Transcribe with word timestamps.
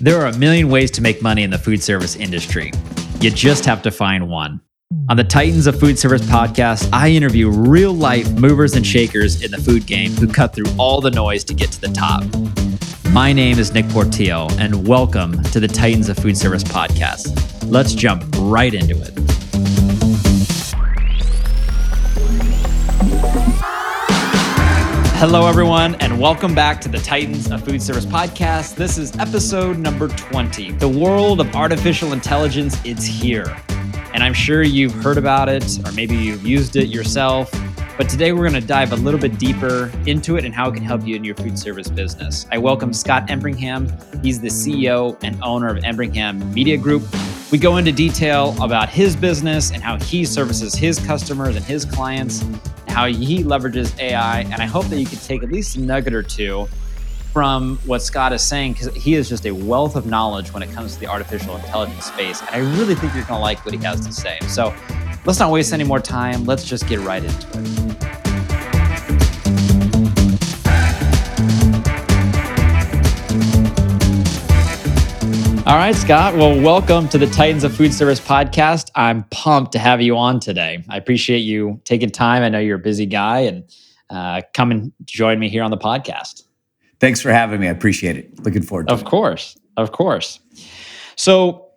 There 0.00 0.20
are 0.20 0.26
a 0.26 0.38
million 0.38 0.68
ways 0.68 0.92
to 0.92 1.02
make 1.02 1.22
money 1.22 1.42
in 1.42 1.50
the 1.50 1.58
food 1.58 1.82
service 1.82 2.14
industry. 2.14 2.70
You 3.20 3.32
just 3.32 3.64
have 3.64 3.82
to 3.82 3.90
find 3.90 4.28
one. 4.28 4.60
On 5.08 5.16
the 5.16 5.24
Titans 5.24 5.66
of 5.66 5.80
Food 5.80 5.98
Service 5.98 6.22
podcast, 6.22 6.88
I 6.92 7.08
interview 7.08 7.50
real 7.50 7.92
life 7.92 8.30
movers 8.34 8.76
and 8.76 8.86
shakers 8.86 9.42
in 9.42 9.50
the 9.50 9.58
food 9.58 9.86
game 9.86 10.12
who 10.12 10.28
cut 10.28 10.54
through 10.54 10.72
all 10.78 11.00
the 11.00 11.10
noise 11.10 11.42
to 11.44 11.54
get 11.54 11.72
to 11.72 11.80
the 11.80 11.88
top. 11.88 12.22
My 13.12 13.32
name 13.32 13.58
is 13.58 13.74
Nick 13.74 13.88
Portillo, 13.88 14.46
and 14.52 14.86
welcome 14.86 15.42
to 15.42 15.58
the 15.58 15.66
Titans 15.66 16.08
of 16.08 16.16
Food 16.16 16.36
Service 16.36 16.62
podcast. 16.62 17.68
Let's 17.68 17.92
jump 17.92 18.24
right 18.38 18.72
into 18.72 19.02
it. 19.02 19.37
Hello, 25.18 25.48
everyone, 25.48 25.96
and 25.96 26.20
welcome 26.20 26.54
back 26.54 26.80
to 26.80 26.88
the 26.88 26.98
Titans 26.98 27.50
of 27.50 27.64
Food 27.64 27.82
Service 27.82 28.06
podcast. 28.06 28.76
This 28.76 28.98
is 28.98 29.18
episode 29.18 29.76
number 29.76 30.06
20. 30.06 30.70
The 30.74 30.88
world 30.88 31.40
of 31.40 31.56
artificial 31.56 32.12
intelligence 32.12 32.80
is 32.84 33.04
here. 33.04 33.60
And 34.14 34.22
I'm 34.22 34.32
sure 34.32 34.62
you've 34.62 34.94
heard 34.94 35.18
about 35.18 35.48
it, 35.48 35.84
or 35.84 35.90
maybe 35.90 36.14
you've 36.14 36.46
used 36.46 36.76
it 36.76 36.86
yourself. 36.86 37.52
But 37.98 38.08
today 38.08 38.30
we're 38.30 38.48
going 38.48 38.60
to 38.60 38.64
dive 38.64 38.92
a 38.92 38.96
little 38.96 39.18
bit 39.18 39.40
deeper 39.40 39.90
into 40.06 40.36
it 40.36 40.44
and 40.44 40.54
how 40.54 40.70
it 40.70 40.74
can 40.74 40.84
help 40.84 41.04
you 41.04 41.16
in 41.16 41.24
your 41.24 41.34
food 41.34 41.58
service 41.58 41.88
business. 41.88 42.46
I 42.52 42.56
welcome 42.56 42.92
Scott 42.92 43.26
Embringham. 43.26 43.90
He's 44.24 44.40
the 44.40 44.46
CEO 44.46 45.18
and 45.24 45.36
owner 45.42 45.68
of 45.68 45.78
Embringham 45.78 46.54
Media 46.54 46.76
Group. 46.76 47.02
We 47.50 47.58
go 47.58 47.76
into 47.76 47.90
detail 47.90 48.54
about 48.62 48.88
his 48.88 49.16
business 49.16 49.72
and 49.72 49.82
how 49.82 49.98
he 49.98 50.24
services 50.24 50.76
his 50.76 51.00
customers 51.00 51.56
and 51.56 51.64
his 51.64 51.84
clients 51.84 52.40
and 52.42 52.60
how 52.86 53.06
he 53.06 53.42
leverages 53.42 53.98
AI. 53.98 54.42
And 54.42 54.62
I 54.62 54.66
hope 54.66 54.84
that 54.86 55.00
you 55.00 55.06
can 55.06 55.18
take 55.18 55.42
at 55.42 55.50
least 55.50 55.74
a 55.74 55.80
nugget 55.80 56.14
or 56.14 56.22
two 56.22 56.68
from 57.32 57.80
what 57.84 58.00
Scott 58.00 58.32
is 58.32 58.42
saying, 58.42 58.74
because 58.74 58.94
he 58.94 59.14
is 59.14 59.28
just 59.28 59.44
a 59.44 59.50
wealth 59.50 59.96
of 59.96 60.06
knowledge 60.06 60.54
when 60.54 60.62
it 60.62 60.70
comes 60.70 60.94
to 60.94 61.00
the 61.00 61.08
artificial 61.08 61.56
intelligence 61.56 62.04
space. 62.04 62.42
And 62.42 62.50
I 62.50 62.58
really 62.78 62.94
think 62.94 63.12
you're 63.14 63.24
going 63.24 63.38
to 63.38 63.42
like 63.42 63.64
what 63.64 63.74
he 63.74 63.80
has 63.82 64.06
to 64.06 64.12
say. 64.12 64.38
So 64.46 64.72
let's 65.28 65.38
not 65.38 65.50
waste 65.50 65.74
any 65.74 65.84
more 65.84 66.00
time. 66.00 66.46
Let's 66.46 66.64
just 66.64 66.88
get 66.88 67.00
right 67.00 67.22
into 67.22 67.36
it. 67.36 67.56
All 75.66 75.76
right, 75.76 75.94
Scott. 75.94 76.34
Well, 76.34 76.58
welcome 76.62 77.10
to 77.10 77.18
the 77.18 77.26
Titans 77.26 77.62
of 77.62 77.76
Food 77.76 77.92
Service 77.92 78.18
podcast. 78.18 78.90
I'm 78.94 79.24
pumped 79.24 79.72
to 79.72 79.78
have 79.78 80.00
you 80.00 80.16
on 80.16 80.40
today. 80.40 80.82
I 80.88 80.96
appreciate 80.96 81.40
you 81.40 81.78
taking 81.84 82.08
time. 82.08 82.42
I 82.42 82.48
know 82.48 82.58
you're 82.58 82.76
a 82.76 82.82
busy 82.82 83.04
guy 83.04 83.40
and 83.40 83.64
uh, 84.08 84.40
come 84.54 84.70
and 84.70 84.94
join 85.04 85.38
me 85.38 85.50
here 85.50 85.62
on 85.62 85.70
the 85.70 85.76
podcast. 85.76 86.44
Thanks 87.00 87.20
for 87.20 87.30
having 87.30 87.60
me. 87.60 87.68
I 87.68 87.70
appreciate 87.70 88.16
it. 88.16 88.42
Looking 88.42 88.62
forward 88.62 88.88
to 88.88 88.94
of 88.94 89.00
it. 89.00 89.04
Of 89.04 89.10
course. 89.10 89.58
Of 89.76 89.92
course. 89.92 90.40
So, 91.16 91.67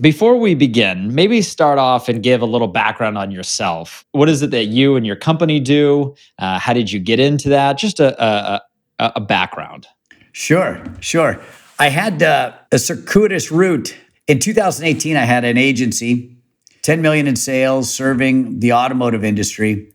before 0.00 0.36
we 0.36 0.54
begin, 0.54 1.14
maybe 1.14 1.42
start 1.42 1.78
off 1.78 2.08
and 2.08 2.22
give 2.22 2.42
a 2.42 2.46
little 2.46 2.68
background 2.68 3.18
on 3.18 3.30
yourself. 3.30 4.04
What 4.12 4.28
is 4.28 4.42
it 4.42 4.50
that 4.52 4.66
you 4.66 4.96
and 4.96 5.06
your 5.06 5.16
company 5.16 5.60
do? 5.60 6.14
Uh, 6.38 6.58
how 6.58 6.72
did 6.72 6.90
you 6.90 6.98
get 6.98 7.20
into 7.20 7.48
that? 7.50 7.78
Just 7.78 8.00
a, 8.00 8.22
a, 8.22 8.62
a 8.98 9.20
background. 9.20 9.86
Sure, 10.32 10.82
sure. 11.00 11.40
I 11.78 11.88
had 11.88 12.22
uh, 12.22 12.52
a 12.72 12.78
circuitous 12.78 13.50
route. 13.50 13.96
In 14.26 14.38
2018, 14.38 15.16
I 15.16 15.24
had 15.24 15.44
an 15.44 15.58
agency, 15.58 16.36
10 16.82 17.02
million 17.02 17.26
in 17.26 17.36
sales, 17.36 17.92
serving 17.92 18.60
the 18.60 18.72
automotive 18.72 19.24
industry. 19.24 19.92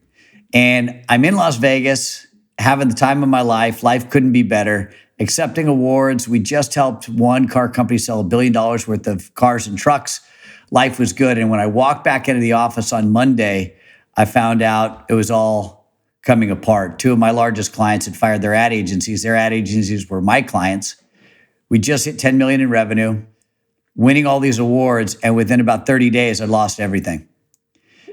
And 0.54 1.04
I'm 1.10 1.24
in 1.26 1.36
Las 1.36 1.58
Vegas, 1.58 2.28
having 2.58 2.90
the 2.90 2.96
time 2.96 3.24
of 3.24 3.30
my 3.30 3.42
life. 3.42 3.84
Life 3.84 4.10
couldn't 4.10 4.32
be 4.32 4.44
better. 4.44 4.94
Accepting 5.20 5.68
awards. 5.68 6.28
We 6.28 6.40
just 6.40 6.74
helped 6.74 7.08
one 7.08 7.48
car 7.48 7.70
company 7.70 7.98
sell 7.98 8.20
a 8.20 8.24
billion 8.24 8.52
dollars 8.52 8.88
worth 8.88 9.08
of 9.08 9.34
cars 9.34 9.66
and 9.68 9.78
trucks. 9.78 10.22
Life 10.72 11.00
was 11.00 11.14
good. 11.14 11.38
And 11.38 11.50
when 11.50 11.60
I 11.60 11.68
walked 11.68 12.04
back 12.04 12.28
into 12.28 12.42
the 12.42 12.54
office 12.54 12.92
on 12.92 13.12
Monday, 13.12 13.78
I 14.18 14.26
found 14.26 14.62
out 14.62 15.06
it 15.10 15.14
was 15.14 15.32
all 15.32 15.94
coming 16.22 16.52
apart. 16.52 17.00
Two 17.00 17.14
of 17.14 17.20
my 17.20 17.32
largest 17.32 17.72
clients 17.72 18.08
had 18.08 18.18
fired 18.18 18.42
their 18.42 18.54
ad 18.54 18.74
agencies. 18.74 19.24
Their 19.24 19.36
ad 19.36 19.54
agencies 19.54 20.10
were 20.10 20.22
my 20.22 20.42
clients. 20.42 20.96
We 21.70 21.80
just 21.80 22.06
hit 22.06 22.20
10 22.20 22.38
million 22.38 22.62
in 22.62 22.70
revenue, 22.70 23.24
winning 23.96 24.26
all 24.26 24.40
these 24.40 24.60
awards, 24.60 25.16
and 25.24 25.36
within 25.36 25.60
about 25.60 25.86
30 25.86 26.10
days, 26.10 26.42
I 26.42 26.46
lost 26.46 26.80
everything. 26.80 27.28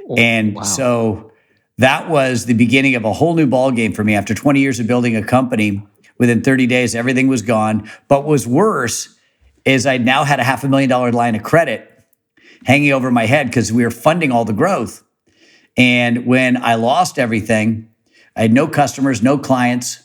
Oh, 0.09 0.15
and 0.17 0.55
wow. 0.55 0.63
so 0.63 1.33
that 1.79 2.09
was 2.09 2.47
the 2.47 2.55
beginning 2.55 2.95
of 2.95 3.05
a 3.05 3.13
whole 3.13 3.35
new 3.35 3.47
ball 3.47 3.71
game 3.71 3.93
for 3.93 4.05
me. 4.05 4.15
After 4.15 4.35
20 4.35 4.61
years 4.61 4.79
of 4.79 4.87
building 4.87 5.17
a 5.17 5.25
company, 5.25 5.87
within 6.23 6.41
30 6.41 6.69
days, 6.69 6.95
everything 6.95 7.27
was 7.27 7.43
gone. 7.43 7.91
But 8.07 8.21
what 8.21 8.29
was 8.29 8.47
worse 8.47 9.19
is 9.65 9.87
I 9.87 9.97
now 9.97 10.23
had 10.23 10.39
a 10.39 10.45
half 10.45 10.63
a 10.63 10.69
million 10.69 10.89
dollar 10.89 11.11
line 11.11 11.35
of 11.35 11.43
credit 11.43 11.91
hanging 12.65 12.93
over 12.93 13.11
my 13.11 13.27
head 13.27 13.49
because 13.49 13.73
we 13.73 13.83
were 13.83 13.91
funding 13.91 14.31
all 14.31 14.45
the 14.45 14.53
growth. 14.53 15.03
And 15.77 16.25
when 16.25 16.63
I 16.63 16.77
lost 16.77 17.19
everything, 17.19 17.91
I 18.37 18.43
had 18.43 18.53
no 18.53 18.69
customers, 18.69 19.21
no 19.21 19.37
clients, 19.37 20.01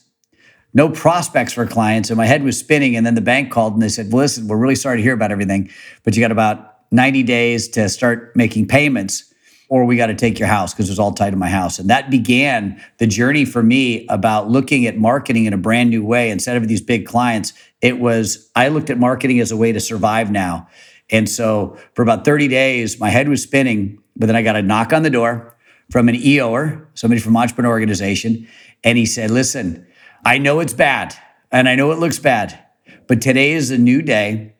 no 0.73 0.89
prospects 0.89 1.53
for 1.53 1.67
clients. 1.67 2.09
And 2.09 2.17
my 2.17 2.25
head 2.25 2.41
was 2.41 2.57
spinning. 2.57 2.95
And 2.95 3.05
then 3.05 3.13
the 3.13 3.21
bank 3.21 3.51
called 3.51 3.73
and 3.73 3.81
they 3.83 3.87
said, 3.87 4.11
well, 4.11 4.23
listen, 4.23 4.47
we're 4.47 4.57
really 4.57 4.73
sorry 4.73 4.97
to 4.97 5.03
hear 5.03 5.13
about 5.13 5.31
everything, 5.31 5.69
but 6.03 6.15
you 6.15 6.21
got 6.21 6.31
about 6.31 6.77
90 6.89 7.21
days 7.21 7.67
to 7.69 7.89
start 7.89 8.35
making 8.35 8.67
payments 8.67 9.31
or 9.69 9.85
we 9.85 9.97
got 9.97 10.07
to 10.07 10.15
take 10.15 10.39
your 10.39 10.47
house 10.47 10.73
because 10.73 10.87
it 10.87 10.91
was 10.91 10.99
all 10.99 11.11
tied 11.11 11.31
to 11.31 11.37
my 11.37 11.49
house. 11.49 11.79
And 11.79 11.89
that 11.89 12.09
began 12.09 12.81
the 12.97 13.07
journey 13.07 13.43
for 13.43 13.61
me 13.61 14.05
about 14.07 14.49
looking 14.49 14.85
at 14.85 14.97
marketing 14.97 15.45
in 15.45 15.53
a 15.53 15.57
brand 15.57 15.89
new 15.89 16.05
way. 16.05 16.29
Instead 16.29 16.57
of 16.57 16.67
these 16.67 16.81
big 16.81 17.05
clients, 17.05 17.53
it 17.81 17.99
was, 17.99 18.49
I 18.55 18.69
looked 18.69 18.89
at 18.89 18.97
marketing 18.97 19.39
as 19.39 19.51
a 19.51 19.57
way 19.57 19.71
to 19.71 19.79
survive 19.79 20.31
now. 20.31 20.67
And 21.09 21.29
so 21.29 21.77
for 21.95 22.01
about 22.01 22.25
30 22.25 22.47
days, 22.47 22.99
my 22.99 23.09
head 23.09 23.29
was 23.29 23.43
spinning, 23.43 24.01
but 24.15 24.27
then 24.27 24.35
I 24.35 24.41
got 24.41 24.55
a 24.55 24.61
knock 24.61 24.93
on 24.93 25.03
the 25.03 25.09
door 25.09 25.55
from 25.89 26.09
an 26.09 26.15
EOer, 26.15 26.85
somebody 26.93 27.21
from 27.21 27.35
Entrepreneur 27.35 27.71
Organization. 27.71 28.47
And 28.83 28.97
he 28.97 29.05
said, 29.05 29.31
listen, 29.31 29.87
I 30.25 30.37
know 30.37 30.59
it's 30.59 30.73
bad 30.73 31.15
and 31.51 31.67
I 31.69 31.75
know 31.75 31.91
it 31.91 31.99
looks 31.99 32.19
bad, 32.19 32.57
but 33.07 33.21
today 33.21 33.51
is 33.51 33.71
a 33.71 33.77
new 33.77 34.01
day 34.01 34.53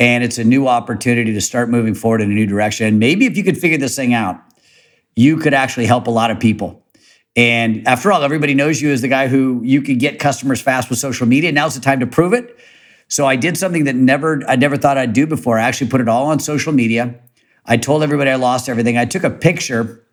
and 0.00 0.24
it's 0.24 0.38
a 0.38 0.44
new 0.44 0.66
opportunity 0.66 1.34
to 1.34 1.40
start 1.42 1.68
moving 1.68 1.94
forward 1.94 2.22
in 2.22 2.30
a 2.30 2.34
new 2.34 2.46
direction. 2.46 2.86
And 2.86 2.98
maybe 2.98 3.26
if 3.26 3.36
you 3.36 3.44
could 3.44 3.58
figure 3.58 3.76
this 3.76 3.94
thing 3.94 4.14
out, 4.14 4.40
you 5.14 5.36
could 5.36 5.52
actually 5.52 5.84
help 5.84 6.06
a 6.06 6.10
lot 6.10 6.30
of 6.30 6.40
people. 6.40 6.82
And 7.36 7.86
after 7.86 8.10
all, 8.10 8.22
everybody 8.24 8.54
knows 8.54 8.80
you 8.80 8.90
as 8.90 9.02
the 9.02 9.08
guy 9.08 9.28
who 9.28 9.60
you 9.62 9.82
could 9.82 10.00
get 10.00 10.18
customers 10.18 10.60
fast 10.60 10.88
with 10.88 10.98
social 10.98 11.26
media. 11.26 11.52
Now's 11.52 11.74
the 11.74 11.80
time 11.80 12.00
to 12.00 12.06
prove 12.06 12.32
it. 12.32 12.58
So 13.08 13.26
I 13.26 13.36
did 13.36 13.58
something 13.58 13.84
that 13.84 13.94
never 13.94 14.42
I 14.48 14.56
never 14.56 14.76
thought 14.76 14.96
I'd 14.96 15.12
do 15.12 15.26
before. 15.26 15.58
I 15.58 15.62
actually 15.62 15.90
put 15.90 16.00
it 16.00 16.08
all 16.08 16.26
on 16.26 16.40
social 16.40 16.72
media. 16.72 17.20
I 17.66 17.76
told 17.76 18.02
everybody 18.02 18.30
I 18.30 18.36
lost 18.36 18.68
everything. 18.68 18.96
I 18.96 19.04
took 19.04 19.22
a 19.22 19.30
picture 19.30 20.06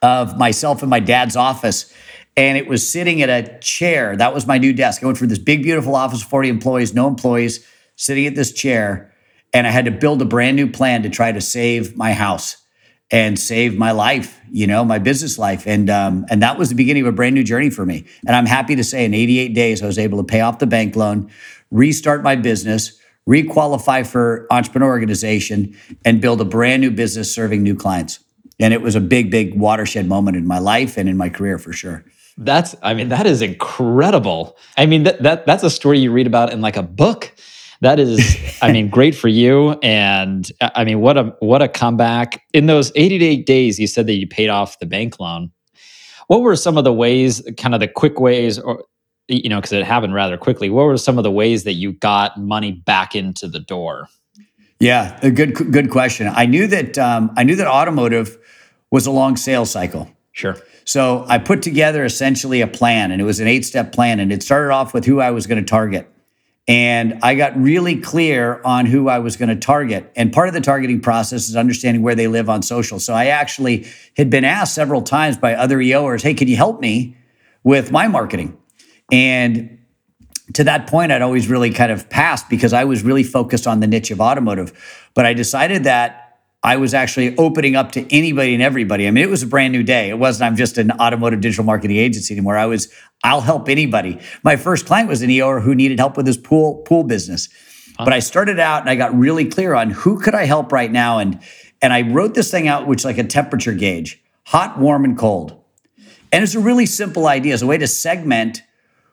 of 0.00 0.38
myself 0.38 0.82
in 0.82 0.88
my 0.88 1.00
dad's 1.00 1.36
office 1.36 1.92
and 2.36 2.56
it 2.56 2.66
was 2.66 2.88
sitting 2.88 3.20
at 3.22 3.28
a 3.28 3.58
chair. 3.58 4.16
That 4.16 4.32
was 4.32 4.46
my 4.46 4.58
new 4.58 4.72
desk. 4.72 5.02
I 5.02 5.06
went 5.06 5.18
from 5.18 5.28
this 5.28 5.38
big, 5.38 5.62
beautiful 5.62 5.94
office, 5.94 6.22
40 6.22 6.48
employees, 6.48 6.94
no 6.94 7.08
employees, 7.08 7.66
sitting 8.02 8.26
at 8.26 8.34
this 8.34 8.52
chair. 8.52 9.12
And 9.52 9.66
I 9.66 9.70
had 9.70 9.84
to 9.84 9.90
build 9.90 10.20
a 10.20 10.24
brand 10.24 10.56
new 10.56 10.68
plan 10.68 11.04
to 11.04 11.10
try 11.10 11.30
to 11.30 11.40
save 11.40 11.96
my 11.96 12.12
house 12.12 12.56
and 13.12 13.38
save 13.38 13.78
my 13.78 13.92
life, 13.92 14.40
you 14.50 14.66
know, 14.66 14.84
my 14.84 14.98
business 14.98 15.38
life. 15.38 15.66
And 15.66 15.88
um, 15.88 16.24
and 16.30 16.42
that 16.42 16.58
was 16.58 16.70
the 16.70 16.74
beginning 16.74 17.02
of 17.02 17.08
a 17.08 17.12
brand 17.12 17.34
new 17.34 17.44
journey 17.44 17.70
for 17.70 17.86
me. 17.86 18.06
And 18.26 18.34
I'm 18.34 18.46
happy 18.46 18.74
to 18.74 18.82
say 18.82 19.04
in 19.04 19.14
88 19.14 19.54
days, 19.54 19.82
I 19.82 19.86
was 19.86 19.98
able 19.98 20.18
to 20.18 20.24
pay 20.24 20.40
off 20.40 20.58
the 20.58 20.66
bank 20.66 20.96
loan, 20.96 21.30
restart 21.70 22.22
my 22.22 22.34
business, 22.34 22.98
requalify 23.28 24.04
for 24.06 24.46
entrepreneur 24.50 24.88
organization, 24.88 25.76
and 26.04 26.20
build 26.20 26.40
a 26.40 26.44
brand 26.44 26.80
new 26.80 26.90
business 26.90 27.32
serving 27.32 27.62
new 27.62 27.76
clients. 27.76 28.18
And 28.58 28.74
it 28.74 28.80
was 28.80 28.96
a 28.96 29.00
big, 29.00 29.30
big 29.30 29.54
watershed 29.54 30.08
moment 30.08 30.36
in 30.36 30.46
my 30.46 30.58
life 30.58 30.96
and 30.96 31.08
in 31.08 31.16
my 31.16 31.28
career 31.28 31.58
for 31.58 31.72
sure. 31.72 32.04
That's 32.38 32.74
I 32.82 32.94
mean 32.94 33.10
that 33.10 33.26
is 33.26 33.42
incredible. 33.42 34.56
I 34.76 34.86
mean 34.86 35.02
that 35.02 35.22
that 35.22 35.46
that's 35.46 35.62
a 35.62 35.70
story 35.70 35.98
you 35.98 36.10
read 36.10 36.26
about 36.26 36.52
in 36.52 36.62
like 36.62 36.78
a 36.78 36.82
book. 36.82 37.32
That 37.82 37.98
is 37.98 38.36
I 38.62 38.72
mean 38.72 38.88
great 38.96 39.14
for 39.14 39.28
you 39.28 39.72
and 39.82 40.50
I 40.60 40.84
mean 40.84 41.00
what 41.00 41.18
a 41.18 41.34
what 41.40 41.60
a 41.60 41.68
comeback. 41.68 42.42
In 42.54 42.66
those 42.66 42.90
88 42.94 43.44
days 43.44 43.78
you 43.78 43.86
said 43.86 44.06
that 44.06 44.14
you 44.14 44.26
paid 44.26 44.48
off 44.48 44.78
the 44.78 44.86
bank 44.86 45.20
loan. 45.20 45.50
What 46.28 46.40
were 46.40 46.56
some 46.56 46.78
of 46.78 46.84
the 46.84 46.92
ways 46.92 47.42
kind 47.58 47.74
of 47.74 47.80
the 47.80 47.88
quick 47.88 48.18
ways 48.18 48.58
or 48.58 48.84
you 49.28 49.48
know 49.48 49.58
because 49.58 49.72
it 49.72 49.84
happened 49.84 50.14
rather 50.14 50.36
quickly. 50.36 50.70
What 50.70 50.84
were 50.84 50.96
some 50.96 51.18
of 51.18 51.24
the 51.24 51.30
ways 51.30 51.64
that 51.64 51.74
you 51.74 51.92
got 51.92 52.38
money 52.38 52.72
back 52.72 53.14
into 53.14 53.48
the 53.48 53.60
door? 53.60 54.08
Yeah, 54.80 55.18
a 55.22 55.30
good 55.30 55.54
good 55.54 55.90
question. 55.90 56.28
I 56.28 56.46
knew 56.46 56.66
that 56.66 56.98
um, 56.98 57.32
I 57.36 57.44
knew 57.44 57.56
that 57.56 57.66
automotive 57.66 58.38
was 58.90 59.06
a 59.06 59.10
long 59.10 59.36
sales 59.36 59.70
cycle. 59.70 60.08
Sure. 60.32 60.56
So 60.84 61.24
I 61.28 61.38
put 61.38 61.62
together 61.62 62.04
essentially 62.04 62.60
a 62.60 62.66
plan, 62.66 63.12
and 63.12 63.20
it 63.20 63.24
was 63.24 63.38
an 63.40 63.46
eight 63.46 63.64
step 63.64 63.92
plan. 63.92 64.18
And 64.20 64.32
it 64.32 64.42
started 64.42 64.72
off 64.72 64.92
with 64.92 65.04
who 65.04 65.20
I 65.20 65.30
was 65.30 65.46
going 65.46 65.62
to 65.62 65.68
target. 65.68 66.11
And 66.68 67.18
I 67.22 67.34
got 67.34 67.60
really 67.60 67.96
clear 67.96 68.60
on 68.64 68.86
who 68.86 69.08
I 69.08 69.18
was 69.18 69.36
going 69.36 69.48
to 69.48 69.56
target. 69.56 70.12
And 70.14 70.32
part 70.32 70.46
of 70.46 70.54
the 70.54 70.60
targeting 70.60 71.00
process 71.00 71.48
is 71.48 71.56
understanding 71.56 72.02
where 72.02 72.14
they 72.14 72.28
live 72.28 72.48
on 72.48 72.62
social. 72.62 73.00
So 73.00 73.14
I 73.14 73.26
actually 73.26 73.86
had 74.16 74.30
been 74.30 74.44
asked 74.44 74.74
several 74.74 75.02
times 75.02 75.36
by 75.36 75.54
other 75.54 75.78
EOers, 75.78 76.22
hey, 76.22 76.34
can 76.34 76.46
you 76.46 76.56
help 76.56 76.80
me 76.80 77.16
with 77.64 77.90
my 77.90 78.06
marketing? 78.06 78.56
And 79.10 79.78
to 80.54 80.64
that 80.64 80.86
point, 80.86 81.10
I'd 81.10 81.22
always 81.22 81.48
really 81.48 81.70
kind 81.70 81.90
of 81.90 82.08
passed 82.08 82.48
because 82.48 82.72
I 82.72 82.84
was 82.84 83.02
really 83.02 83.24
focused 83.24 83.66
on 83.66 83.80
the 83.80 83.86
niche 83.86 84.10
of 84.10 84.20
automotive. 84.20 85.08
But 85.14 85.26
I 85.26 85.34
decided 85.34 85.84
that 85.84 86.22
I 86.64 86.76
was 86.76 86.94
actually 86.94 87.36
opening 87.38 87.74
up 87.74 87.90
to 87.92 88.06
anybody 88.14 88.54
and 88.54 88.62
everybody. 88.62 89.08
I 89.08 89.10
mean, 89.10 89.24
it 89.24 89.30
was 89.30 89.42
a 89.42 89.48
brand 89.48 89.72
new 89.72 89.82
day. 89.82 90.10
It 90.10 90.18
wasn't 90.18 90.46
I'm 90.46 90.56
just 90.56 90.78
an 90.78 90.92
automotive 90.92 91.40
digital 91.40 91.64
marketing 91.64 91.96
agency 91.96 92.34
anymore. 92.34 92.56
I 92.56 92.66
was 92.66 92.92
I'll 93.24 93.40
help 93.40 93.68
anybody. 93.68 94.18
My 94.42 94.56
first 94.56 94.86
client 94.86 95.08
was 95.08 95.22
an 95.22 95.30
EOer 95.30 95.62
who 95.62 95.74
needed 95.74 95.98
help 95.98 96.16
with 96.16 96.26
his 96.26 96.36
pool 96.36 96.82
pool 96.82 97.04
business. 97.04 97.48
But 97.98 98.12
I 98.12 98.18
started 98.18 98.58
out 98.58 98.80
and 98.80 98.90
I 98.90 98.96
got 98.96 99.16
really 99.16 99.44
clear 99.44 99.74
on 99.74 99.90
who 99.90 100.18
could 100.18 100.34
I 100.34 100.44
help 100.44 100.72
right 100.72 100.90
now 100.90 101.18
and 101.18 101.40
and 101.80 101.92
I 101.92 102.02
wrote 102.02 102.34
this 102.34 102.50
thing 102.50 102.66
out 102.66 102.86
which 102.86 103.02
is 103.02 103.04
like 103.04 103.18
a 103.18 103.24
temperature 103.24 103.74
gauge, 103.74 104.22
hot, 104.46 104.78
warm 104.78 105.04
and 105.04 105.16
cold. 105.16 105.62
And 106.32 106.42
it's 106.42 106.54
a 106.54 106.60
really 106.60 106.86
simple 106.86 107.26
idea. 107.26 107.54
It's 107.54 107.62
a 107.62 107.66
way 107.66 107.78
to 107.78 107.86
segment 107.86 108.62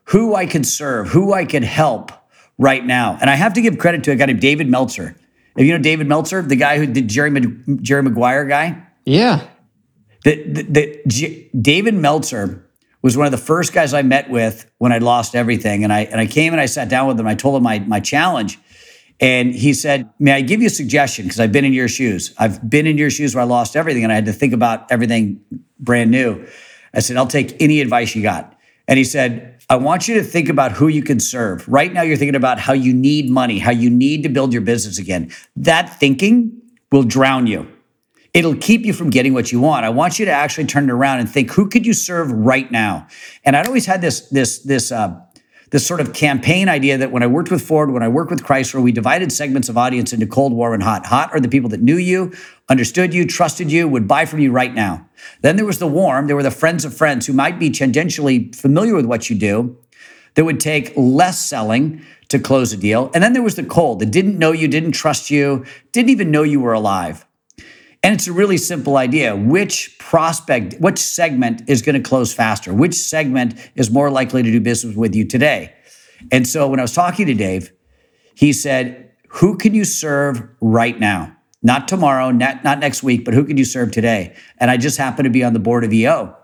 who 0.05 0.33
I 0.33 0.45
can 0.45 0.63
serve, 0.63 1.09
who 1.09 1.33
I 1.33 1.45
can 1.45 1.61
help 1.61 2.11
right 2.57 2.83
now. 2.83 3.17
And 3.21 3.29
I 3.29 3.35
have 3.35 3.53
to 3.53 3.61
give 3.61 3.77
credit 3.77 4.03
to 4.05 4.11
a 4.11 4.15
guy 4.15 4.25
named 4.25 4.41
David 4.41 4.69
Meltzer. 4.69 5.15
If 5.57 5.65
you 5.65 5.73
know 5.73 5.83
David 5.83 6.07
Meltzer, 6.07 6.41
the 6.41 6.55
guy 6.55 6.77
who 6.77 6.87
did 6.87 7.07
Jerry, 7.09 7.31
Jerry 7.81 8.03
Maguire 8.03 8.45
guy? 8.45 8.81
Yeah. 9.05 9.45
The, 10.23 10.43
the, 10.43 10.61
the 10.63 11.01
J- 11.07 11.49
David 11.59 11.95
Meltzer 11.95 12.68
was 13.01 13.15
one 13.15 13.25
of 13.25 13.31
the 13.31 13.37
first 13.37 13.73
guys 13.73 13.93
I 13.93 14.01
met 14.01 14.29
with 14.29 14.69
when 14.77 14.91
I 14.91 14.97
lost 14.97 15.35
everything. 15.35 15.83
And 15.83 15.93
I 15.93 16.01
and 16.01 16.19
I 16.19 16.27
came 16.27 16.53
and 16.53 16.61
I 16.61 16.65
sat 16.65 16.89
down 16.89 17.07
with 17.07 17.19
him. 17.19 17.27
I 17.27 17.35
told 17.35 17.55
him 17.55 17.63
my 17.63 17.79
my 17.79 17.99
challenge. 17.99 18.59
And 19.21 19.53
he 19.53 19.73
said, 19.73 20.09
May 20.19 20.31
I 20.31 20.41
give 20.41 20.61
you 20.61 20.67
a 20.67 20.71
suggestion? 20.71 21.25
Because 21.25 21.39
I've 21.39 21.51
been 21.51 21.65
in 21.65 21.73
your 21.73 21.87
shoes. 21.87 22.33
I've 22.37 22.69
been 22.69 22.87
in 22.87 22.97
your 22.97 23.09
shoes 23.09 23.35
where 23.35 23.43
I 23.43 23.47
lost 23.47 23.75
everything 23.75 24.03
and 24.03 24.11
I 24.11 24.15
had 24.15 24.25
to 24.25 24.33
think 24.33 24.53
about 24.53 24.91
everything 24.91 25.41
brand 25.79 26.11
new. 26.11 26.47
I 26.93 26.99
said, 26.99 27.17
I'll 27.17 27.27
take 27.27 27.61
any 27.61 27.81
advice 27.81 28.15
you 28.15 28.23
got. 28.23 28.55
And 28.87 28.97
he 28.97 29.03
said, 29.03 29.59
I 29.69 29.75
want 29.75 30.07
you 30.07 30.15
to 30.15 30.23
think 30.23 30.49
about 30.49 30.71
who 30.71 30.87
you 30.87 31.03
can 31.03 31.19
serve. 31.19 31.67
Right 31.67 31.93
now, 31.93 32.01
you're 32.01 32.17
thinking 32.17 32.35
about 32.35 32.59
how 32.59 32.73
you 32.73 32.91
need 32.91 33.29
money, 33.29 33.59
how 33.59 33.71
you 33.71 33.89
need 33.89 34.23
to 34.23 34.29
build 34.29 34.51
your 34.51 34.63
business 34.63 34.97
again. 34.97 35.31
That 35.55 35.99
thinking 35.99 36.59
will 36.91 37.03
drown 37.03 37.45
you. 37.45 37.71
It'll 38.33 38.55
keep 38.55 38.85
you 38.85 38.93
from 38.93 39.09
getting 39.09 39.33
what 39.33 39.51
you 39.51 39.59
want. 39.59 39.85
I 39.85 39.89
want 39.89 40.19
you 40.19 40.25
to 40.25 40.31
actually 40.31 40.65
turn 40.65 40.89
it 40.89 40.91
around 40.91 41.19
and 41.19 41.29
think, 41.29 41.51
who 41.51 41.67
could 41.67 41.85
you 41.85 41.93
serve 41.93 42.31
right 42.31 42.69
now? 42.71 43.07
And 43.43 43.55
I'd 43.55 43.65
always 43.65 43.85
had 43.85 44.01
this 44.01 44.21
this 44.29 44.59
this 44.59 44.91
uh, 44.91 45.19
this 45.71 45.85
sort 45.85 45.99
of 45.99 46.13
campaign 46.13 46.67
idea 46.67 46.97
that 46.97 47.11
when 47.11 47.21
I 47.21 47.27
worked 47.27 47.51
with 47.51 47.61
Ford, 47.61 47.91
when 47.91 48.01
I 48.01 48.07
worked 48.07 48.31
with 48.31 48.43
Chrysler, 48.43 48.81
we 48.81 48.91
divided 48.91 49.31
segments 49.31 49.69
of 49.69 49.77
audience 49.77 50.13
into 50.13 50.25
cold, 50.25 50.53
warm, 50.53 50.73
and 50.73 50.83
hot. 50.83 51.05
Hot 51.05 51.31
are 51.31 51.39
the 51.39 51.47
people 51.47 51.69
that 51.69 51.81
knew 51.81 51.97
you, 51.97 52.33
understood 52.69 53.13
you, 53.13 53.25
trusted 53.25 53.71
you, 53.71 53.87
would 53.87 54.07
buy 54.07 54.25
from 54.25 54.39
you 54.39 54.51
right 54.51 54.73
now. 54.73 55.07
Then 55.41 55.57
there 55.57 55.65
was 55.65 55.79
the 55.79 55.87
warm. 55.87 56.27
There 56.27 56.35
were 56.35 56.43
the 56.43 56.51
friends 56.51 56.85
of 56.85 56.95
friends 56.95 57.27
who 57.27 57.33
might 57.33 57.59
be 57.59 57.69
tangentially 57.69 58.55
familiar 58.55 58.95
with 58.95 59.05
what 59.05 59.29
you 59.29 59.35
do, 59.35 59.77
that 60.35 60.45
would 60.45 60.59
take 60.59 60.93
less 60.95 61.47
selling 61.47 62.03
to 62.29 62.39
close 62.39 62.71
a 62.71 62.77
deal. 62.77 63.11
And 63.13 63.23
then 63.23 63.33
there 63.33 63.43
was 63.43 63.55
the 63.55 63.63
cold 63.63 63.99
that 63.99 64.11
didn't 64.11 64.37
know 64.37 64.51
you, 64.51 64.67
didn't 64.67 64.93
trust 64.93 65.29
you, 65.29 65.65
didn't 65.91 66.09
even 66.09 66.31
know 66.31 66.43
you 66.43 66.59
were 66.59 66.73
alive. 66.73 67.25
And 68.01 68.15
it's 68.15 68.27
a 68.27 68.33
really 68.33 68.57
simple 68.57 68.97
idea. 68.97 69.35
Which 69.35 69.97
prospect, 69.99 70.75
which 70.79 70.99
segment 70.99 71.63
is 71.67 71.81
going 71.81 72.01
to 72.01 72.07
close 72.07 72.33
faster? 72.33 72.73
Which 72.73 72.95
segment 72.95 73.55
is 73.75 73.91
more 73.91 74.09
likely 74.09 74.41
to 74.41 74.51
do 74.51 74.61
business 74.61 74.95
with 74.95 75.15
you 75.15 75.25
today? 75.25 75.73
And 76.31 76.47
so 76.47 76.67
when 76.67 76.79
I 76.79 76.83
was 76.83 76.93
talking 76.93 77.25
to 77.27 77.33
Dave, 77.33 77.71
he 78.35 78.53
said, 78.53 79.11
Who 79.29 79.57
can 79.57 79.73
you 79.73 79.83
serve 79.83 80.47
right 80.61 80.97
now? 80.97 81.35
Not 81.61 81.89
tomorrow, 81.89 82.31
not, 82.31 82.63
not 82.63 82.79
next 82.79 83.03
week, 83.03 83.25
but 83.25 83.33
who 83.33 83.43
can 83.43 83.57
you 83.57 83.65
serve 83.65 83.91
today? 83.91 84.35
And 84.59 84.71
I 84.71 84.77
just 84.77 84.97
happened 84.97 85.25
to 85.25 85.29
be 85.29 85.43
on 85.43 85.51
the 85.51 85.59
board 85.59 85.83
of 85.83 85.91
EO. 85.91 86.35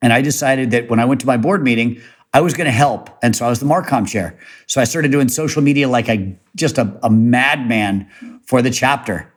And 0.00 0.12
I 0.12 0.22
decided 0.22 0.70
that 0.70 0.88
when 0.88 0.98
I 0.98 1.04
went 1.04 1.20
to 1.20 1.26
my 1.26 1.36
board 1.36 1.62
meeting, 1.62 2.00
I 2.32 2.40
was 2.40 2.54
going 2.54 2.64
to 2.64 2.72
help. 2.72 3.10
And 3.22 3.36
so 3.36 3.44
I 3.46 3.50
was 3.50 3.60
the 3.60 3.66
Marcom 3.66 4.08
chair. 4.08 4.38
So 4.66 4.80
I 4.80 4.84
started 4.84 5.12
doing 5.12 5.28
social 5.28 5.62
media 5.62 5.88
like 5.88 6.08
a 6.08 6.36
just 6.56 6.78
a, 6.78 6.98
a 7.02 7.10
madman 7.10 8.08
for 8.46 8.62
the 8.62 8.70
chapter. 8.70 9.32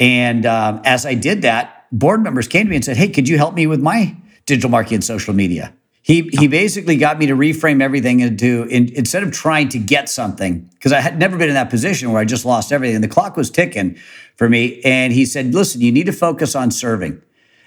And 0.00 0.46
um, 0.46 0.80
as 0.84 1.04
I 1.04 1.14
did 1.14 1.42
that, 1.42 1.86
board 1.90 2.22
members 2.22 2.48
came 2.48 2.66
to 2.66 2.70
me 2.70 2.76
and 2.76 2.84
said, 2.84 2.96
Hey, 2.96 3.08
could 3.08 3.28
you 3.28 3.36
help 3.36 3.54
me 3.54 3.66
with 3.66 3.80
my 3.80 4.16
digital 4.46 4.70
marketing 4.70 4.96
and 4.96 5.04
social 5.04 5.34
media? 5.34 5.72
He, 6.02 6.22
he 6.32 6.48
basically 6.48 6.96
got 6.96 7.18
me 7.18 7.26
to 7.26 7.34
reframe 7.34 7.82
everything 7.82 8.20
into 8.20 8.64
in, 8.70 8.88
instead 8.94 9.22
of 9.22 9.30
trying 9.30 9.68
to 9.70 9.78
get 9.78 10.08
something 10.08 10.60
because 10.72 10.90
I 10.90 11.00
had 11.00 11.18
never 11.18 11.36
been 11.36 11.48
in 11.48 11.54
that 11.54 11.68
position 11.68 12.10
where 12.10 12.20
I 12.20 12.24
just 12.24 12.46
lost 12.46 12.72
everything. 12.72 13.02
The 13.02 13.08
clock 13.08 13.36
was 13.36 13.50
ticking 13.50 13.98
for 14.36 14.48
me, 14.48 14.80
and 14.84 15.12
he 15.12 15.26
said, 15.26 15.54
"Listen, 15.54 15.82
you 15.82 15.92
need 15.92 16.06
to 16.06 16.12
focus 16.12 16.54
on 16.54 16.70
serving." 16.70 17.20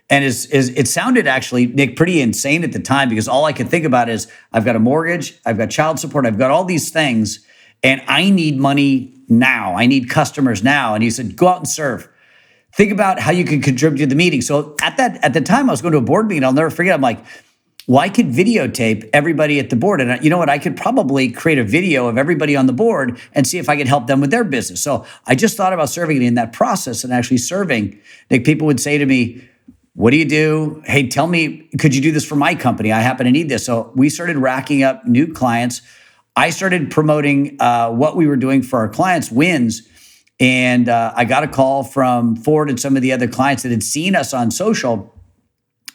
And 0.10 0.26
is 0.26 0.48
is 0.48 0.70
it 0.70 0.88
sounded 0.88 1.28
actually 1.28 1.68
Nick 1.68 1.96
pretty 1.96 2.20
insane 2.20 2.64
at 2.64 2.72
the 2.72 2.80
time 2.80 3.10
because 3.10 3.28
all 3.28 3.46
I 3.46 3.54
could 3.54 3.70
think 3.70 3.86
about 3.86 4.10
is 4.10 4.28
I've 4.52 4.66
got 4.66 4.76
a 4.76 4.80
mortgage, 4.80 5.40
I've 5.46 5.60
got 5.60 5.70
child 5.70 6.00
support, 6.00 6.26
I've 6.26 6.40
got 6.40 6.50
all 6.50 6.66
these 6.66 6.90
things, 6.90 7.46
and 7.84 8.02
I 8.08 8.32
need 8.32 8.58
money 8.58 9.14
now. 9.30 9.76
I 9.76 9.86
need 9.86 10.10
customers 10.10 10.64
now. 10.64 10.96
And 10.96 11.04
he 11.04 11.12
said, 11.12 11.36
"Go 11.36 11.48
out 11.48 11.58
and 11.60 11.70
serve." 11.70 12.10
Think 12.74 12.92
about 12.92 13.20
how 13.20 13.32
you 13.32 13.44
can 13.44 13.62
contribute 13.62 14.00
to 14.00 14.08
the 14.08 14.16
meeting. 14.16 14.42
So 14.42 14.76
at 14.82 14.98
that 14.98 15.24
at 15.24 15.34
the 15.34 15.42
time, 15.42 15.70
I 15.70 15.74
was 15.74 15.82
going 15.82 15.92
to 15.94 15.98
a 15.98 16.02
board 16.02 16.28
meeting. 16.28 16.44
I'll 16.44 16.54
never 16.54 16.70
forget. 16.70 16.94
I'm 16.94 17.02
like, 17.02 17.20
well, 17.88 18.00
I 18.00 18.10
could 18.10 18.28
videotape 18.28 19.10
everybody 19.12 19.60
at 19.60 19.70
the 19.70 19.76
board, 19.76 20.02
and 20.02 20.24
you 20.24 20.30
know 20.30 20.38
what? 20.38 20.50
I 20.50 20.60
could 20.60 20.78
probably 20.78 21.32
create 21.32 21.58
a 21.58 21.64
video 21.64 22.08
of 22.08 22.18
everybody 22.18 22.56
on 22.56 22.68
the 22.68 22.74
board 22.74 23.20
and 23.34 23.46
see 23.46 23.58
if 23.58 23.68
I 23.68 23.76
could 23.76 23.88
help 23.88 24.08
them 24.08 24.22
with 24.22 24.32
their 24.32 24.44
business. 24.44 24.82
So 24.82 25.06
I 25.26 25.36
just 25.36 25.58
thought 25.58 25.74
about 25.74 25.90
serving 25.90 26.22
in 26.22 26.36
that 26.36 26.54
process 26.54 27.04
and 27.04 27.12
actually 27.12 27.40
serving. 27.40 28.00
Like 28.30 28.44
people 28.44 28.68
would 28.68 28.80
say 28.80 28.98
to 28.98 29.06
me. 29.06 29.48
What 29.94 30.12
do 30.12 30.18
you 30.18 30.26
do? 30.26 30.82
Hey, 30.86 31.10
tell 31.10 31.28
me, 31.28 31.70
could 31.78 31.94
you 31.94 32.02
do 32.02 32.14
this 32.14 32.24
for 32.24 32.38
my 32.38 32.56
company? 32.56 32.94
I 32.94 33.02
happen 33.02 33.26
to 33.26 33.32
need 33.32 33.50
this. 33.50 33.66
So 33.66 33.92
we 33.94 34.08
started 34.10 34.38
racking 34.38 34.84
up 34.84 35.06
new 35.06 35.34
clients. 35.34 35.82
I 36.34 36.52
started 36.52 36.90
promoting 36.90 37.58
uh, 37.60 37.92
what 37.92 38.16
we 38.16 38.26
were 38.26 38.38
doing 38.38 38.64
for 38.64 38.80
our 38.80 38.88
clients' 38.88 39.30
wins 39.30 39.90
and 40.42 40.90
uh, 40.90 41.14
I 41.16 41.26
got 41.26 41.44
a 41.44 41.48
call 41.48 41.84
from 41.84 42.36
Ford 42.36 42.68
and 42.68 42.80
some 42.80 42.96
of 42.96 43.04
the 43.04 43.12
other 43.12 43.28
clients 43.28 43.62
that 43.62 43.70
had 43.70 43.84
seen 43.84 44.16
us 44.16 44.34
on 44.34 44.50
social. 44.50 45.14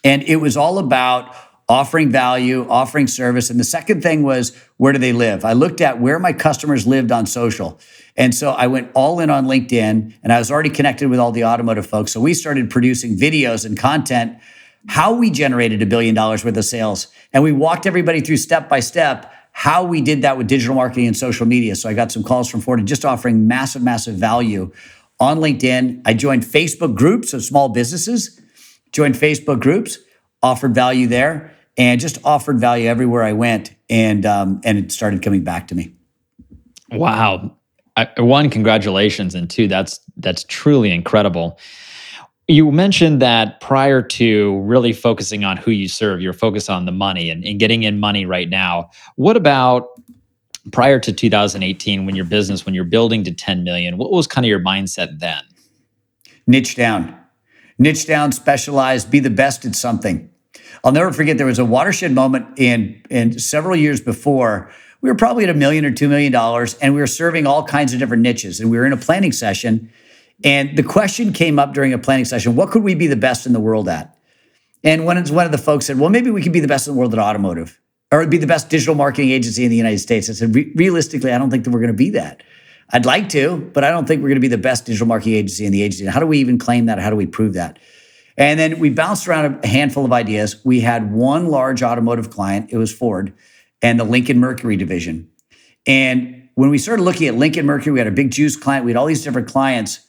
And 0.05 0.23
it 0.23 0.37
was 0.37 0.57
all 0.57 0.79
about 0.79 1.35
offering 1.69 2.13
value, 2.13 2.65
offering 2.71 3.09
service. 3.09 3.51
And 3.51 3.59
the 3.59 3.65
second 3.65 4.03
thing 4.03 4.23
was, 4.23 4.57
where 4.77 4.93
do 4.93 5.01
they 5.01 5.13
live? 5.13 5.45
I 5.45 5.53
looked 5.53 5.81
at 5.81 6.01
where 6.01 6.21
my 6.21 6.33
customers 6.33 6.87
lived 6.87 7.11
on 7.11 7.27
social. 7.27 7.81
And 8.17 8.33
so 8.33 8.53
I 8.53 8.69
went 8.69 8.93
all 8.95 9.19
in 9.19 9.31
on 9.31 9.47
LinkedIn 9.47 10.15
and 10.23 10.33
I 10.33 10.39
was 10.39 10.49
already 10.53 10.71
connected 10.71 11.11
with 11.11 11.19
all 11.19 11.33
the 11.33 11.45
automotive 11.45 11.87
folks. 11.87 12.13
So 12.13 12.21
we 12.21 12.33
started 12.33 12.71
producing 12.71 13.17
videos 13.17 13.67
and 13.67 13.77
content, 13.77 14.39
how 14.87 15.13
we 15.13 15.29
generated 15.29 15.83
a 15.83 15.87
billion 15.87 16.15
dollars 16.15 16.45
worth 16.45 16.57
of 16.57 16.65
sales. 16.65 17.09
And 17.33 17.43
we 17.43 17.51
walked 17.51 17.85
everybody 17.85 18.21
through 18.21 18.37
step 18.37 18.69
by 18.69 18.79
step 18.79 19.33
how 19.59 19.83
we 19.83 20.03
did 20.03 20.21
that 20.21 20.37
with 20.37 20.47
digital 20.47 20.75
marketing 20.75 21.07
and 21.07 21.17
social 21.17 21.47
media. 21.47 21.75
So 21.75 21.89
I 21.89 21.95
got 21.95 22.13
some 22.13 22.23
calls 22.23 22.47
from 22.51 22.61
Ford 22.61 22.79
and 22.79 22.87
just 22.87 23.07
offering 23.07 23.49
massive, 23.49 23.83
massive 23.83 24.15
value 24.15 24.71
on 25.19 25.39
LinkedIn. 25.39 26.03
I 26.05 26.13
joined 26.13 26.43
Facebook 26.43 26.95
groups 26.95 27.33
of 27.33 27.43
small 27.43 27.71
businesses, 27.71 28.39
joined 28.93 29.15
Facebook 29.15 29.59
groups, 29.59 29.99
offered 30.43 30.75
value 30.75 31.07
there, 31.07 31.57
and 31.79 31.99
just 31.99 32.19
offered 32.23 32.61
value 32.61 32.87
everywhere 32.87 33.23
I 33.23 33.33
went. 33.33 33.75
And 33.89 34.27
um, 34.27 34.61
and 34.63 34.77
it 34.77 34.93
started 34.93 35.23
coming 35.23 35.43
back 35.43 35.69
to 35.69 35.75
me. 35.75 35.95
Wow. 36.93 37.57
I, 37.97 38.11
one, 38.19 38.51
congratulations, 38.51 39.35
and 39.35 39.49
two, 39.49 39.69
that's 39.69 40.01
that's 40.19 40.45
truly 40.45 40.93
incredible. 40.93 41.59
You 42.49 42.71
mentioned 42.71 43.21
that 43.23 43.61
prior 43.61 44.01
to 44.03 44.61
really 44.61 44.93
focusing 44.93 45.45
on 45.45 45.57
who 45.57 45.73
you 45.73 45.89
serve, 45.89 46.21
you're 46.21 46.33
focused 46.33 46.71
on 46.71 46.87
the 46.87 46.93
money 46.93 47.29
and, 47.29 47.45
and 47.45 47.59
getting 47.59 47.83
in 47.83 47.99
money 47.99 48.25
right 48.25 48.49
now. 48.49 48.91
What 49.17 49.37
about 49.37 49.89
prior 50.71 51.01
to 51.01 51.13
2018 51.13 52.07
when 52.07 52.15
your 52.15 52.25
business, 52.25 52.65
when 52.65 52.75
you're 52.75 52.85
building 52.85 53.25
to 53.25 53.33
10 53.33 53.65
million, 53.65 53.99
what 53.99 54.13
was 54.13 54.29
kind 54.29 54.45
of 54.45 54.49
your 54.49 54.61
mindset 54.61 55.19
then? 55.19 55.43
Niche 56.47 56.77
down, 56.77 57.19
niche 57.79 58.07
down, 58.07 58.31
specialize, 58.31 59.05
be 59.05 59.19
the 59.19 59.31
best 59.31 59.65
at 59.65 59.75
something. 59.75 60.31
I'll 60.85 60.93
never 60.93 61.13
forget 61.13 61.39
there 61.39 61.47
was 61.47 61.59
a 61.59 61.65
watershed 61.65 62.13
moment 62.13 62.47
in, 62.59 63.03
in 63.11 63.41
several 63.41 63.75
years 63.75 64.01
before. 64.01 64.71
We 65.01 65.11
were 65.11 65.17
probably 65.17 65.43
at 65.43 65.51
a 65.51 65.55
million 65.55 65.85
or 65.85 65.91
two 65.91 66.09
million 66.09 66.31
dollars, 66.31 66.75
and 66.75 66.95
we 66.95 67.01
were 67.01 67.09
serving 67.09 67.47
all 67.47 67.65
kinds 67.65 67.93
of 67.93 67.99
different 67.99 68.23
niches. 68.23 68.61
And 68.61 68.71
we 68.71 68.79
were 68.79 68.87
in 68.87 68.93
a 68.93 68.97
planning 68.97 69.33
session 69.33 69.91
and 70.45 70.77
the 70.77 70.83
question 70.83 71.33
came 71.33 71.59
up 71.59 71.73
during 71.75 71.93
a 71.93 71.99
planning 71.99 72.25
session 72.25 72.57
what 72.57 72.71
could 72.71 72.83
we 72.83 72.95
be 72.95 73.07
the 73.07 73.17
best 73.17 73.47
in 73.47 73.53
the 73.53 73.61
world 73.61 73.89
at? 73.89 74.17
And 74.85 75.05
one, 75.05 75.17
of 75.17 75.27
the 75.27 75.59
folks 75.59 75.87
said, 75.87 75.99
well, 75.99 76.11
maybe 76.11 76.31
we 76.31 76.43
could 76.43 76.53
be 76.53 76.61
the 76.61 76.69
best 76.69 76.87
in 76.87 76.95
the 76.95 76.99
world 76.99 77.13
at 77.13 77.19
automotive 77.19 77.81
or 78.13 78.21
it'd 78.21 78.31
be 78.31 78.39
the 78.39 78.47
best 78.47 78.71
digital 78.71 78.95
marketing 78.95 79.31
agency 79.31 79.65
in 79.65 79.71
the 79.71 79.77
United 79.77 79.99
States. 79.99 80.31
I 80.31 80.35
said, 80.35 80.55
Re- 80.55 80.73
realistically, 80.75 81.33
I 81.33 81.39
don't 81.39 81.51
think 81.51 81.65
that 81.65 81.71
we're 81.71 81.81
going 81.81 81.93
to 81.93 81.97
be 81.97 82.11
that. 82.11 82.43
I'd 82.91 83.05
like 83.05 83.29
to, 83.31 83.57
but 83.75 83.83
I 83.83 83.91
don't 83.91 84.07
think 84.07 84.23
we're 84.23 84.29
going 84.29 84.37
to 84.37 84.41
be 84.41 84.49
the 84.49 84.59
best 84.59 84.87
digital 84.87 85.07
marketing 85.07 85.35
agency 85.35 85.67
in 85.67 85.73
the 85.73 85.83
agency. 85.83 86.07
How 86.07 86.21
do 86.21 86.27
we 86.27 86.39
even 86.39 86.57
claim 86.59 86.87
that? 86.87 87.01
How 87.01 87.11
do 87.11 87.17
we 87.17 87.27
prove 87.27 87.55
that? 87.55 87.81
And 88.37 88.61
then 88.61 88.79
we 88.79 88.91
bounced 88.91 89.27
around 89.27 89.65
a 89.65 89.67
handful 89.67 90.05
of 90.05 90.13
ideas. 90.13 90.65
We 90.65 90.81
had 90.81 91.13
one 91.13 91.49
large 91.49 91.83
automotive 91.83 92.31
client, 92.31 92.71
it 92.71 92.77
was 92.77 92.93
Ford, 92.93 93.35
and 93.83 93.99
the 93.99 94.05
Lincoln 94.05 94.39
Mercury 94.39 94.77
division. 94.77 95.29
And 95.87 96.49
when 96.55 96.71
we 96.71 96.79
started 96.79 97.03
looking 97.03 97.27
at 97.27 97.35
Lincoln 97.35 97.67
Mercury, 97.67 97.93
we 97.93 97.99
had 97.99 98.07
a 98.07 98.13
big 98.13 98.31
juice 98.31 98.57
client, 98.57 98.85
we 98.85 98.93
had 98.93 98.97
all 98.97 99.07
these 99.07 99.25
different 99.25 99.49
clients. 99.49 100.06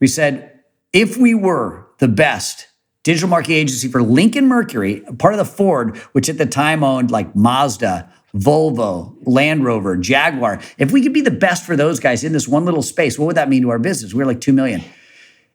We 0.00 0.06
said, 0.06 0.60
if 0.92 1.16
we 1.16 1.34
were 1.34 1.86
the 1.98 2.08
best 2.08 2.66
digital 3.02 3.28
marketing 3.28 3.56
agency 3.56 3.88
for 3.88 4.02
Lincoln 4.02 4.46
Mercury, 4.46 5.00
part 5.18 5.34
of 5.34 5.38
the 5.38 5.44
Ford, 5.44 5.96
which 6.12 6.28
at 6.28 6.38
the 6.38 6.46
time 6.46 6.82
owned 6.82 7.10
like 7.10 7.34
Mazda, 7.34 8.12
Volvo, 8.34 9.16
Land 9.22 9.64
Rover, 9.64 9.96
Jaguar. 9.96 10.60
If 10.78 10.92
we 10.92 11.02
could 11.02 11.12
be 11.12 11.20
the 11.20 11.30
best 11.30 11.64
for 11.64 11.76
those 11.76 11.98
guys 12.00 12.22
in 12.22 12.32
this 12.32 12.46
one 12.46 12.64
little 12.64 12.82
space, 12.82 13.18
what 13.18 13.26
would 13.26 13.36
that 13.36 13.48
mean 13.48 13.62
to 13.62 13.70
our 13.70 13.78
business? 13.78 14.14
We 14.14 14.22
are 14.22 14.26
like 14.26 14.40
2 14.40 14.52
million. 14.52 14.82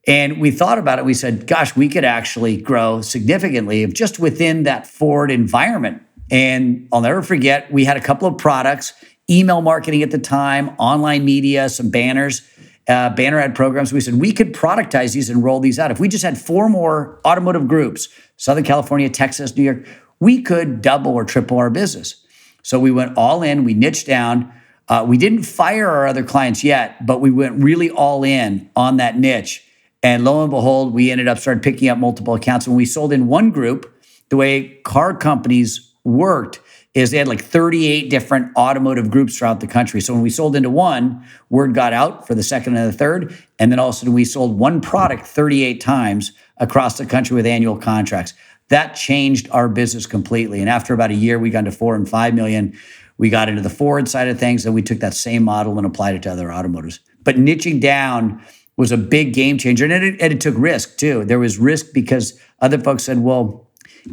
And 0.07 0.39
we 0.39 0.51
thought 0.51 0.77
about 0.77 0.99
it. 0.99 1.05
We 1.05 1.13
said, 1.13 1.47
gosh, 1.47 1.75
we 1.75 1.89
could 1.89 2.05
actually 2.05 2.57
grow 2.57 3.01
significantly 3.01 3.83
if 3.83 3.93
just 3.93 4.19
within 4.19 4.63
that 4.63 4.85
Ford 4.85 5.31
environment. 5.31 6.03
And 6.29 6.87
I'll 6.91 7.01
never 7.01 7.21
forget, 7.21 7.71
we 7.71 7.85
had 7.85 7.97
a 7.97 8.01
couple 8.01 8.27
of 8.27 8.37
products, 8.37 8.93
email 9.29 9.61
marketing 9.61 10.03
at 10.03 10.11
the 10.11 10.19
time, 10.19 10.69
online 10.77 11.25
media, 11.25 11.69
some 11.69 11.89
banners, 11.89 12.41
uh, 12.87 13.09
banner 13.11 13.39
ad 13.39 13.55
programs. 13.55 13.91
We 13.91 14.01
said 14.01 14.15
we 14.15 14.31
could 14.31 14.53
productize 14.53 15.13
these 15.13 15.29
and 15.29 15.43
roll 15.43 15.59
these 15.59 15.79
out. 15.79 15.91
If 15.91 15.99
we 15.99 16.07
just 16.07 16.23
had 16.23 16.37
four 16.37 16.69
more 16.69 17.19
automotive 17.25 17.67
groups, 17.67 18.09
Southern 18.37 18.63
California, 18.63 19.09
Texas, 19.09 19.55
New 19.55 19.63
York, 19.63 19.87
we 20.19 20.41
could 20.41 20.81
double 20.81 21.13
or 21.13 21.23
triple 21.25 21.57
our 21.57 21.69
business. 21.69 22.23
So 22.63 22.79
we 22.79 22.91
went 22.91 23.17
all 23.17 23.43
in, 23.43 23.63
we 23.63 23.73
niched 23.73 24.07
down. 24.07 24.51
Uh, 24.87 25.03
we 25.07 25.17
didn't 25.17 25.43
fire 25.43 25.89
our 25.89 26.05
other 26.05 26.23
clients 26.23 26.63
yet, 26.63 27.05
but 27.05 27.19
we 27.19 27.31
went 27.31 27.63
really 27.63 27.89
all 27.89 28.23
in 28.23 28.69
on 28.75 28.97
that 28.97 29.17
niche 29.17 29.65
and 30.05 30.23
lo 30.23 30.43
and 30.43 30.51
behold, 30.51 30.93
we 30.93 31.09
ended 31.09 31.27
up 31.27 31.39
started 31.39 31.63
picking 31.63 31.89
up 31.89 31.97
multiple 31.97 32.35
accounts. 32.35 32.67
When 32.67 32.77
we 32.77 32.85
sold 32.85 33.11
in 33.11 33.25
one 33.25 33.49
group, 33.49 33.91
the 34.29 34.37
way 34.37 34.75
car 34.83 35.17
companies 35.17 35.91
worked 36.03 36.59
is 36.95 37.11
they 37.11 37.17
had 37.17 37.27
like 37.27 37.43
38 37.43 38.09
different 38.09 38.55
automotive 38.55 39.11
groups 39.11 39.37
throughout 39.37 39.59
the 39.59 39.67
country. 39.67 39.99
So 39.99 40.13
when 40.13 40.23
we 40.23 40.29
sold 40.29 40.55
into 40.55 40.69
one, 40.69 41.23
word 41.49 41.73
got 41.75 41.91
out 41.91 42.25
for 42.25 42.33
the 42.33 42.41
second 42.41 42.77
and 42.77 42.87
the 42.91 42.97
third. 42.97 43.37
And 43.59 43.69
then 43.69 43.79
all 43.79 43.89
of 43.89 43.95
a 43.95 43.97
sudden 43.97 44.13
we 44.13 44.23
sold 44.23 44.57
one 44.57 44.79
product 44.79 45.27
38 45.27 45.81
times 45.81 46.31
across 46.57 46.97
the 46.97 47.05
country 47.05 47.35
with 47.35 47.45
annual 47.45 47.77
contracts. 47.77 48.33
That 48.69 48.95
changed 48.95 49.49
our 49.51 49.67
business 49.67 50.05
completely. 50.05 50.61
And 50.61 50.69
after 50.69 50.93
about 50.93 51.11
a 51.11 51.15
year, 51.15 51.37
we 51.37 51.49
got 51.49 51.65
to 51.65 51.71
four 51.71 51.95
and 51.95 52.07
five 52.07 52.33
million. 52.33 52.77
We 53.17 53.29
got 53.29 53.49
into 53.49 53.61
the 53.61 53.69
Ford 53.69 54.09
side 54.09 54.27
of 54.27 54.39
things, 54.39 54.65
and 54.65 54.73
we 54.73 54.81
took 54.81 54.99
that 54.99 55.13
same 55.13 55.43
model 55.43 55.77
and 55.77 55.85
applied 55.85 56.15
it 56.15 56.23
to 56.23 56.31
other 56.31 56.51
automotives. 56.51 56.99
But 57.23 57.35
niching 57.35 57.79
down 57.79 58.43
was 58.77 58.91
a 58.91 58.97
big 58.97 59.33
game 59.33 59.57
changer. 59.57 59.85
And 59.85 59.93
it, 59.93 60.21
and 60.21 60.33
it 60.33 60.41
took 60.41 60.55
risk 60.57 60.97
too. 60.97 61.25
There 61.25 61.39
was 61.39 61.57
risk 61.57 61.87
because 61.93 62.39
other 62.59 62.79
folks 62.79 63.03
said, 63.03 63.19
well, 63.19 63.64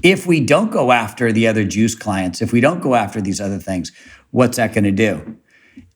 if 0.02 0.26
we 0.26 0.40
don't 0.40 0.70
go 0.70 0.92
after 0.92 1.32
the 1.32 1.46
other 1.46 1.64
juice 1.64 1.94
clients, 1.94 2.40
if 2.40 2.52
we 2.52 2.60
don't 2.60 2.80
go 2.80 2.94
after 2.94 3.20
these 3.20 3.40
other 3.40 3.58
things, 3.58 3.92
what's 4.30 4.56
that 4.56 4.72
going 4.72 4.84
to 4.84 4.90
do? 4.90 5.36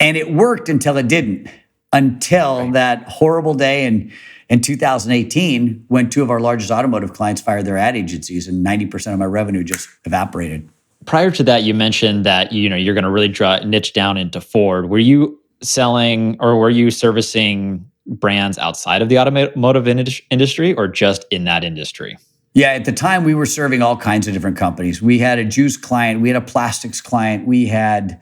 And 0.01 0.17
it 0.17 0.33
worked 0.33 0.69
until 0.69 0.97
it 0.97 1.09
didn't, 1.09 1.49
until 1.93 2.65
right. 2.65 2.73
that 2.75 3.09
horrible 3.09 3.55
day 3.55 3.87
in, 3.87 4.13
in 4.49 4.61
2018 4.61 5.85
when 5.89 6.11
two 6.11 6.23
of 6.23 6.31
our 6.31 6.41
largest 6.41 6.71
automotive 6.71 7.13
clients 7.13 7.41
fired 7.41 7.65
their 7.65 7.77
ad 7.77 7.97
agencies 7.97 8.47
and 8.47 8.65
90% 8.65 9.13
of 9.13 9.19
my 9.19 9.25
revenue 9.25 9.65
just 9.65 9.89
evaporated. 10.05 10.69
Prior 11.05 11.31
to 11.31 11.43
that, 11.45 11.63
you 11.63 11.73
mentioned 11.73 12.25
that 12.25 12.53
you 12.53 12.69
know 12.69 12.77
you're 12.77 12.95
going 12.95 13.05
to 13.05 13.11
really 13.11 13.29
draw 13.29 13.59
niche 13.59 13.93
down 13.93 14.17
into 14.17 14.41
Ford. 14.41 14.91
Were 14.91 14.99
you 14.99 15.39
selling 15.63 16.37
or 16.41 16.59
were 16.59 16.71
you 16.71 16.91
servicing 16.91 17.89
brands 18.07 18.59
outside 18.59 19.03
of 19.03 19.09
the 19.09 19.19
automotive 19.19 19.89
industry 19.89 20.75
or 20.75 20.89
just 20.89 21.25
in 21.31 21.45
that 21.45 21.65
industry? 21.65 22.17
Yeah, 22.57 22.69
at 22.69 22.87
the 22.87 22.93
time 22.93 23.25
we 23.25 23.35
were 23.35 23.45
serving 23.45 23.83
all 23.83 23.99
kinds 23.99 24.27
of 24.27 24.33
different 24.33 24.57
companies. 24.57 25.03
We 25.03 25.19
had 25.19 25.39
a 25.39 25.45
juice 25.45 25.77
client, 25.77 26.23
we 26.23 26.31
had 26.31 26.37
a 26.37 26.41
plastics 26.41 27.03
client, 27.03 27.47
we 27.47 27.67
had, 27.67 28.19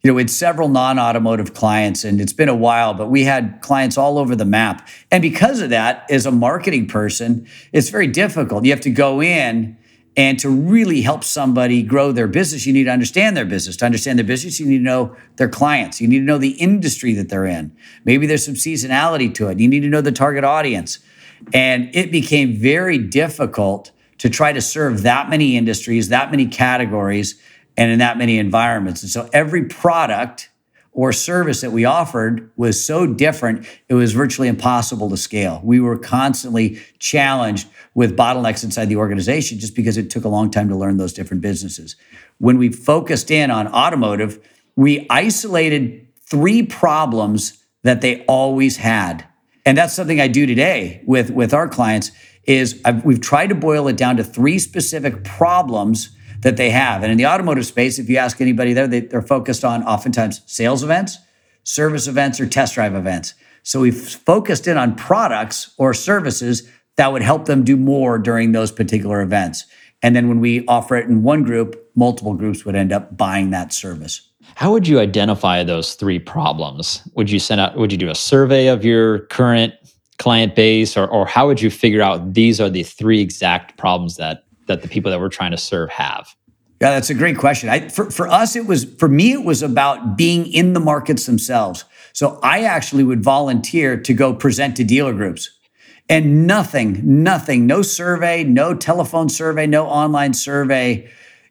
you 0.00 0.10
know, 0.10 0.14
we 0.14 0.22
had 0.22 0.30
several 0.30 0.70
non-automotive 0.70 1.52
clients, 1.52 2.02
and 2.02 2.18
it's 2.18 2.32
been 2.32 2.48
a 2.48 2.54
while, 2.54 2.94
but 2.94 3.10
we 3.10 3.24
had 3.24 3.58
clients 3.60 3.98
all 3.98 4.16
over 4.16 4.34
the 4.34 4.46
map. 4.46 4.88
And 5.10 5.20
because 5.20 5.60
of 5.60 5.68
that, 5.68 6.10
as 6.10 6.24
a 6.24 6.30
marketing 6.30 6.86
person, 6.86 7.46
it's 7.74 7.90
very 7.90 8.06
difficult. 8.06 8.64
You 8.64 8.70
have 8.70 8.80
to 8.80 8.90
go 8.90 9.20
in 9.20 9.76
and 10.16 10.38
to 10.38 10.48
really 10.48 11.02
help 11.02 11.22
somebody 11.22 11.82
grow 11.82 12.10
their 12.10 12.26
business, 12.26 12.64
you 12.64 12.72
need 12.72 12.84
to 12.84 12.90
understand 12.90 13.36
their 13.36 13.44
business. 13.44 13.76
To 13.76 13.84
understand 13.84 14.18
their 14.18 14.24
business, 14.24 14.58
you 14.58 14.64
need 14.64 14.78
to 14.78 14.84
know 14.84 15.14
their 15.36 15.50
clients. 15.50 16.00
You 16.00 16.08
need 16.08 16.20
to 16.20 16.24
know 16.24 16.38
the 16.38 16.52
industry 16.52 17.12
that 17.12 17.28
they're 17.28 17.44
in. 17.44 17.76
Maybe 18.06 18.26
there's 18.26 18.46
some 18.46 18.54
seasonality 18.54 19.34
to 19.34 19.48
it. 19.48 19.60
You 19.60 19.68
need 19.68 19.80
to 19.80 19.88
know 19.88 20.00
the 20.00 20.10
target 20.10 20.42
audience. 20.42 21.00
And 21.52 21.94
it 21.94 22.10
became 22.10 22.56
very 22.56 22.98
difficult 22.98 23.90
to 24.18 24.30
try 24.30 24.52
to 24.52 24.60
serve 24.60 25.02
that 25.02 25.28
many 25.28 25.56
industries, 25.56 26.08
that 26.08 26.30
many 26.30 26.46
categories, 26.46 27.40
and 27.76 27.90
in 27.90 27.98
that 27.98 28.16
many 28.16 28.38
environments. 28.38 29.02
And 29.02 29.10
so 29.10 29.28
every 29.32 29.64
product 29.64 30.50
or 30.92 31.12
service 31.12 31.60
that 31.60 31.72
we 31.72 31.84
offered 31.84 32.50
was 32.56 32.84
so 32.84 33.04
different, 33.04 33.66
it 33.88 33.94
was 33.94 34.12
virtually 34.12 34.46
impossible 34.46 35.10
to 35.10 35.16
scale. 35.16 35.60
We 35.64 35.80
were 35.80 35.98
constantly 35.98 36.80
challenged 37.00 37.68
with 37.94 38.16
bottlenecks 38.16 38.62
inside 38.62 38.86
the 38.86 38.96
organization 38.96 39.58
just 39.58 39.74
because 39.74 39.96
it 39.96 40.08
took 40.08 40.24
a 40.24 40.28
long 40.28 40.52
time 40.52 40.68
to 40.68 40.76
learn 40.76 40.96
those 40.96 41.12
different 41.12 41.42
businesses. 41.42 41.96
When 42.38 42.58
we 42.58 42.70
focused 42.70 43.30
in 43.32 43.50
on 43.50 43.66
automotive, 43.66 44.38
we 44.76 45.06
isolated 45.10 46.06
three 46.22 46.62
problems 46.62 47.64
that 47.82 48.00
they 48.00 48.24
always 48.26 48.76
had. 48.76 49.26
And 49.64 49.78
that's 49.78 49.94
something 49.94 50.20
I 50.20 50.28
do 50.28 50.46
today 50.46 51.02
with, 51.06 51.30
with 51.30 51.54
our 51.54 51.68
clients 51.68 52.10
is 52.44 52.80
I've, 52.84 53.04
we've 53.04 53.20
tried 53.20 53.48
to 53.48 53.54
boil 53.54 53.88
it 53.88 53.96
down 53.96 54.16
to 54.18 54.24
three 54.24 54.58
specific 54.58 55.24
problems 55.24 56.14
that 56.40 56.56
they 56.56 56.70
have. 56.70 57.02
And 57.02 57.10
in 57.10 57.16
the 57.16 57.26
automotive 57.26 57.64
space, 57.64 57.98
if 57.98 58.08
you 58.08 58.18
ask 58.18 58.40
anybody 58.40 58.74
there, 58.74 58.86
they, 58.86 59.00
they're 59.00 59.22
focused 59.22 59.64
on 59.64 59.82
oftentimes 59.82 60.42
sales 60.46 60.82
events, 60.82 61.18
service 61.62 62.06
events, 62.06 62.38
or 62.38 62.46
test 62.46 62.74
drive 62.74 62.94
events. 62.94 63.34
So 63.62 63.80
we've 63.80 63.98
focused 63.98 64.66
in 64.66 64.76
on 64.76 64.94
products 64.94 65.74
or 65.78 65.94
services 65.94 66.68
that 66.96 67.12
would 67.12 67.22
help 67.22 67.46
them 67.46 67.64
do 67.64 67.76
more 67.76 68.18
during 68.18 68.52
those 68.52 68.70
particular 68.70 69.22
events. 69.22 69.64
And 70.02 70.14
then 70.14 70.28
when 70.28 70.40
we 70.40 70.66
offer 70.66 70.96
it 70.96 71.08
in 71.08 71.22
one 71.22 71.44
group, 71.44 71.90
multiple 71.94 72.34
groups 72.34 72.66
would 72.66 72.74
end 72.74 72.92
up 72.92 73.16
buying 73.16 73.50
that 73.50 73.72
service. 73.72 74.28
How 74.56 74.70
would 74.70 74.86
you 74.86 75.00
identify 75.00 75.64
those 75.64 75.94
three 75.94 76.18
problems? 76.18 77.02
Would 77.14 77.30
you 77.30 77.38
send 77.38 77.60
out, 77.60 77.76
would 77.76 77.90
you 77.92 77.98
do 77.98 78.10
a 78.10 78.14
survey 78.14 78.68
of 78.68 78.84
your 78.84 79.20
current 79.26 79.74
client 80.18 80.54
base 80.54 80.96
or, 80.96 81.06
or 81.08 81.26
how 81.26 81.46
would 81.46 81.60
you 81.60 81.70
figure 81.70 82.00
out 82.00 82.34
these 82.34 82.60
are 82.60 82.70
the 82.70 82.84
three 82.84 83.20
exact 83.20 83.76
problems 83.76 84.16
that 84.16 84.44
that 84.66 84.82
the 84.82 84.88
people 84.88 85.10
that 85.10 85.20
we're 85.20 85.28
trying 85.28 85.50
to 85.50 85.56
serve 85.56 85.90
have? 85.90 86.34
Yeah, 86.80 86.90
that's 86.90 87.10
a 87.10 87.14
great 87.14 87.38
question. 87.38 87.68
I, 87.68 87.88
for, 87.88 88.10
for 88.10 88.28
us, 88.28 88.56
it 88.56 88.66
was, 88.66 88.84
for 88.84 89.08
me, 89.08 89.32
it 89.32 89.44
was 89.44 89.62
about 89.62 90.16
being 90.16 90.46
in 90.46 90.72
the 90.72 90.80
markets 90.80 91.26
themselves. 91.26 91.84
So 92.12 92.38
I 92.42 92.62
actually 92.62 93.04
would 93.04 93.22
volunteer 93.22 94.00
to 94.00 94.14
go 94.14 94.34
present 94.34 94.76
to 94.76 94.84
dealer 94.84 95.12
groups. 95.12 95.50
And 96.08 96.46
nothing, 96.46 97.00
nothing, 97.02 97.66
no 97.66 97.82
survey, 97.82 98.44
no 98.44 98.74
telephone 98.74 99.28
survey, 99.28 99.66
no 99.66 99.86
online 99.86 100.34
survey 100.34 101.10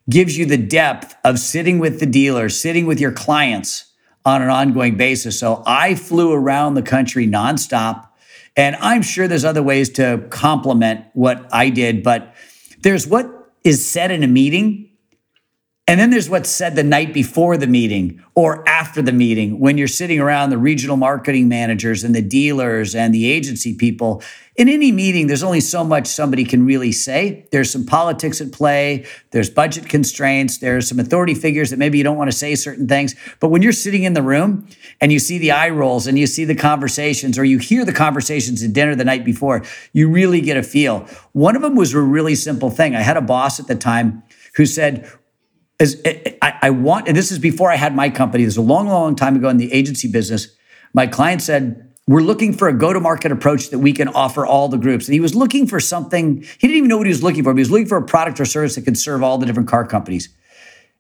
gives 0.10 0.38
you 0.38 0.45
the 0.45 0.57
depth 0.57 1.15
of 1.24 1.39
sitting 1.39 1.79
with 1.79 2.00
the 2.00 2.05
dealer, 2.05 2.50
sitting 2.50 2.86
with 2.86 3.00
your 3.00 3.12
clients 3.12 3.91
on 4.25 4.41
an 4.41 4.50
ongoing 4.50 4.95
basis. 4.95 5.39
So 5.39 5.63
I 5.65 5.95
flew 5.95 6.31
around 6.31 6.75
the 6.75 6.81
country 6.81 7.27
nonstop. 7.27 8.07
And 8.55 8.75
I'm 8.77 9.01
sure 9.01 9.27
there's 9.27 9.45
other 9.45 9.63
ways 9.63 9.89
to 9.91 10.25
complement 10.29 11.05
what 11.13 11.48
I 11.51 11.69
did, 11.69 12.03
but 12.03 12.36
there's 12.81 13.07
what 13.07 13.51
is 13.63 13.88
said 13.88 14.12
in 14.12 14.24
a 14.24 14.27
meeting, 14.27 14.91
and 15.87 15.99
then 15.99 16.09
there's 16.11 16.29
what's 16.29 16.49
said 16.49 16.75
the 16.75 16.83
night 16.83 17.13
before 17.13 17.57
the 17.57 17.67
meeting 17.67 18.23
or 18.35 18.67
after 18.67 19.01
the 19.01 19.11
meeting 19.11 19.59
when 19.59 19.77
you're 19.77 19.87
sitting 19.87 20.19
around 20.19 20.49
the 20.49 20.57
regional 20.57 20.95
marketing 20.95 21.49
managers 21.49 22.03
and 22.03 22.15
the 22.15 22.21
dealers 22.21 22.95
and 22.95 23.13
the 23.13 23.29
agency 23.29 23.75
people 23.75 24.23
in 24.55 24.69
any 24.69 24.91
meeting, 24.91 25.25
there's 25.25 25.41
only 25.41 25.59
so 25.59 25.83
much 25.83 26.05
somebody 26.05 26.45
can 26.45 26.63
really 26.63 26.91
say. 26.91 27.47
There's 27.51 27.71
some 27.71 27.87
politics 27.87 28.39
at 28.39 28.51
play, 28.51 29.05
there's 29.31 29.49
budget 29.49 29.89
constraints, 29.89 30.59
there's 30.59 30.87
some 30.87 30.99
authority 30.99 31.33
figures 31.33 31.71
that 31.71 31.79
maybe 31.79 31.97
you 31.97 32.03
don't 32.03 32.17
want 32.17 32.29
to 32.29 32.37
say 32.37 32.53
certain 32.53 32.87
things. 32.87 33.15
But 33.39 33.49
when 33.49 33.63
you're 33.63 33.71
sitting 33.71 34.03
in 34.03 34.13
the 34.13 34.21
room 34.21 34.67
and 35.01 35.11
you 35.11 35.17
see 35.17 35.39
the 35.39 35.51
eye 35.51 35.69
rolls 35.69 36.05
and 36.05 36.19
you 36.19 36.27
see 36.27 36.45
the 36.45 36.55
conversations 36.55 37.39
or 37.39 37.43
you 37.43 37.57
hear 37.57 37.83
the 37.83 37.93
conversations 37.93 38.61
at 38.61 38.73
dinner 38.73 38.93
the 38.93 39.05
night 39.05 39.25
before, 39.25 39.63
you 39.91 40.07
really 40.07 40.39
get 40.39 40.55
a 40.55 40.63
feel. 40.63 41.07
One 41.31 41.55
of 41.55 41.63
them 41.63 41.75
was 41.75 41.95
a 41.95 41.99
really 41.99 42.35
simple 42.35 42.69
thing. 42.69 42.95
I 42.95 43.01
had 43.01 43.17
a 43.17 43.21
boss 43.21 43.59
at 43.59 43.65
the 43.65 43.75
time 43.75 44.21
who 44.55 44.67
said, 44.67 45.11
as 45.80 46.01
eh, 46.06 46.20
eh, 46.25 46.32
I, 46.42 46.60
I 46.63 46.70
want, 46.70 47.08
and 47.08 47.18
this 47.18 47.32
is 47.32 47.39
before 47.39 47.72
I 47.72 47.75
had 47.75 47.96
my 47.96 48.10
company, 48.10 48.44
this 48.44 48.53
is 48.53 48.58
a 48.58 48.62
long, 48.62 48.88
long 48.88 49.15
time 49.15 49.36
ago 49.36 49.50
in 49.50 49.58
the 49.58 49.72
agency 49.74 50.08
business. 50.08 50.56
My 50.94 51.08
client 51.08 51.42
said, 51.42 51.94
we're 52.08 52.22
looking 52.22 52.53
for 52.53 52.68
a 52.68 52.74
go-to-market 52.74 53.32
approach 53.32 53.70
that 53.70 53.80
we 53.80 53.94
can 53.94 54.10
offer 54.10 54.46
all 54.46 54.68
the 54.68 54.77
groups. 54.77 55.08
And 55.08 55.13
he 55.13 55.22
was 55.22 55.36
looking 55.36 55.68
for 55.68 55.80
something, 55.80 56.42
he 56.42 56.68
didn't 56.68 56.77
even 56.77 56.89
know 56.89 56.98
what 56.98 57.08
he 57.08 57.12
was 57.13 57.24
looking 57.24 57.44
for, 57.44 57.53
but 57.53 57.58
he 57.58 57.62
was 57.62 57.72
looking 57.72 57.88
for 57.88 57.98
a 57.98 58.03
product 58.03 58.39
or 58.39 58.46
service 58.46 58.75
that 58.75 58.82
could 58.82 58.98
serve 58.98 59.24
all 59.24 59.38
the 59.38 59.46
different 59.46 59.70
car 59.70 59.86
companies. 59.86 60.30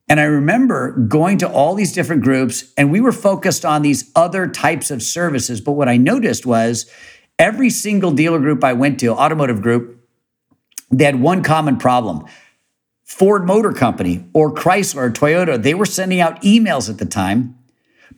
And 0.09 0.19
I 0.19 0.23
remember 0.23 0.91
going 0.91 1.37
to 1.39 1.49
all 1.49 1.75
these 1.75 1.93
different 1.93 2.23
groups, 2.23 2.71
and 2.77 2.91
we 2.91 3.01
were 3.01 3.11
focused 3.11 3.65
on 3.65 3.81
these 3.81 4.11
other 4.15 4.47
types 4.47 4.91
of 4.91 5.01
services. 5.01 5.61
But 5.61 5.73
what 5.73 5.89
I 5.89 5.97
noticed 5.97 6.45
was 6.45 6.89
every 7.39 7.69
single 7.69 8.11
dealer 8.11 8.39
group 8.39 8.63
I 8.63 8.73
went 8.73 8.99
to, 8.99 9.07
automotive 9.09 9.61
group, 9.61 9.99
they 10.91 11.05
had 11.05 11.21
one 11.21 11.43
common 11.43 11.77
problem. 11.77 12.25
Ford 13.13 13.45
Motor 13.45 13.73
Company 13.73 14.25
or 14.33 14.53
Chrysler 14.53 15.03
or 15.03 15.11
Toyota, 15.11 15.61
they 15.61 15.73
were 15.73 15.85
sending 15.85 16.19
out 16.19 16.41
emails 16.41 16.89
at 16.89 16.97
the 16.97 17.05
time 17.05 17.57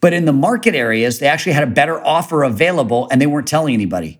but 0.01 0.13
in 0.13 0.25
the 0.25 0.33
market 0.33 0.75
areas, 0.75 1.19
they 1.19 1.27
actually 1.27 1.53
had 1.53 1.63
a 1.63 1.71
better 1.71 2.03
offer 2.05 2.43
available 2.43 3.07
and 3.11 3.21
they 3.21 3.27
weren't 3.27 3.47
telling 3.47 3.73
anybody. 3.73 4.19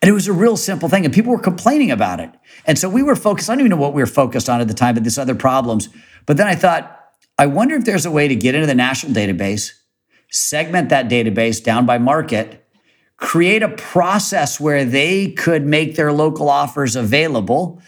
And 0.00 0.08
it 0.08 0.12
was 0.12 0.28
a 0.28 0.32
real 0.32 0.56
simple 0.56 0.88
thing. 0.88 1.04
And 1.04 1.12
people 1.12 1.32
were 1.32 1.38
complaining 1.38 1.90
about 1.90 2.20
it. 2.20 2.30
And 2.66 2.78
so 2.78 2.88
we 2.88 3.02
were 3.02 3.16
focused, 3.16 3.50
I 3.50 3.54
don't 3.54 3.60
even 3.60 3.70
know 3.70 3.76
what 3.76 3.94
we 3.94 4.02
were 4.02 4.06
focused 4.06 4.48
on 4.48 4.60
at 4.60 4.68
the 4.68 4.74
time, 4.74 4.94
but 4.94 5.04
this 5.04 5.18
other 5.18 5.34
problems. 5.34 5.88
But 6.26 6.36
then 6.36 6.46
I 6.46 6.54
thought, 6.54 6.94
I 7.38 7.46
wonder 7.46 7.74
if 7.74 7.84
there's 7.84 8.06
a 8.06 8.10
way 8.10 8.28
to 8.28 8.36
get 8.36 8.54
into 8.54 8.66
the 8.66 8.74
national 8.74 9.12
database, 9.12 9.72
segment 10.30 10.88
that 10.90 11.08
database 11.08 11.62
down 11.62 11.86
by 11.86 11.98
market, 11.98 12.64
create 13.16 13.62
a 13.62 13.68
process 13.68 14.60
where 14.60 14.84
they 14.84 15.32
could 15.32 15.66
make 15.66 15.96
their 15.96 16.12
local 16.12 16.48
offers 16.48 16.94
available 16.94 17.82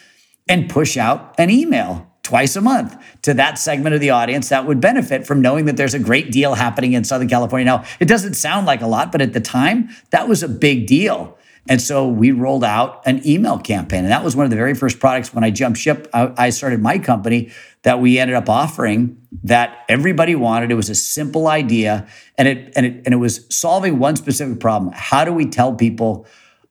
and 0.48 0.68
push 0.68 0.96
out 0.96 1.34
an 1.38 1.50
email 1.50 2.09
twice 2.30 2.54
a 2.54 2.60
month 2.60 2.96
to 3.22 3.34
that 3.34 3.58
segment 3.58 3.92
of 3.92 4.00
the 4.00 4.10
audience 4.10 4.50
that 4.50 4.64
would 4.64 4.80
benefit 4.80 5.26
from 5.26 5.42
knowing 5.42 5.64
that 5.64 5.76
there's 5.76 5.94
a 5.94 5.98
great 5.98 6.30
deal 6.30 6.54
happening 6.54 6.92
in 6.92 7.02
Southern 7.02 7.28
California. 7.28 7.64
Now, 7.64 7.84
it 7.98 8.04
doesn't 8.04 8.34
sound 8.34 8.66
like 8.66 8.82
a 8.82 8.86
lot, 8.86 9.10
but 9.10 9.20
at 9.20 9.32
the 9.32 9.40
time, 9.40 9.88
that 10.10 10.28
was 10.28 10.44
a 10.44 10.48
big 10.48 10.86
deal. 10.86 11.36
And 11.68 11.82
so 11.82 12.06
we 12.06 12.30
rolled 12.30 12.62
out 12.62 13.02
an 13.04 13.20
email 13.26 13.58
campaign. 13.58 14.04
And 14.04 14.12
that 14.12 14.22
was 14.22 14.36
one 14.36 14.44
of 14.44 14.50
the 14.50 14.56
very 14.56 14.74
first 14.74 15.00
products 15.00 15.34
when 15.34 15.42
I 15.42 15.50
jumped 15.50 15.80
ship. 15.80 16.08
Uh, 16.12 16.30
I, 16.38 16.50
started 16.50 16.80
my 16.80 17.00
company 17.00 17.50
that 17.82 18.00
we 18.00 18.20
ended 18.20 18.36
up 18.36 18.48
offering 18.48 19.20
that 19.42 19.84
everybody 19.88 20.36
wanted. 20.36 20.70
It 20.70 20.76
was 20.76 20.88
a 20.88 20.94
simple 20.94 21.48
idea 21.48 22.06
and 22.38 22.46
it, 22.46 22.72
and 22.76 22.86
it, 22.86 23.02
and 23.06 23.12
it 23.12 23.18
was 23.18 23.44
solving 23.50 23.98
one 23.98 24.14
specific 24.14 24.60
problem. 24.60 24.92
How 24.94 25.24
do 25.24 25.32
we 25.32 25.46
tell 25.46 25.74
people 25.74 26.26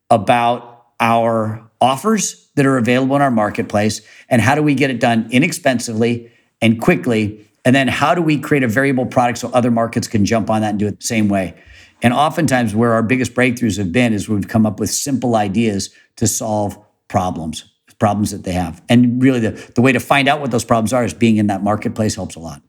about 0.09 0.85
our 1.01 1.68
offers 1.81 2.49
that 2.55 2.65
are 2.65 2.77
available 2.77 3.15
in 3.15 3.21
our 3.21 3.31
marketplace? 3.31 4.01
And 4.29 4.41
how 4.41 4.55
do 4.55 4.63
we 4.63 4.75
get 4.75 4.89
it 4.89 4.99
done 4.99 5.27
inexpensively 5.31 6.31
and 6.61 6.81
quickly? 6.81 7.45
And 7.65 7.75
then 7.75 7.87
how 7.87 8.15
do 8.15 8.21
we 8.21 8.39
create 8.39 8.63
a 8.63 8.67
variable 8.67 9.05
product 9.05 9.39
so 9.39 9.49
other 9.49 9.71
markets 9.71 10.07
can 10.07 10.25
jump 10.25 10.49
on 10.49 10.61
that 10.61 10.71
and 10.71 10.79
do 10.79 10.87
it 10.87 10.99
the 10.99 11.05
same 11.05 11.29
way? 11.29 11.55
And 12.01 12.13
oftentimes, 12.13 12.73
where 12.73 12.93
our 12.93 13.03
biggest 13.03 13.33
breakthroughs 13.33 13.77
have 13.77 13.91
been 13.91 14.13
is 14.13 14.29
we've 14.29 14.47
come 14.47 14.65
up 14.65 14.79
with 14.79 14.89
simple 14.89 15.35
ideas 15.35 15.89
to 16.15 16.27
solve 16.27 16.77
problems, 17.09 17.65
problems 17.99 18.31
that 18.31 18.43
they 18.43 18.53
have. 18.53 18.81
And 18.87 19.21
really, 19.21 19.41
the, 19.41 19.71
the 19.75 19.81
way 19.81 19.91
to 19.91 19.99
find 19.99 20.29
out 20.29 20.39
what 20.39 20.51
those 20.51 20.63
problems 20.63 20.93
are 20.93 21.03
is 21.03 21.13
being 21.13 21.37
in 21.37 21.47
that 21.47 21.61
marketplace 21.61 22.15
helps 22.15 22.35
a 22.35 22.39
lot. 22.39 22.61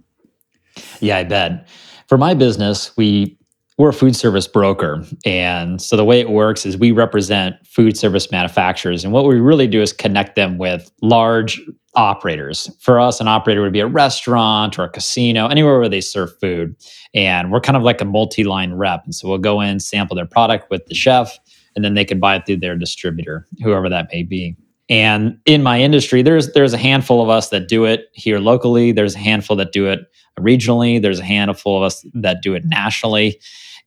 Yeah, 0.98 1.18
I 1.18 1.24
bet. 1.24 1.68
For 2.08 2.18
my 2.18 2.34
business, 2.34 2.96
we 2.96 3.38
we're 3.80 3.88
a 3.88 3.94
food 3.94 4.14
service 4.14 4.46
broker. 4.46 5.02
And 5.24 5.80
so 5.80 5.96
the 5.96 6.04
way 6.04 6.20
it 6.20 6.28
works 6.28 6.66
is 6.66 6.76
we 6.76 6.92
represent 6.92 7.56
food 7.66 7.96
service 7.96 8.30
manufacturers. 8.30 9.04
And 9.04 9.12
what 9.14 9.24
we 9.24 9.40
really 9.40 9.66
do 9.66 9.80
is 9.80 9.90
connect 9.90 10.36
them 10.36 10.58
with 10.58 10.92
large 11.00 11.58
operators. 11.94 12.70
For 12.80 13.00
us, 13.00 13.22
an 13.22 13.28
operator 13.28 13.62
would 13.62 13.72
be 13.72 13.80
a 13.80 13.86
restaurant 13.86 14.78
or 14.78 14.84
a 14.84 14.90
casino, 14.90 15.46
anywhere 15.46 15.78
where 15.78 15.88
they 15.88 16.02
serve 16.02 16.38
food. 16.40 16.76
And 17.14 17.50
we're 17.50 17.62
kind 17.62 17.74
of 17.74 17.82
like 17.82 18.02
a 18.02 18.04
multi 18.04 18.44
line 18.44 18.74
rep. 18.74 19.02
And 19.06 19.14
so 19.14 19.26
we'll 19.26 19.38
go 19.38 19.62
in, 19.62 19.80
sample 19.80 20.14
their 20.14 20.26
product 20.26 20.70
with 20.70 20.84
the 20.84 20.94
chef, 20.94 21.38
and 21.74 21.82
then 21.82 21.94
they 21.94 22.04
can 22.04 22.20
buy 22.20 22.36
it 22.36 22.44
through 22.44 22.58
their 22.58 22.76
distributor, 22.76 23.46
whoever 23.62 23.88
that 23.88 24.10
may 24.12 24.24
be. 24.24 24.58
And 24.90 25.38
in 25.46 25.62
my 25.62 25.80
industry, 25.80 26.20
there's 26.20 26.52
there's 26.52 26.74
a 26.74 26.78
handful 26.78 27.22
of 27.22 27.30
us 27.30 27.48
that 27.48 27.66
do 27.66 27.86
it 27.86 28.10
here 28.12 28.40
locally. 28.40 28.92
There's 28.92 29.14
a 29.14 29.20
handful 29.20 29.56
that 29.56 29.72
do 29.72 29.86
it 29.86 30.00
regionally. 30.38 31.00
There's 31.00 31.20
a 31.20 31.24
handful 31.24 31.78
of 31.78 31.82
us 31.82 32.04
that 32.12 32.42
do 32.42 32.54
it 32.54 32.64
nationally. 32.66 33.40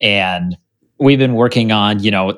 And 0.04 0.56
we've 1.00 1.18
been 1.18 1.34
working 1.34 1.72
on, 1.72 2.04
you 2.04 2.12
know, 2.12 2.38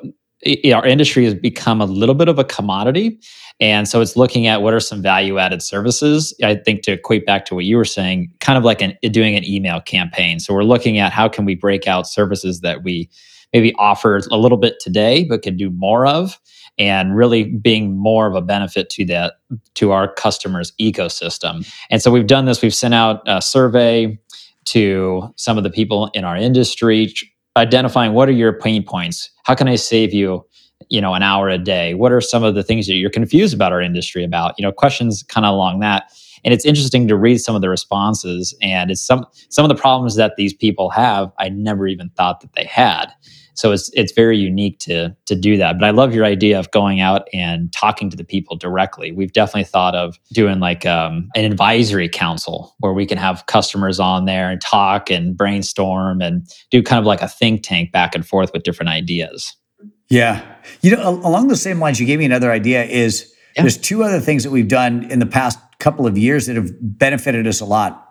our 0.72 0.86
industry 0.86 1.24
has 1.24 1.34
become 1.34 1.80
a 1.80 1.86
little 1.86 2.14
bit 2.14 2.28
of 2.28 2.38
a 2.38 2.44
commodity. 2.44 3.18
And 3.58 3.88
so 3.88 4.00
it's 4.00 4.16
looking 4.16 4.46
at 4.46 4.62
what 4.62 4.72
are 4.72 4.80
some 4.80 5.02
value 5.02 5.38
added 5.38 5.62
services. 5.62 6.34
I 6.42 6.54
think 6.54 6.82
to 6.82 6.92
equate 6.92 7.26
back 7.26 7.44
to 7.46 7.54
what 7.54 7.64
you 7.64 7.76
were 7.76 7.84
saying, 7.84 8.32
kind 8.40 8.56
of 8.56 8.64
like 8.64 8.80
an, 8.80 8.96
doing 9.10 9.34
an 9.34 9.44
email 9.44 9.80
campaign. 9.80 10.38
So 10.38 10.54
we're 10.54 10.62
looking 10.62 10.98
at 10.98 11.12
how 11.12 11.28
can 11.28 11.44
we 11.44 11.54
break 11.54 11.86
out 11.86 12.06
services 12.06 12.60
that 12.60 12.84
we 12.84 13.10
maybe 13.52 13.74
offer 13.78 14.20
a 14.30 14.36
little 14.36 14.58
bit 14.58 14.78
today, 14.80 15.24
but 15.24 15.42
can 15.42 15.56
do 15.56 15.70
more 15.70 16.06
of 16.06 16.38
and 16.78 17.16
really 17.16 17.44
being 17.44 17.96
more 17.96 18.26
of 18.26 18.34
a 18.34 18.42
benefit 18.42 18.90
to 18.90 19.04
that 19.06 19.34
to 19.74 19.92
our 19.92 20.12
customers 20.12 20.72
ecosystem 20.80 21.66
and 21.90 22.02
so 22.02 22.10
we've 22.10 22.26
done 22.26 22.44
this 22.44 22.62
we've 22.62 22.74
sent 22.74 22.94
out 22.94 23.22
a 23.26 23.40
survey 23.40 24.18
to 24.64 25.32
some 25.36 25.56
of 25.56 25.64
the 25.64 25.70
people 25.70 26.10
in 26.12 26.24
our 26.24 26.36
industry 26.36 27.12
identifying 27.56 28.12
what 28.12 28.28
are 28.28 28.32
your 28.32 28.52
pain 28.52 28.82
points? 28.82 29.30
How 29.44 29.54
can 29.54 29.68
i 29.68 29.76
save 29.76 30.12
you 30.12 30.44
you 30.88 31.00
know 31.00 31.14
an 31.14 31.22
hour 31.22 31.48
a 31.48 31.58
day? 31.58 31.94
What 31.94 32.12
are 32.12 32.20
some 32.20 32.44
of 32.44 32.54
the 32.54 32.62
things 32.62 32.86
that 32.86 32.94
you're 32.94 33.10
confused 33.10 33.54
about 33.54 33.72
our 33.72 33.80
industry 33.80 34.24
about? 34.24 34.54
You 34.58 34.62
know 34.62 34.72
questions 34.72 35.22
kind 35.24 35.46
of 35.46 35.54
along 35.54 35.80
that. 35.80 36.12
And 36.44 36.54
it's 36.54 36.64
interesting 36.64 37.08
to 37.08 37.16
read 37.16 37.38
some 37.38 37.56
of 37.56 37.62
the 37.62 37.68
responses 37.68 38.56
and 38.62 38.90
it's 38.90 39.00
some 39.00 39.26
some 39.48 39.64
of 39.64 39.68
the 39.68 39.80
problems 39.80 40.14
that 40.16 40.34
these 40.36 40.54
people 40.54 40.90
have 40.90 41.32
i 41.38 41.48
never 41.48 41.88
even 41.88 42.10
thought 42.10 42.40
that 42.40 42.52
they 42.54 42.64
had 42.64 43.06
so 43.56 43.72
it's 43.72 43.90
it's 43.94 44.12
very 44.12 44.36
unique 44.36 44.78
to 44.80 45.16
to 45.24 45.34
do 45.34 45.56
that. 45.56 45.78
But 45.78 45.86
I 45.86 45.90
love 45.90 46.14
your 46.14 46.24
idea 46.24 46.58
of 46.58 46.70
going 46.70 47.00
out 47.00 47.26
and 47.32 47.72
talking 47.72 48.10
to 48.10 48.16
the 48.16 48.24
people 48.24 48.56
directly. 48.56 49.12
We've 49.12 49.32
definitely 49.32 49.64
thought 49.64 49.94
of 49.94 50.18
doing 50.32 50.60
like 50.60 50.84
um, 50.84 51.30
an 51.34 51.44
advisory 51.44 52.08
council 52.08 52.74
where 52.80 52.92
we 52.92 53.06
can 53.06 53.18
have 53.18 53.46
customers 53.46 53.98
on 53.98 54.26
there 54.26 54.50
and 54.50 54.60
talk 54.60 55.10
and 55.10 55.36
brainstorm 55.36 56.20
and 56.20 56.46
do 56.70 56.82
kind 56.82 57.00
of 57.00 57.06
like 57.06 57.22
a 57.22 57.28
think 57.28 57.62
tank 57.62 57.92
back 57.92 58.14
and 58.14 58.26
forth 58.26 58.52
with 58.52 58.62
different 58.62 58.90
ideas. 58.90 59.56
Yeah, 60.08 60.44
you 60.82 60.94
know, 60.94 61.08
along 61.08 61.48
the 61.48 61.56
same 61.56 61.80
lines, 61.80 61.98
you 61.98 62.06
gave 62.06 62.18
me 62.18 62.26
another 62.26 62.52
idea. 62.52 62.84
Is 62.84 63.32
yeah. 63.56 63.62
there's 63.62 63.78
two 63.78 64.04
other 64.04 64.20
things 64.20 64.44
that 64.44 64.50
we've 64.50 64.68
done 64.68 65.10
in 65.10 65.18
the 65.18 65.26
past 65.26 65.58
couple 65.78 66.06
of 66.06 66.18
years 66.18 66.46
that 66.46 66.56
have 66.56 66.70
benefited 66.80 67.46
us 67.46 67.60
a 67.60 67.64
lot. 67.64 68.02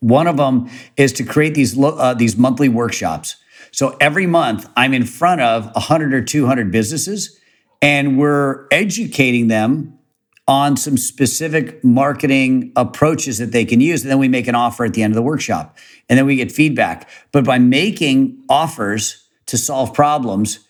One 0.00 0.26
of 0.26 0.36
them 0.36 0.68
is 0.98 1.14
to 1.14 1.24
create 1.24 1.54
these 1.54 1.78
uh, 1.78 2.12
these 2.12 2.36
monthly 2.36 2.68
workshops 2.68 3.36
so 3.74 3.96
every 4.00 4.26
month, 4.26 4.70
I'm 4.76 4.94
in 4.94 5.04
front 5.04 5.40
of 5.40 5.64
100 5.74 6.14
or 6.14 6.22
200 6.22 6.70
businesses, 6.70 7.40
and 7.82 8.16
we're 8.16 8.68
educating 8.70 9.48
them 9.48 9.98
on 10.46 10.76
some 10.76 10.96
specific 10.96 11.82
marketing 11.82 12.70
approaches 12.76 13.38
that 13.38 13.50
they 13.50 13.64
can 13.64 13.80
use. 13.80 14.02
And 14.02 14.12
then 14.12 14.20
we 14.20 14.28
make 14.28 14.46
an 14.46 14.54
offer 14.54 14.84
at 14.84 14.94
the 14.94 15.02
end 15.02 15.10
of 15.10 15.16
the 15.16 15.22
workshop, 15.22 15.76
and 16.08 16.16
then 16.16 16.24
we 16.24 16.36
get 16.36 16.52
feedback. 16.52 17.08
But 17.32 17.44
by 17.44 17.58
making 17.58 18.44
offers 18.48 19.26
to 19.46 19.58
solve 19.58 19.92
problems, 19.92 20.60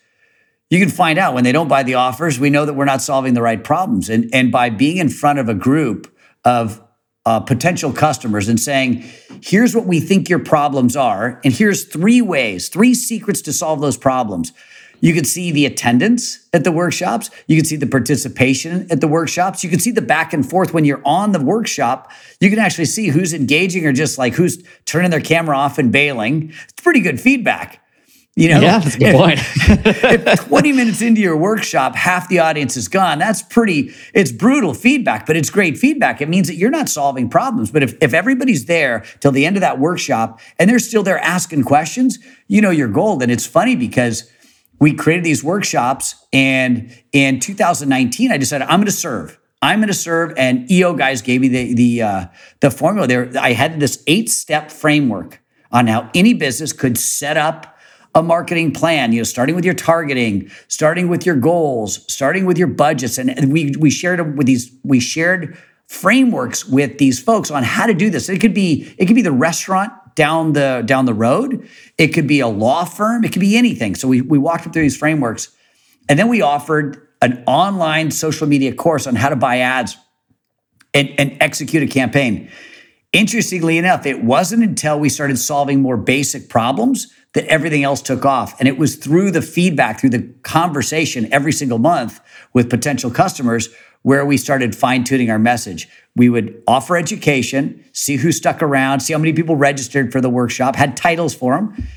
you 0.71 0.79
can 0.79 0.89
find 0.89 1.19
out 1.19 1.35
when 1.35 1.43
they 1.43 1.51
don't 1.51 1.67
buy 1.67 1.83
the 1.83 1.93
offers, 1.93 2.39
we 2.39 2.49
know 2.49 2.65
that 2.65 2.73
we're 2.73 2.85
not 2.85 3.03
solving 3.03 3.35
the 3.35 3.41
right 3.43 3.63
problems. 3.63 4.09
And, 4.09 4.31
and 4.33 4.51
by 4.51 4.71
being 4.71 4.97
in 4.97 5.09
front 5.09 5.37
of 5.37 5.47
a 5.47 5.53
group 5.53 6.11
of 6.43 6.81
uh, 7.25 7.39
potential 7.39 7.91
customers 7.91 8.47
and 8.47 8.59
saying, 8.59 9.03
here's 9.41 9.75
what 9.75 9.85
we 9.85 9.99
think 9.99 10.29
your 10.29 10.39
problems 10.39 10.95
are, 10.95 11.41
and 11.43 11.53
here's 11.53 11.85
three 11.85 12.21
ways, 12.21 12.69
three 12.69 12.93
secrets 12.93 13.41
to 13.41 13.53
solve 13.53 13.81
those 13.81 13.97
problems. 13.97 14.53
You 15.01 15.13
can 15.13 15.25
see 15.25 15.51
the 15.51 15.65
attendance 15.65 16.47
at 16.53 16.63
the 16.63 16.71
workshops. 16.71 17.29
You 17.47 17.57
can 17.57 17.65
see 17.65 17.75
the 17.75 17.85
participation 17.85 18.87
at 18.89 19.01
the 19.01 19.07
workshops. 19.07 19.63
You 19.63 19.69
can 19.69 19.79
see 19.79 19.91
the 19.91 20.01
back 20.01 20.33
and 20.33 20.47
forth 20.47 20.73
when 20.73 20.85
you're 20.85 21.01
on 21.05 21.31
the 21.31 21.41
workshop. 21.41 22.11
You 22.39 22.49
can 22.49 22.59
actually 22.59 22.85
see 22.85 23.09
who's 23.09 23.33
engaging 23.33 23.85
or 23.85 23.91
just 23.91 24.17
like 24.17 24.33
who's 24.33 24.63
turning 24.85 25.11
their 25.11 25.21
camera 25.21 25.57
off 25.57 25.77
and 25.77 25.91
bailing. 25.91 26.53
It's 26.63 26.81
pretty 26.81 27.01
good 27.01 27.19
feedback. 27.19 27.84
You 28.37 28.49
know, 28.49 28.59
yeah, 28.59 28.79
that's 28.79 28.95
a 28.95 28.99
good 28.99 29.15
point. 29.15 29.39
if 30.27 30.45
20 30.47 30.73
minutes 30.73 31.01
into 31.01 31.21
your 31.21 31.37
workshop, 31.37 31.95
half 31.95 32.27
the 32.27 32.39
audience 32.39 32.75
is 32.75 32.89
gone, 32.89 33.17
that's 33.17 33.41
pretty, 33.41 33.93
it's 34.13 34.33
brutal 34.33 34.73
feedback, 34.73 35.25
but 35.25 35.37
it's 35.37 35.49
great 35.49 35.77
feedback. 35.77 36.21
It 36.21 36.27
means 36.27 36.47
that 36.47 36.55
you're 36.55 36.69
not 36.69 36.89
solving 36.89 37.29
problems. 37.29 37.71
But 37.71 37.81
if, 37.81 37.95
if 38.01 38.13
everybody's 38.13 38.65
there 38.65 39.05
till 39.21 39.31
the 39.31 39.45
end 39.45 39.55
of 39.55 39.61
that 39.61 39.79
workshop 39.79 40.41
and 40.59 40.69
they're 40.69 40.79
still 40.79 41.01
there 41.01 41.17
asking 41.19 41.63
questions, 41.63 42.19
you 42.47 42.59
know, 42.59 42.71
you're 42.71 42.89
gold. 42.89 43.23
And 43.23 43.31
it's 43.31 43.45
funny 43.45 43.77
because 43.77 44.29
we 44.79 44.93
created 44.93 45.23
these 45.23 45.41
workshops 45.41 46.15
and 46.33 46.91
in 47.13 47.39
2019, 47.39 48.33
I 48.33 48.37
decided 48.37 48.65
I'm 48.65 48.79
going 48.79 48.85
to 48.87 48.91
serve. 48.91 49.39
I'm 49.61 49.79
going 49.79 49.87
to 49.87 49.93
serve, 49.93 50.33
and 50.37 50.69
EO 50.69 50.93
guys 50.93 51.23
gave 51.23 51.41
me 51.41 51.47
the 51.47 51.73
the 51.73 52.01
uh, 52.01 52.25
the 52.59 52.69
formula. 52.69 53.07
There, 53.07 53.31
I 53.39 53.53
had 53.53 53.79
this 53.79 54.03
eight 54.05 54.29
step 54.29 54.69
framework 54.69 55.41
on 55.71 55.87
how 55.87 56.11
any 56.13 56.33
business 56.33 56.71
could 56.71 56.99
set 56.99 57.35
up 57.35 57.74
a 58.15 58.23
marketing 58.23 58.71
plan, 58.71 59.11
you 59.11 59.19
know, 59.19 59.23
starting 59.23 59.55
with 59.55 59.65
your 59.65 59.73
targeting, 59.73 60.49
starting 60.69 61.09
with 61.09 61.25
your 61.25 61.35
goals, 61.35 62.11
starting 62.11 62.45
with 62.45 62.57
your 62.57 62.67
budgets. 62.67 63.17
And 63.17 63.51
we 63.51 63.75
we 63.77 63.89
shared 63.89 64.37
with 64.37 64.47
these, 64.47 64.71
we 64.83 65.01
shared 65.01 65.57
frameworks 65.87 66.65
with 66.65 66.97
these 66.97 67.21
folks 67.21 67.51
on 67.51 67.61
how 67.63 67.85
to 67.85 67.93
do 67.93 68.09
this. 68.09 68.29
It 68.29 68.39
could 68.39 68.53
be, 68.53 68.95
it 68.97 69.05
could 69.05 69.15
be 69.15 69.21
the 69.21 69.33
restaurant 69.33 69.91
down 70.15 70.53
the 70.53 70.81
down 70.85 71.05
the 71.05 71.13
road. 71.13 71.67
It 71.97 72.07
could 72.07 72.25
be 72.25 72.39
a 72.39 72.47
law 72.47 72.85
firm, 72.85 73.25
it 73.25 73.33
could 73.33 73.41
be 73.41 73.57
anything. 73.57 73.95
So 73.95 74.07
we 74.07 74.21
we 74.21 74.37
walked 74.37 74.63
them 74.63 74.71
through 74.71 74.83
these 74.83 74.97
frameworks. 74.97 75.51
And 76.07 76.17
then 76.17 76.29
we 76.29 76.41
offered 76.41 77.05
an 77.21 77.43
online 77.47 78.11
social 78.11 78.47
media 78.47 78.73
course 78.73 79.07
on 79.07 79.15
how 79.15 79.29
to 79.29 79.35
buy 79.35 79.59
ads 79.59 79.97
and, 80.93 81.13
and 81.17 81.35
execute 81.41 81.83
a 81.83 81.87
campaign. 81.87 82.49
Interestingly 83.11 83.77
enough, 83.77 84.05
it 84.05 84.23
wasn't 84.23 84.63
until 84.63 84.99
we 84.99 85.09
started 85.09 85.37
solving 85.39 85.81
more 85.81 85.97
basic 85.97 86.49
problems 86.49 87.11
that 87.35 87.45
everything 87.45 87.83
else 87.83 88.01
took 88.01 88.25
off. 88.25 88.59
And 88.59 88.67
it 88.67 88.77
was 88.77 88.95
through 88.95 89.31
the 89.31 89.41
feedback, 89.41 89.99
through 89.99 90.09
the 90.09 90.23
conversation 90.41 91.31
every 91.31 91.51
single 91.51 91.77
month 91.77 92.19
with 92.53 92.69
potential 92.69 93.11
customers 93.11 93.69
where 94.01 94.25
we 94.25 94.37
started 94.37 94.75
fine 94.75 95.03
tuning 95.03 95.29
our 95.29 95.39
message. 95.39 95.87
We 96.15 96.29
would 96.29 96.61
offer 96.67 96.97
education, 96.97 97.83
see 97.93 98.17
who 98.17 98.31
stuck 98.31 98.61
around, 98.61 99.01
see 99.01 99.13
how 99.13 99.19
many 99.19 99.33
people 99.33 99.55
registered 99.55 100.11
for 100.11 100.21
the 100.21 100.29
workshop, 100.29 100.75
had 100.75 100.97
titles 100.97 101.33
for 101.35 101.55
them, 101.55 101.87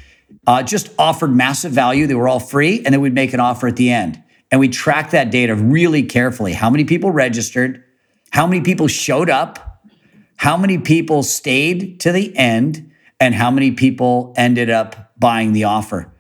uh, 0.46 0.62
just 0.62 0.90
offered 0.98 1.35
massive 1.35 1.72
value. 1.72 2.07
They 2.07 2.14
were 2.14 2.29
all 2.29 2.40
free. 2.40 2.83
And 2.85 2.92
then 2.92 3.01
we'd 3.01 3.14
make 3.14 3.33
an 3.33 3.40
offer 3.40 3.68
at 3.68 3.77
the 3.77 3.90
end. 3.90 4.22
And 4.51 4.61
we 4.61 4.68
tracked 4.68 5.12
that 5.12 5.31
data 5.31 5.55
really 5.55 6.03
carefully. 6.03 6.53
How 6.53 6.70
many 6.70 6.85
people 6.85 7.11
registered? 7.11 7.85
How 8.31 8.46
many 8.46 8.62
people 8.62 8.88
showed 8.88 9.31
up? 9.31 9.68
how 10.38 10.57
many 10.57 10.79
people 10.79 11.24
stayed 11.24 11.98
to 11.98 12.12
the 12.12 12.35
end 12.37 12.90
and 13.18 13.35
how 13.35 13.51
many 13.51 13.72
people 13.72 14.33
ended 14.37 14.70
up 14.70 15.08
buying 15.19 15.53
the 15.53 15.65
offer. 15.65 16.13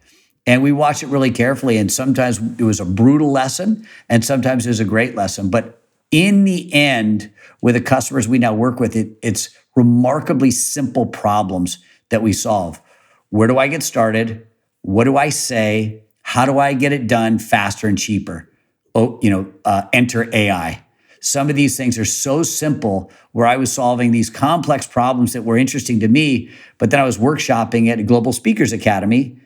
And 0.46 0.62
we 0.62 0.72
watched 0.72 1.02
it 1.02 1.08
really 1.08 1.30
carefully. 1.30 1.76
And 1.76 1.92
sometimes 1.92 2.38
it 2.58 2.64
was 2.64 2.80
a 2.80 2.84
brutal 2.84 3.30
lesson, 3.30 3.86
and 4.08 4.24
sometimes 4.24 4.66
it 4.66 4.70
was 4.70 4.80
a 4.80 4.84
great 4.84 5.14
lesson. 5.14 5.50
But 5.50 5.82
in 6.10 6.44
the 6.44 6.72
end, 6.72 7.30
with 7.60 7.74
the 7.74 7.80
customers 7.80 8.26
we 8.26 8.38
now 8.38 8.54
work 8.54 8.80
with, 8.80 8.96
it, 8.96 9.18
it's 9.22 9.50
remarkably 9.76 10.50
simple 10.50 11.06
problems 11.06 11.78
that 12.08 12.22
we 12.22 12.32
solve. 12.32 12.80
Where 13.30 13.46
do 13.46 13.58
I 13.58 13.68
get 13.68 13.82
started? 13.82 14.46
What 14.82 15.04
do 15.04 15.16
I 15.16 15.28
say? 15.28 16.04
How 16.22 16.46
do 16.46 16.58
I 16.58 16.72
get 16.72 16.92
it 16.92 17.06
done 17.06 17.38
faster 17.38 17.86
and 17.86 17.98
cheaper? 17.98 18.48
Oh, 18.94 19.18
you 19.22 19.30
know, 19.30 19.52
uh, 19.64 19.82
enter 19.92 20.28
AI. 20.34 20.84
Some 21.20 21.50
of 21.50 21.56
these 21.56 21.76
things 21.76 21.98
are 21.98 22.04
so 22.04 22.42
simple 22.42 23.10
where 23.32 23.46
I 23.46 23.56
was 23.56 23.72
solving 23.72 24.10
these 24.10 24.30
complex 24.30 24.86
problems 24.86 25.32
that 25.32 25.42
were 25.42 25.56
interesting 25.56 26.00
to 26.00 26.08
me. 26.08 26.50
But 26.78 26.90
then 26.90 27.00
I 27.00 27.04
was 27.04 27.18
workshopping 27.18 27.88
at 27.88 27.98
a 27.98 28.02
Global 28.02 28.32
Speakers 28.32 28.72
Academy 28.72 29.40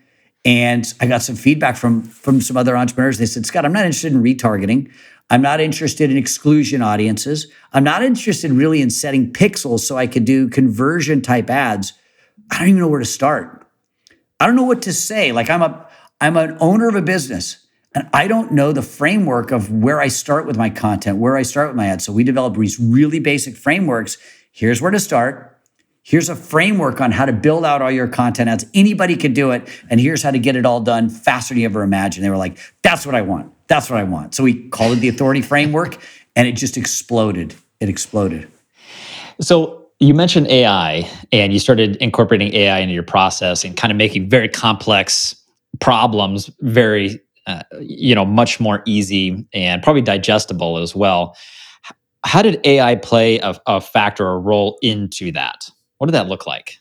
and 0.44 0.92
I 1.00 1.06
got 1.06 1.22
some 1.22 1.37
feedback 1.37 1.76
from, 1.76 2.02
from 2.02 2.40
some 2.40 2.56
other 2.56 2.76
entrepreneurs. 2.76 3.18
They 3.18 3.26
said, 3.26 3.46
Scott, 3.46 3.64
I'm 3.64 3.72
not 3.72 3.85
interested 3.85 4.12
in 4.12 4.22
retargeting. 4.22 4.90
I'm 5.30 5.42
not 5.42 5.61
interested 5.61 6.11
in 6.11 6.16
exclusion 6.16 6.82
audiences. 6.82 7.46
I'm 7.72 7.85
not 7.85 8.02
interested 8.02 8.50
really 8.50 8.82
in 8.82 8.90
setting 8.90 9.32
pixels 9.32 9.80
so 9.80 9.96
I 9.96 10.06
could 10.06 10.24
do 10.24 10.48
conversion 10.48 11.22
type 11.22 11.48
ads. 11.48 11.92
I 12.50 12.58
don't 12.58 12.68
even 12.68 12.80
know 12.80 12.88
where 12.88 12.98
to 12.98 13.06
start. 13.06 13.66
I 14.40 14.46
don't 14.46 14.56
know 14.56 14.64
what 14.64 14.82
to 14.82 14.92
say. 14.92 15.32
Like 15.32 15.48
I'm 15.48 15.62
a 15.62 15.88
I'm 16.20 16.37
an 16.37 16.56
owner 16.61 16.88
of 16.88 16.96
a 16.96 17.02
business. 17.02 17.62
And 17.94 18.09
I 18.12 18.26
don't 18.26 18.52
know 18.52 18.72
the 18.72 18.83
framework 18.83 19.50
of 19.50 19.70
where 19.70 20.00
I 20.00 20.09
start 20.09 20.46
with 20.46 20.57
my 20.57 20.70
content, 20.70 21.18
where 21.18 21.37
I 21.37 21.42
start 21.42 21.68
with 21.68 21.76
my 21.76 21.87
ads. 21.87 22.05
So 22.05 22.12
we 22.12 22.24
developed 22.24 22.59
these 22.59 22.81
really 22.81 23.18
basic 23.18 23.57
frameworks. 23.57 24.16
Here's 24.50 24.81
where 24.81 24.90
to 24.90 25.00
start. 25.00 25.61
Here's 26.02 26.28
a 26.28 26.35
framework 26.35 27.00
on 27.00 27.12
how 27.12 27.26
to 27.26 27.33
build 27.33 27.64
out 27.64 27.81
all 27.81 27.90
your 27.90 28.09
content 28.09 28.48
ads. 28.48 28.66
Anybody 28.74 29.14
can 29.14 29.33
do 29.35 29.52
it. 29.52 29.68
And 29.88 30.00
here's 30.00 30.22
how 30.22 30.33
to 30.33 30.38
get 30.38 30.57
it 30.57 30.66
all 30.66 30.81
done 30.81 31.09
faster 31.11 31.55
than 31.55 31.61
you 31.61 31.66
ever 31.66 31.83
imagined. 31.83 32.24
They 32.24 32.31
were 32.31 32.37
like, 32.37 32.59
that's 32.83 33.07
what 33.07 33.14
I 33.14 33.22
want. 33.22 33.52
That's 33.68 33.88
what 33.88 34.00
I 34.00 34.05
want. 34.05 34.35
So 34.35 34.42
we 34.42 34.68
called 34.70 34.96
it 34.96 35.00
the 35.00 35.09
authority 35.09 35.42
framework 35.42 35.98
and 36.35 36.48
it 36.48 36.52
just 36.52 36.76
exploded. 36.76 37.55
It 37.78 37.88
exploded. 37.88 38.50
So 39.40 39.87
you 40.00 40.14
mentioned 40.14 40.48
AI 40.48 41.09
and 41.31 41.52
you 41.52 41.61
started 41.61 41.96
incorporating 41.96 42.52
AI 42.55 42.81
into 42.81 42.94
your 42.94 43.02
process 43.05 43.64
and 43.64 43.76
kind 43.76 43.92
of 43.92 43.96
making 43.96 44.28
very 44.28 44.48
complex 44.48 45.37
problems 45.81 46.50
very 46.61 47.20
uh, 47.46 47.62
you 47.81 48.14
know 48.14 48.24
much 48.24 48.61
more 48.61 48.83
easy 48.87 49.46
and 49.52 49.83
probably 49.83 50.02
digestible 50.02 50.78
as 50.78 50.94
well. 50.94 51.37
How 52.24 52.40
did 52.40 52.64
ai 52.64 52.94
play 52.96 53.38
a, 53.40 53.55
a 53.66 53.81
factor 53.81 54.24
or 54.24 54.35
a 54.35 54.38
role 54.38 54.78
into 54.81 55.33
that? 55.33 55.68
What 55.98 56.07
did 56.07 56.12
that 56.12 56.28
look 56.28 56.46
like? 56.46 56.76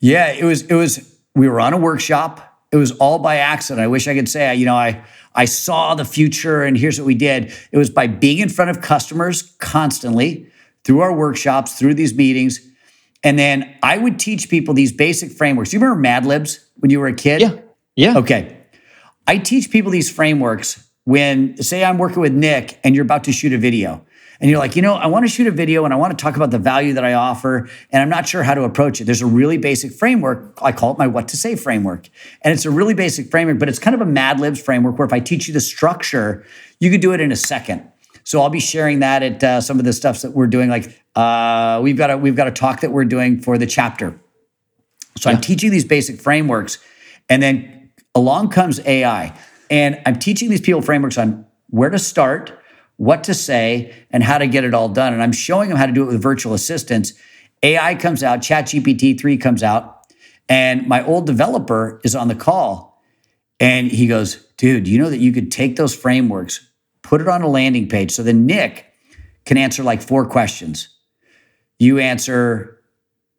Yeah 0.00 0.32
it 0.32 0.44
was 0.44 0.62
it 0.62 0.74
was 0.74 1.18
we 1.34 1.48
were 1.48 1.60
on 1.60 1.72
a 1.72 1.78
workshop. 1.78 2.50
It 2.72 2.76
was 2.76 2.90
all 2.92 3.20
by 3.20 3.36
accident. 3.36 3.84
I 3.84 3.86
wish 3.86 4.08
i 4.08 4.14
could 4.14 4.28
say 4.28 4.54
you 4.56 4.66
know 4.66 4.74
i 4.74 5.04
i 5.36 5.44
saw 5.44 5.94
the 5.94 6.04
future 6.04 6.62
and 6.64 6.76
here's 6.76 6.98
what 6.98 7.06
we 7.06 7.14
did. 7.14 7.52
It 7.70 7.78
was 7.78 7.90
by 7.90 8.08
being 8.08 8.38
in 8.38 8.48
front 8.48 8.70
of 8.70 8.80
customers 8.80 9.54
constantly 9.60 10.48
through 10.82 11.00
our 11.00 11.14
workshops 11.14 11.78
through 11.78 11.94
these 11.94 12.14
meetings. 12.14 12.60
And 13.22 13.38
then 13.38 13.72
i 13.84 13.98
would 13.98 14.18
teach 14.18 14.48
people 14.48 14.74
these 14.74 14.90
basic 14.90 15.30
frameworks. 15.30 15.72
You 15.72 15.78
remember 15.78 16.00
mad 16.00 16.26
libs 16.26 16.58
when 16.78 16.90
you 16.90 16.98
were 16.98 17.06
a 17.06 17.14
kid? 17.14 17.40
Yeah. 17.40 17.58
Yeah. 17.94 18.18
Okay 18.18 18.53
I 19.26 19.38
teach 19.38 19.70
people 19.70 19.90
these 19.90 20.10
frameworks 20.10 20.86
when, 21.04 21.56
say, 21.62 21.84
I'm 21.84 21.98
working 21.98 22.20
with 22.20 22.32
Nick 22.32 22.78
and 22.84 22.94
you're 22.94 23.04
about 23.04 23.24
to 23.24 23.32
shoot 23.32 23.52
a 23.52 23.58
video. 23.58 24.04
And 24.40 24.50
you're 24.50 24.58
like, 24.58 24.74
you 24.74 24.82
know, 24.82 24.94
I 24.94 25.06
want 25.06 25.24
to 25.24 25.28
shoot 25.28 25.46
a 25.46 25.50
video 25.52 25.84
and 25.84 25.94
I 25.94 25.96
want 25.96 26.18
to 26.18 26.22
talk 26.22 26.36
about 26.36 26.50
the 26.50 26.58
value 26.58 26.94
that 26.94 27.04
I 27.04 27.14
offer, 27.14 27.68
and 27.90 28.02
I'm 28.02 28.08
not 28.08 28.28
sure 28.28 28.42
how 28.42 28.54
to 28.54 28.64
approach 28.64 29.00
it. 29.00 29.04
There's 29.04 29.22
a 29.22 29.26
really 29.26 29.58
basic 29.58 29.92
framework. 29.92 30.58
I 30.60 30.72
call 30.72 30.90
it 30.92 30.98
my 30.98 31.06
what 31.06 31.28
to 31.28 31.36
say 31.36 31.54
framework. 31.56 32.08
And 32.42 32.52
it's 32.52 32.66
a 32.66 32.70
really 32.70 32.94
basic 32.94 33.30
framework, 33.30 33.58
but 33.58 33.68
it's 33.68 33.78
kind 33.78 33.94
of 33.94 34.00
a 34.00 34.06
Mad 34.06 34.40
Libs 34.40 34.60
framework 34.60 34.98
where 34.98 35.06
if 35.06 35.12
I 35.12 35.20
teach 35.20 35.46
you 35.46 35.54
the 35.54 35.60
structure, 35.60 36.44
you 36.80 36.90
could 36.90 37.00
do 37.00 37.12
it 37.12 37.20
in 37.20 37.30
a 37.30 37.36
second. 37.36 37.88
So 38.24 38.40
I'll 38.40 38.50
be 38.50 38.60
sharing 38.60 39.00
that 39.00 39.22
at 39.22 39.44
uh, 39.44 39.60
some 39.60 39.78
of 39.78 39.84
the 39.84 39.92
stuffs 39.92 40.22
that 40.22 40.32
we're 40.32 40.46
doing. 40.48 40.68
Like 40.68 41.00
uh, 41.14 41.80
we've 41.82 41.96
got 41.96 42.10
a 42.10 42.18
we've 42.18 42.36
got 42.36 42.48
a 42.48 42.52
talk 42.52 42.80
that 42.80 42.90
we're 42.90 43.04
doing 43.04 43.40
for 43.40 43.56
the 43.56 43.66
chapter. 43.66 44.18
So 45.16 45.30
yeah. 45.30 45.36
I'm 45.36 45.42
teaching 45.42 45.70
these 45.70 45.84
basic 45.84 46.20
frameworks, 46.20 46.78
and 47.28 47.42
then 47.42 47.73
along 48.14 48.50
comes 48.50 48.80
AI. 48.80 49.36
And 49.70 50.00
I'm 50.06 50.18
teaching 50.18 50.50
these 50.50 50.60
people 50.60 50.82
frameworks 50.82 51.18
on 51.18 51.46
where 51.68 51.90
to 51.90 51.98
start, 51.98 52.52
what 52.96 53.24
to 53.24 53.34
say, 53.34 53.94
and 54.10 54.22
how 54.22 54.38
to 54.38 54.46
get 54.46 54.64
it 54.64 54.74
all 54.74 54.88
done. 54.88 55.12
And 55.12 55.22
I'm 55.22 55.32
showing 55.32 55.68
them 55.68 55.78
how 55.78 55.86
to 55.86 55.92
do 55.92 56.02
it 56.02 56.06
with 56.06 56.22
virtual 56.22 56.54
assistants. 56.54 57.12
AI 57.62 57.94
comes 57.94 58.22
out, 58.22 58.40
ChatGPT 58.40 59.18
3 59.18 59.36
comes 59.38 59.62
out, 59.62 60.06
and 60.48 60.86
my 60.86 61.04
old 61.04 61.26
developer 61.26 62.00
is 62.04 62.14
on 62.14 62.28
the 62.28 62.34
call. 62.34 63.02
And 63.58 63.90
he 63.90 64.06
goes, 64.06 64.44
dude, 64.56 64.86
you 64.86 64.98
know 64.98 65.10
that 65.10 65.18
you 65.18 65.32
could 65.32 65.50
take 65.50 65.76
those 65.76 65.94
frameworks, 65.94 66.68
put 67.02 67.20
it 67.20 67.28
on 67.28 67.42
a 67.42 67.48
landing 67.48 67.88
page. 67.88 68.12
So 68.12 68.22
then 68.22 68.46
Nick 68.46 68.92
can 69.44 69.56
answer 69.56 69.82
like 69.82 70.02
four 70.02 70.26
questions. 70.26 70.88
You 71.78 71.98
answer 71.98 72.80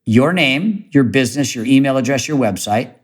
your 0.06 0.34
name, 0.34 0.90
your 0.92 1.04
business, 1.04 1.56
your 1.56 1.66
email 1.66 1.98
address, 1.98 2.28
your 2.28 2.38
website 2.38 2.96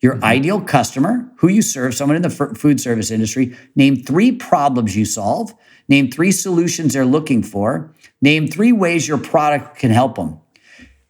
your 0.00 0.14
mm-hmm. 0.14 0.24
ideal 0.24 0.60
customer, 0.60 1.30
who 1.38 1.48
you 1.48 1.62
serve, 1.62 1.94
someone 1.94 2.16
in 2.16 2.22
the 2.22 2.30
food 2.30 2.80
service 2.80 3.10
industry, 3.10 3.56
name 3.74 3.96
three 3.96 4.32
problems 4.32 4.96
you 4.96 5.04
solve, 5.04 5.52
name 5.88 6.10
three 6.10 6.32
solutions 6.32 6.92
they're 6.92 7.04
looking 7.04 7.42
for, 7.42 7.92
name 8.20 8.48
three 8.48 8.72
ways 8.72 9.08
your 9.08 9.18
product 9.18 9.78
can 9.78 9.90
help 9.90 10.16
them. 10.16 10.38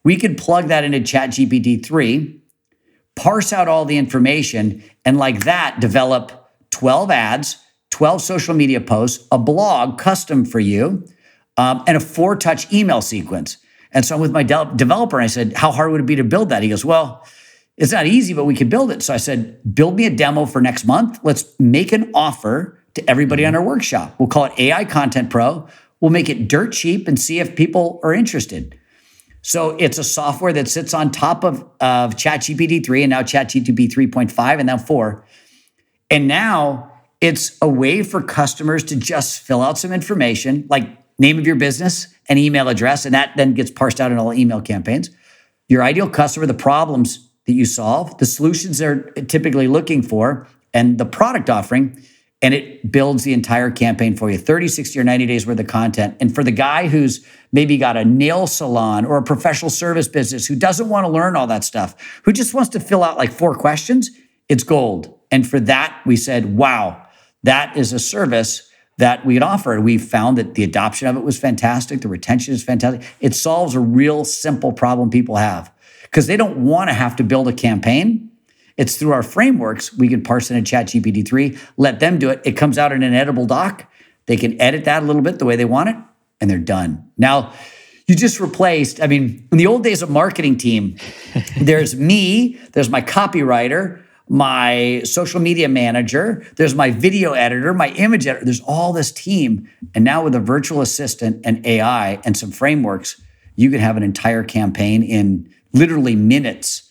We 0.05 0.16
could 0.16 0.38
plug 0.38 0.68
that 0.68 0.85
into 0.85 1.01
ChatGPT 1.01 1.85
3, 1.85 2.40
parse 3.16 3.53
out 3.53 3.68
all 3.68 3.85
the 3.85 3.98
information, 3.98 4.83
and 5.05 5.18
like 5.18 5.44
that, 5.44 5.81
develop 5.81 6.51
12 6.70 7.11
ads, 7.11 7.59
12 7.90 8.22
social 8.22 8.55
media 8.55 8.81
posts, 8.81 9.27
a 9.33 9.38
blog 9.38 9.98
custom 9.98 10.44
for 10.44 10.61
you, 10.61 11.05
um, 11.57 11.83
and 11.87 11.96
a 11.96 12.01
four 12.01 12.37
touch 12.37 12.72
email 12.72 13.03
sequence. 13.03 13.59
And 13.92 14.05
so 14.05 14.14
I'm 14.14 14.20
with 14.20 14.31
my 14.33 14.42
de- 14.42 14.72
developer, 14.77 15.18
and 15.18 15.24
I 15.24 15.29
said, 15.29 15.55
How 15.55 15.72
hard 15.72 15.90
would 15.90 16.03
it 16.03 16.07
be 16.07 16.16
to 16.16 16.24
build 16.24 16.51
that? 16.51 16.62
He 16.62 16.68
goes, 16.68 16.85
Well, 16.85 17.27
it's 17.79 17.93
not 17.93 18.07
easy, 18.07 18.35
but 18.35 18.45
we 18.45 18.55
can 18.55 18.69
build 18.69 18.91
it. 18.91 19.03
So 19.03 19.14
I 19.14 19.19
said, 19.19 19.75
build 19.75 19.95
me 19.95 20.05
a 20.05 20.11
demo 20.11 20.47
for 20.47 20.61
next 20.61 20.85
month. 20.85 21.21
Let's 21.23 21.45
make 21.61 21.93
an 21.93 22.11
offer 22.12 22.79
to 22.95 23.09
everybody 23.09 23.45
mm-hmm. 23.45 23.55
on 23.55 23.62
our 23.62 23.67
workshop. 23.67 24.17
We'll 24.19 24.29
call 24.29 24.47
it 24.47 24.53
AI 24.59 24.85
Content 24.85 25.31
Pro. 25.31 25.69
We'll 26.01 26.11
make 26.11 26.29
it 26.29 26.49
dirt 26.49 26.73
cheap 26.73 27.07
and 27.07 27.19
see 27.19 27.38
if 27.38 27.55
people 27.55 28.01
are 28.03 28.12
interested. 28.12 28.77
So 29.43 29.77
it's 29.79 29.97
a 29.97 30.05
software 30.05 30.53
that 30.53 30.67
sits 30.67 30.93
on 30.93 31.12
top 31.12 31.45
of, 31.45 31.62
of 31.81 32.17
ChatGPT 32.17 32.85
3 32.85 33.05
and 33.05 33.11
now 33.11 33.23
ChatGPT 33.23 33.88
3.5 33.88 34.59
and 34.59 34.67
now 34.67 34.77
4. 34.77 35.25
And 36.11 36.27
now 36.27 36.93
it's 37.21 37.57
a 37.62 37.69
way 37.69 38.03
for 38.03 38.21
customers 38.21 38.83
to 38.85 38.97
just 38.97 39.41
fill 39.41 39.62
out 39.62 39.79
some 39.79 39.93
information 39.93 40.67
like 40.69 40.88
name 41.19 41.38
of 41.38 41.47
your 41.47 41.57
business 41.57 42.12
and 42.29 42.41
email 42.41 42.69
address. 42.69 43.05
And 43.05 43.14
that 43.14 43.37
then 43.37 43.55
gets 43.55 43.71
parsed 43.71 44.01
out 44.01 44.11
in 44.11 44.19
all 44.19 44.35
email 44.35 44.61
campaigns. 44.61 45.11
Your 45.69 45.83
ideal 45.83 46.09
customer, 46.09 46.47
the 46.47 46.55
problems 46.55 47.28
that 47.49 47.55
you 47.55 47.65
solve, 47.65 48.19
the 48.19 48.27
solutions 48.27 48.77
they're 48.77 49.01
typically 49.27 49.67
looking 49.67 50.03
for, 50.03 50.47
and 50.75 50.99
the 50.99 51.07
product 51.07 51.49
offering. 51.49 52.01
And 52.43 52.53
it 52.53 52.93
builds 52.93 53.25
the 53.25 53.33
entire 53.33 53.71
campaign 53.71 54.17
for 54.17 54.31
you 54.31 54.37
30, 54.37 54.69
60, 54.69 55.01
or 55.01 55.03
90 55.03 55.27
days 55.27 55.47
worth 55.47 55.59
of 55.59 55.67
content. 55.67 56.17
And 56.21 56.33
for 56.33 56.45
the 56.45 56.53
guy 56.53 56.87
who's 56.89 57.27
maybe 57.51 57.79
got 57.79 57.97
a 57.97 58.05
nail 58.05 58.47
salon 58.47 59.07
or 59.07 59.17
a 59.17 59.23
professional 59.23 59.71
service 59.71 60.07
business 60.07 60.47
who 60.47 60.55
doesn't 60.55 60.91
want 60.91 61.05
to 61.07 61.09
learn 61.09 61.37
all 61.37 61.47
that 61.47 61.65
stuff, 61.65 61.97
who 62.25 62.33
just 62.33 62.53
wants 62.53 62.69
to 62.71 62.81
fill 62.81 63.03
out 63.03 63.17
like 63.17 63.33
four 63.33 63.55
questions, 63.55 64.11
it's 64.49 64.63
gold. 64.63 65.19
And 65.31 65.49
for 65.49 65.59
that, 65.61 66.01
we 66.05 66.17
said, 66.17 66.55
wow, 66.55 67.03
that 67.45 67.77
is 67.79 67.95
a 67.95 67.99
service 67.99 68.71
that 68.99 69.25
we 69.25 69.35
could 69.35 69.43
offer. 69.43 69.81
We 69.81 69.97
found 69.97 70.37
that 70.37 70.55
the 70.55 70.65
adoption 70.65 71.09
of 71.09 71.17
it 71.17 71.25
was 71.25 71.39
fantastic. 71.39 72.03
The 72.03 72.09
retention 72.09 72.53
is 72.53 72.63
fantastic. 72.63 73.09
It 73.21 73.35
solves 73.35 73.75
a 73.75 73.81
real 73.81 74.25
simple 74.25 74.73
problem 74.73 75.09
people 75.09 75.37
have 75.37 75.73
because 76.11 76.27
they 76.27 76.37
don't 76.37 76.64
want 76.64 76.88
to 76.90 76.94
have 76.94 77.16
to 77.16 77.25
build 77.25 77.49
a 77.49 77.53
campaign. 77.53 78.31
It's 78.77 78.97
through 78.97 79.12
our 79.12 79.23
frameworks. 79.23 79.92
We 79.92 80.09
can 80.09 80.23
parse 80.23 80.51
it 80.51 80.57
in 80.57 80.64
ChatGPT 80.64 81.27
3, 81.27 81.59
let 81.77 82.01
them 82.01 82.18
do 82.18 82.31
it. 82.31 82.40
It 82.44 82.53
comes 82.53 82.79
out 82.79 82.92
in 82.92 83.03
an 83.03 83.12
editable 83.12 83.47
doc. 83.47 83.90
They 84.27 84.37
can 84.37 84.61
edit 84.61 84.85
that 84.85 85.03
a 85.03 85.07
little 85.07 85.23
bit 85.23 85.38
the 85.38 85.44
way 85.44 85.57
they 85.57 85.64
want 85.64 85.88
it, 85.88 85.97
and 86.40 86.51
they're 86.51 86.59
done. 86.59 87.11
Now, 87.16 87.53
you 88.07 88.14
just 88.14 88.40
replaced, 88.40 89.03
I 89.03 89.07
mean, 89.07 89.47
in 89.53 89.59
the 89.59 89.66
old 89.66 89.85
days 89.85 90.03
of 90.03 90.11
marketing 90.11 90.57
team, 90.57 90.97
there's 91.61 91.94
me, 91.94 92.59
there's 92.73 92.88
my 92.88 93.03
copywriter, 93.03 94.03
my 94.29 95.03
social 95.05 95.40
media 95.40 95.68
manager, 95.68 96.47
there's 96.57 96.75
my 96.75 96.90
video 96.90 97.33
editor, 97.33 97.73
my 97.75 97.88
image 97.90 98.27
editor, 98.27 98.44
there's 98.44 98.61
all 98.61 98.92
this 98.92 99.11
team. 99.11 99.68
And 99.94 100.05
now 100.05 100.25
with 100.25 100.35
a 100.35 100.40
virtual 100.40 100.81
assistant 100.81 101.40
and 101.44 101.64
AI 101.66 102.21
and 102.25 102.37
some 102.37 102.51
frameworks, 102.51 103.21
you 103.57 103.71
can 103.71 103.81
have 103.81 103.97
an 103.97 104.03
entire 104.03 104.44
campaign 104.44 105.03
in 105.03 105.53
literally 105.79 106.17
minutes. 106.17 106.85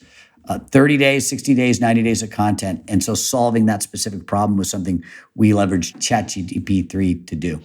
Uh, 0.49 0.59
30 0.71 0.95
days, 0.95 1.27
60 1.29 1.53
days, 1.55 1.81
90 1.81 2.03
days 2.03 2.23
of 2.23 2.29
content. 2.29 2.81
And 2.87 3.03
so 3.03 3.15
solving 3.15 3.65
that 3.65 3.83
specific 3.83 4.27
problem 4.27 4.57
was 4.57 4.69
something 4.69 5.03
we 5.35 5.49
leveraged 5.49 5.97
ChatGPT 5.97 6.89
3 6.89 7.15
to 7.15 7.35
do. 7.35 7.61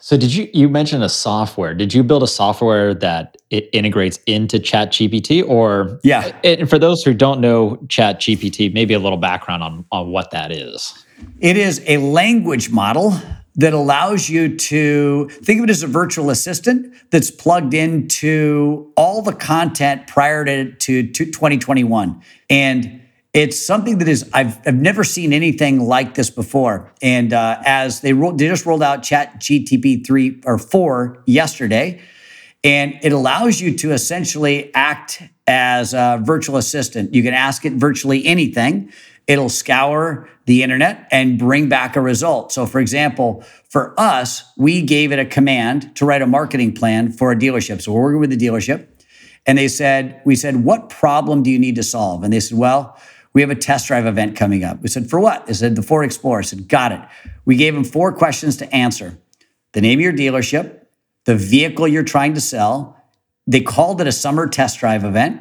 So 0.00 0.16
did 0.16 0.32
you 0.32 0.48
you 0.54 0.68
mentioned 0.68 1.02
a 1.02 1.08
software? 1.08 1.74
Did 1.74 1.92
you 1.92 2.04
build 2.04 2.22
a 2.22 2.28
software 2.28 2.94
that 2.94 3.36
it 3.50 3.68
integrates 3.72 4.20
into 4.26 4.58
ChatGPT 4.58 5.46
or 5.46 5.98
Yeah. 6.04 6.32
And 6.44 6.70
for 6.70 6.78
those 6.78 7.02
who 7.02 7.12
don't 7.12 7.40
know 7.40 7.76
ChatGPT, 7.88 8.72
maybe 8.72 8.94
a 8.94 9.00
little 9.00 9.18
background 9.18 9.62
on 9.62 9.84
on 9.90 10.10
what 10.10 10.30
that 10.30 10.52
is. 10.52 11.04
It 11.40 11.56
is 11.56 11.82
a 11.86 11.96
language 11.98 12.70
model 12.70 13.20
that 13.58 13.72
allows 13.72 14.28
you 14.28 14.56
to 14.56 15.28
think 15.28 15.58
of 15.58 15.64
it 15.64 15.70
as 15.70 15.82
a 15.82 15.86
virtual 15.86 16.30
assistant 16.30 16.94
that's 17.10 17.30
plugged 17.30 17.74
into 17.74 18.92
all 18.96 19.20
the 19.20 19.34
content 19.34 20.06
prior 20.06 20.44
to, 20.44 20.72
to, 20.76 21.02
to 21.02 21.24
2021. 21.26 22.22
And 22.48 23.02
it's 23.34 23.58
something 23.58 23.98
that 23.98 24.08
is 24.08 24.30
I've, 24.32 24.58
I've 24.66 24.76
never 24.76 25.04
seen 25.04 25.32
anything 25.32 25.80
like 25.80 26.14
this 26.14 26.30
before. 26.30 26.92
And 27.02 27.32
uh, 27.32 27.60
as 27.64 28.00
they, 28.00 28.12
rolled, 28.12 28.38
they 28.38 28.46
just 28.46 28.64
rolled 28.64 28.82
out 28.82 29.02
Chat 29.02 29.40
GTP 29.40 30.06
three 30.06 30.40
or 30.44 30.56
four 30.56 31.22
yesterday, 31.26 32.00
and 32.64 32.98
it 33.02 33.12
allows 33.12 33.60
you 33.60 33.76
to 33.78 33.92
essentially 33.92 34.74
act 34.74 35.22
as 35.48 35.94
a 35.94 36.20
virtual 36.22 36.58
assistant. 36.58 37.14
You 37.14 37.22
can 37.22 37.34
ask 37.34 37.64
it 37.64 37.72
virtually 37.72 38.24
anything. 38.26 38.92
It'll 39.26 39.48
scour 39.48 40.28
the 40.44 40.62
internet 40.62 41.08
and 41.10 41.38
bring 41.38 41.68
back 41.68 41.96
a 41.96 42.00
result. 42.00 42.52
So, 42.52 42.66
for 42.66 42.80
example, 42.80 43.42
for 43.68 43.98
us, 43.98 44.44
we 44.56 44.82
gave 44.82 45.10
it 45.10 45.18
a 45.18 45.24
command 45.24 45.96
to 45.96 46.04
write 46.04 46.22
a 46.22 46.26
marketing 46.26 46.74
plan 46.74 47.12
for 47.12 47.32
a 47.32 47.36
dealership. 47.36 47.82
So, 47.82 47.92
we're 47.92 48.02
working 48.02 48.20
with 48.20 48.30
the 48.30 48.36
dealership, 48.36 48.86
and 49.46 49.58
they 49.58 49.68
said, 49.68 50.20
We 50.24 50.36
said, 50.36 50.64
What 50.64 50.90
problem 50.90 51.42
do 51.42 51.50
you 51.50 51.58
need 51.58 51.76
to 51.76 51.82
solve? 51.82 52.22
And 52.22 52.32
they 52.32 52.40
said, 52.40 52.58
Well, 52.58 52.98
we 53.32 53.40
have 53.40 53.50
a 53.50 53.54
test 53.54 53.88
drive 53.88 54.06
event 54.06 54.36
coming 54.36 54.64
up. 54.64 54.82
We 54.82 54.88
said, 54.88 55.08
For 55.08 55.18
what? 55.18 55.46
They 55.46 55.54
said, 55.54 55.76
The 55.76 55.82
Ford 55.82 56.04
Explorer. 56.04 56.40
I 56.40 56.42
said, 56.42 56.68
Got 56.68 56.92
it. 56.92 57.00
We 57.46 57.56
gave 57.56 57.74
them 57.74 57.84
four 57.84 58.12
questions 58.12 58.58
to 58.58 58.74
answer 58.74 59.18
the 59.72 59.80
name 59.80 59.98
of 59.98 60.02
your 60.02 60.12
dealership, 60.12 60.84
the 61.24 61.36
vehicle 61.36 61.88
you're 61.88 62.02
trying 62.02 62.34
to 62.34 62.40
sell. 62.40 62.97
They 63.48 63.62
called 63.62 64.00
it 64.02 64.06
a 64.06 64.12
summer 64.12 64.46
test 64.46 64.78
drive 64.78 65.04
event. 65.04 65.40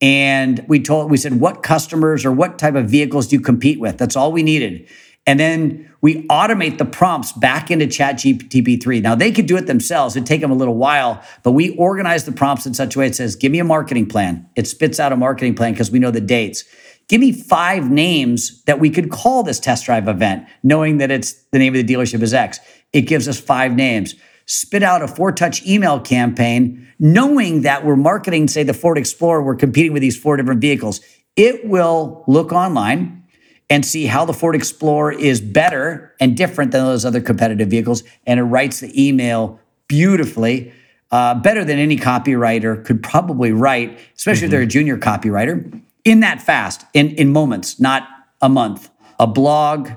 And 0.00 0.64
we 0.68 0.80
told, 0.80 1.10
we 1.10 1.18
said, 1.18 1.38
what 1.38 1.62
customers 1.62 2.24
or 2.24 2.32
what 2.32 2.58
type 2.58 2.74
of 2.74 2.88
vehicles 2.88 3.28
do 3.28 3.36
you 3.36 3.42
compete 3.42 3.78
with? 3.78 3.98
That's 3.98 4.16
all 4.16 4.32
we 4.32 4.42
needed. 4.42 4.88
And 5.26 5.38
then 5.38 5.92
we 6.00 6.26
automate 6.28 6.78
the 6.78 6.84
prompts 6.84 7.32
back 7.32 7.70
into 7.70 7.86
ChatGPT 7.86 8.82
3. 8.82 9.00
Now 9.00 9.14
they 9.14 9.32
could 9.32 9.46
do 9.46 9.56
it 9.56 9.66
themselves. 9.66 10.16
It'd 10.16 10.26
take 10.26 10.40
them 10.40 10.50
a 10.50 10.54
little 10.54 10.76
while, 10.76 11.22
but 11.42 11.52
we 11.52 11.76
organize 11.76 12.24
the 12.24 12.32
prompts 12.32 12.64
in 12.64 12.74
such 12.74 12.96
a 12.96 12.98
way 12.98 13.06
it 13.06 13.14
says, 13.14 13.36
give 13.36 13.52
me 13.52 13.58
a 13.58 13.64
marketing 13.64 14.06
plan. 14.06 14.48
It 14.56 14.66
spits 14.66 14.98
out 14.98 15.12
a 15.12 15.16
marketing 15.16 15.56
plan 15.56 15.72
because 15.72 15.90
we 15.90 15.98
know 15.98 16.10
the 16.10 16.20
dates. 16.20 16.64
Give 17.08 17.20
me 17.20 17.32
five 17.32 17.90
names 17.90 18.62
that 18.64 18.80
we 18.80 18.88
could 18.88 19.10
call 19.10 19.42
this 19.42 19.60
test 19.60 19.84
drive 19.84 20.08
event, 20.08 20.46
knowing 20.62 20.98
that 20.98 21.10
it's 21.10 21.34
the 21.52 21.58
name 21.58 21.74
of 21.74 21.86
the 21.86 21.94
dealership 21.94 22.22
is 22.22 22.34
X. 22.34 22.60
It 22.92 23.02
gives 23.02 23.28
us 23.28 23.38
five 23.38 23.72
names 23.72 24.14
spit 24.46 24.82
out 24.82 25.02
a 25.02 25.08
four 25.08 25.32
touch 25.32 25.64
email 25.66 26.00
campaign, 26.00 26.88
knowing 26.98 27.62
that 27.62 27.84
we're 27.84 27.96
marketing, 27.96 28.48
say, 28.48 28.62
the 28.62 28.74
Ford 28.74 28.96
Explorer, 28.96 29.42
we're 29.42 29.56
competing 29.56 29.92
with 29.92 30.02
these 30.02 30.18
four 30.18 30.36
different 30.36 30.60
vehicles. 30.60 31.00
It 31.36 31.66
will 31.66 32.24
look 32.26 32.52
online 32.52 33.24
and 33.68 33.84
see 33.84 34.06
how 34.06 34.24
the 34.24 34.32
Ford 34.32 34.54
Explorer 34.54 35.12
is 35.12 35.40
better 35.40 36.14
and 36.20 36.36
different 36.36 36.70
than 36.70 36.84
those 36.84 37.04
other 37.04 37.20
competitive 37.20 37.68
vehicles. 37.68 38.04
And 38.26 38.38
it 38.40 38.44
writes 38.44 38.80
the 38.80 39.08
email 39.08 39.60
beautifully, 39.88 40.72
uh, 41.10 41.34
better 41.34 41.64
than 41.64 41.78
any 41.78 41.96
copywriter 41.96 42.84
could 42.84 43.02
probably 43.02 43.52
write, 43.52 43.98
especially 44.16 44.38
mm-hmm. 44.38 44.44
if 44.46 44.50
they're 44.52 44.62
a 44.62 44.66
junior 44.66 44.96
copywriter, 44.96 45.82
in 46.04 46.20
that 46.20 46.40
fast, 46.40 46.84
in, 46.94 47.10
in 47.16 47.32
moments, 47.32 47.80
not 47.80 48.08
a 48.40 48.48
month. 48.48 48.90
A 49.18 49.26
blog, 49.26 49.90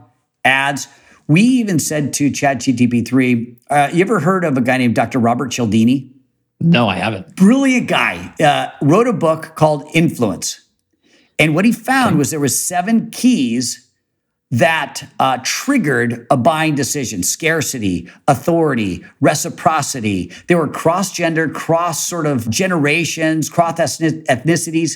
ads. 0.43 0.87
We 1.29 1.43
even 1.43 1.77
said 1.77 2.11
to 2.13 2.31
ChatGPT 2.31 3.07
3, 3.07 3.57
uh, 3.69 3.89
you 3.93 4.01
ever 4.01 4.19
heard 4.19 4.43
of 4.43 4.57
a 4.57 4.61
guy 4.61 4.77
named 4.77 4.95
Dr. 4.95 5.19
Robert 5.19 5.51
Cialdini? 5.51 6.11
No, 6.59 6.89
I 6.89 6.95
haven't. 6.95 7.35
Brilliant 7.35 7.87
guy. 7.87 8.33
Uh, 8.43 8.71
wrote 8.81 9.07
a 9.07 9.13
book 9.13 9.55
called 9.55 9.87
Influence. 9.93 10.67
And 11.37 11.53
what 11.53 11.65
he 11.65 11.71
found 11.71 12.17
was 12.17 12.31
there 12.31 12.39
was 12.39 12.65
seven 12.65 13.11
keys 13.11 13.91
that 14.49 15.07
uh, 15.19 15.37
triggered 15.43 16.25
a 16.31 16.35
buying 16.35 16.73
decision 16.73 17.21
scarcity, 17.21 18.09
authority, 18.27 19.05
reciprocity. 19.21 20.31
They 20.47 20.55
were 20.55 20.67
cross 20.67 21.11
gender 21.11 21.47
cross 21.47 22.09
sort 22.09 22.25
of 22.25 22.49
generations, 22.49 23.49
cross 23.49 23.75
ethnicities. 23.75 24.93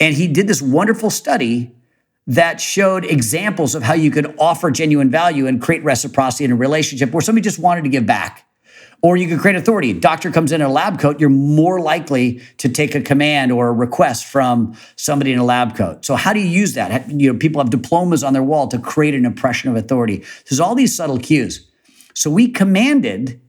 And 0.00 0.14
he 0.14 0.28
did 0.28 0.48
this 0.48 0.62
wonderful 0.62 1.10
study 1.10 1.74
that 2.28 2.60
showed 2.60 3.06
examples 3.06 3.74
of 3.74 3.82
how 3.82 3.94
you 3.94 4.10
could 4.10 4.34
offer 4.38 4.70
genuine 4.70 5.10
value 5.10 5.46
and 5.46 5.62
create 5.62 5.82
reciprocity 5.82 6.44
in 6.44 6.52
a 6.52 6.56
relationship 6.56 7.10
where 7.10 7.22
somebody 7.22 7.42
just 7.42 7.58
wanted 7.58 7.82
to 7.82 7.88
give 7.88 8.04
back. 8.04 8.44
Or 9.00 9.16
you 9.16 9.28
could 9.28 9.38
create 9.38 9.56
authority. 9.56 9.92
Doctor 9.94 10.30
comes 10.30 10.52
in 10.52 10.60
a 10.60 10.68
lab 10.68 10.98
coat, 10.98 11.20
you're 11.20 11.30
more 11.30 11.80
likely 11.80 12.42
to 12.58 12.68
take 12.68 12.94
a 12.94 13.00
command 13.00 13.50
or 13.50 13.68
a 13.68 13.72
request 13.72 14.26
from 14.26 14.76
somebody 14.96 15.32
in 15.32 15.38
a 15.38 15.44
lab 15.44 15.74
coat. 15.74 16.04
So 16.04 16.16
how 16.16 16.32
do 16.32 16.40
you 16.40 16.48
use 16.48 16.74
that? 16.74 17.08
You 17.10 17.32
know, 17.32 17.38
people 17.38 17.62
have 17.62 17.70
diplomas 17.70 18.22
on 18.22 18.34
their 18.34 18.42
wall 18.42 18.68
to 18.68 18.78
create 18.78 19.14
an 19.14 19.24
impression 19.24 19.70
of 19.70 19.76
authority. 19.76 20.24
There's 20.48 20.60
all 20.60 20.74
these 20.74 20.94
subtle 20.94 21.18
cues. 21.18 21.66
So 22.12 22.28
we 22.28 22.48
commanded 22.48 23.40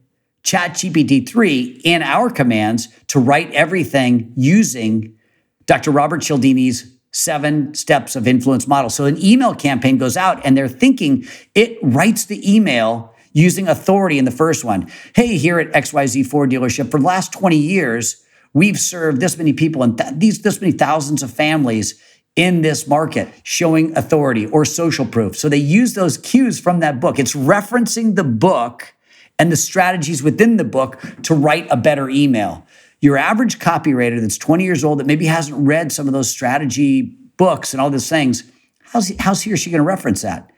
ChatGPT 0.44 1.28
3 1.28 1.82
in 1.84 2.02
our 2.02 2.30
commands 2.30 2.88
to 3.08 3.18
write 3.18 3.52
everything 3.52 4.32
using 4.36 5.18
Dr. 5.66 5.90
Robert 5.90 6.22
Cialdini's 6.22 6.96
seven 7.12 7.74
steps 7.74 8.14
of 8.16 8.28
influence 8.28 8.66
model. 8.66 8.90
So 8.90 9.04
an 9.04 9.22
email 9.22 9.54
campaign 9.54 9.98
goes 9.98 10.16
out 10.16 10.44
and 10.44 10.56
they're 10.56 10.68
thinking 10.68 11.26
it 11.54 11.78
writes 11.82 12.24
the 12.24 12.54
email 12.54 13.14
using 13.32 13.68
authority 13.68 14.18
in 14.18 14.24
the 14.24 14.30
first 14.30 14.64
one. 14.64 14.90
Hey, 15.14 15.36
here 15.36 15.58
at 15.58 15.72
XYZ 15.72 16.26
Ford 16.26 16.50
dealership, 16.50 16.90
for 16.90 16.98
the 16.98 17.06
last 17.06 17.32
20 17.32 17.56
years, 17.56 18.24
we've 18.52 18.78
served 18.78 19.20
this 19.20 19.36
many 19.36 19.52
people 19.52 19.82
and 19.82 19.96
th- 19.96 20.14
these 20.16 20.42
this 20.42 20.60
many 20.60 20.72
thousands 20.72 21.22
of 21.22 21.30
families 21.30 22.00
in 22.36 22.62
this 22.62 22.86
market, 22.86 23.28
showing 23.42 23.96
authority 23.96 24.46
or 24.46 24.64
social 24.64 25.04
proof. 25.04 25.36
So 25.36 25.48
they 25.48 25.56
use 25.56 25.94
those 25.94 26.16
cues 26.16 26.60
from 26.60 26.80
that 26.80 27.00
book. 27.00 27.18
It's 27.18 27.34
referencing 27.34 28.14
the 28.14 28.24
book 28.24 28.94
and 29.38 29.50
the 29.50 29.56
strategies 29.56 30.22
within 30.22 30.56
the 30.56 30.64
book 30.64 31.00
to 31.22 31.34
write 31.34 31.66
a 31.70 31.76
better 31.76 32.08
email. 32.08 32.66
Your 33.00 33.16
average 33.16 33.58
copywriter 33.58 34.20
that's 34.20 34.38
20 34.38 34.64
years 34.64 34.84
old 34.84 34.98
that 34.98 35.06
maybe 35.06 35.26
hasn't 35.26 35.66
read 35.66 35.90
some 35.90 36.06
of 36.06 36.12
those 36.12 36.30
strategy 36.30 37.16
books 37.36 37.72
and 37.72 37.80
all 37.80 37.90
those 37.90 38.08
things, 38.08 38.44
how's 38.82 39.08
he, 39.08 39.16
how's 39.18 39.42
he 39.42 39.52
or 39.52 39.56
she 39.56 39.70
going 39.70 39.78
to 39.78 39.84
reference 39.84 40.22
that? 40.22 40.50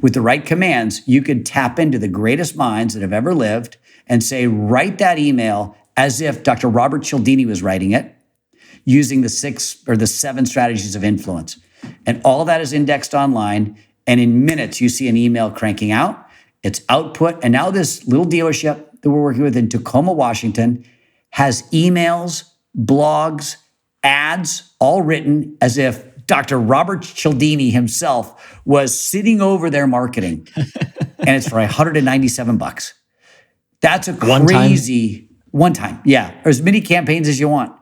With 0.00 0.14
the 0.14 0.20
right 0.20 0.44
commands, 0.44 1.02
you 1.06 1.22
could 1.22 1.44
tap 1.44 1.78
into 1.78 1.98
the 1.98 2.06
greatest 2.06 2.56
minds 2.56 2.94
that 2.94 3.00
have 3.00 3.12
ever 3.12 3.34
lived 3.34 3.76
and 4.06 4.22
say, 4.22 4.46
write 4.46 4.98
that 4.98 5.18
email 5.18 5.76
as 5.96 6.20
if 6.20 6.44
Dr. 6.44 6.68
Robert 6.68 7.02
Cialdini 7.02 7.44
was 7.44 7.62
writing 7.62 7.90
it 7.90 8.14
using 8.84 9.20
the 9.22 9.28
six 9.28 9.82
or 9.86 9.96
the 9.96 10.06
seven 10.06 10.46
strategies 10.46 10.94
of 10.94 11.02
influence. 11.02 11.58
And 12.06 12.20
all 12.24 12.44
that 12.44 12.60
is 12.60 12.72
indexed 12.72 13.14
online. 13.14 13.76
And 14.06 14.20
in 14.20 14.44
minutes, 14.46 14.80
you 14.80 14.88
see 14.88 15.08
an 15.08 15.16
email 15.16 15.50
cranking 15.50 15.90
out, 15.90 16.26
its 16.62 16.80
output. 16.88 17.38
And 17.42 17.52
now, 17.52 17.70
this 17.70 18.06
little 18.06 18.24
dealership 18.24 19.00
that 19.02 19.10
we're 19.10 19.22
working 19.22 19.42
with 19.42 19.56
in 19.56 19.68
Tacoma, 19.68 20.12
Washington, 20.12 20.84
has 21.38 21.62
emails, 21.70 22.50
blogs, 22.76 23.58
ads, 24.02 24.74
all 24.80 25.02
written 25.02 25.56
as 25.60 25.78
if 25.78 26.04
Dr. 26.26 26.58
Robert 26.58 27.02
Cialdini 27.02 27.70
himself 27.70 28.60
was 28.64 29.00
sitting 29.00 29.40
over 29.40 29.70
their 29.70 29.86
marketing. 29.86 30.48
and 30.56 31.36
it's 31.36 31.48
for 31.48 31.60
197 31.60 32.58
bucks. 32.58 32.94
That's 33.80 34.08
a 34.08 34.14
crazy 34.14 35.28
one 35.52 35.74
time. 35.74 35.92
one 35.92 35.98
time. 35.98 36.02
Yeah. 36.04 36.34
Or 36.44 36.48
as 36.48 36.60
many 36.60 36.80
campaigns 36.80 37.28
as 37.28 37.38
you 37.38 37.48
want. 37.48 37.72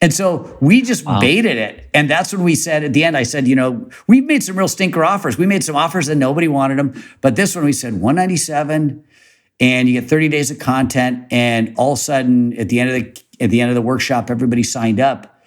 And 0.00 0.14
so 0.14 0.56
we 0.60 0.80
just 0.80 1.04
wow. 1.04 1.18
baited 1.18 1.56
it. 1.56 1.90
And 1.92 2.08
that's 2.08 2.32
when 2.32 2.44
we 2.44 2.54
said 2.54 2.84
at 2.84 2.92
the 2.92 3.02
end, 3.02 3.16
I 3.16 3.24
said, 3.24 3.48
you 3.48 3.56
know, 3.56 3.90
we 4.06 4.20
made 4.20 4.44
some 4.44 4.56
real 4.56 4.68
stinker 4.68 5.04
offers. 5.04 5.36
We 5.36 5.44
made 5.44 5.64
some 5.64 5.74
offers 5.74 6.06
that 6.06 6.14
nobody 6.14 6.46
wanted 6.46 6.78
them. 6.78 7.02
But 7.20 7.34
this 7.34 7.56
one 7.56 7.64
we 7.64 7.72
said 7.72 7.94
197 7.94 9.04
and 9.60 9.88
you 9.88 10.00
get 10.00 10.08
30 10.08 10.28
days 10.28 10.50
of 10.50 10.58
content 10.58 11.26
and 11.30 11.74
all 11.76 11.92
of 11.92 11.98
a 11.98 12.02
sudden 12.02 12.58
at 12.58 12.70
the 12.70 12.80
end 12.80 12.90
of 12.90 12.96
the 12.96 13.22
at 13.40 13.50
the 13.50 13.60
end 13.60 13.70
of 13.70 13.74
the 13.74 13.82
workshop 13.82 14.30
everybody 14.30 14.62
signed 14.62 14.98
up. 14.98 15.42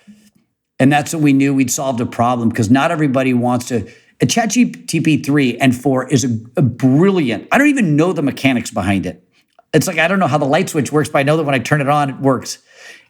And 0.80 0.92
that's 0.92 1.14
when 1.14 1.24
we 1.24 1.34
knew 1.34 1.54
we'd 1.54 1.72
solved 1.72 2.00
a 2.02 2.06
problem 2.06 2.50
because 2.50 2.70
not 2.70 2.92
everybody 2.92 3.34
wants 3.34 3.68
to 3.68 3.90
a 4.22 4.26
ChatGPT 4.26 5.26
3 5.26 5.58
and 5.58 5.76
4 5.76 6.08
is 6.08 6.24
a, 6.24 6.40
a, 6.56 6.62
brilliant 6.62 7.48
i 7.52 7.58
don't 7.58 7.68
even 7.68 7.96
know 7.96 8.14
the 8.14 8.22
mechanics 8.22 8.72
behind 8.72 9.06
it. 9.06 9.28
It's 9.74 9.88
like 9.88 9.98
i 9.98 10.08
don't 10.08 10.20
know 10.20 10.28
how 10.28 10.38
the 10.38 10.46
light 10.46 10.70
switch 10.70 10.92
works 10.92 11.10
but 11.10 11.20
i 11.20 11.24
know 11.24 11.38
that 11.38 11.44
when 11.44 11.56
i 11.56 11.60
turn 11.60 11.82
it 11.82 11.90
on 11.90 12.10
it 12.12 12.20
works. 12.20 12.60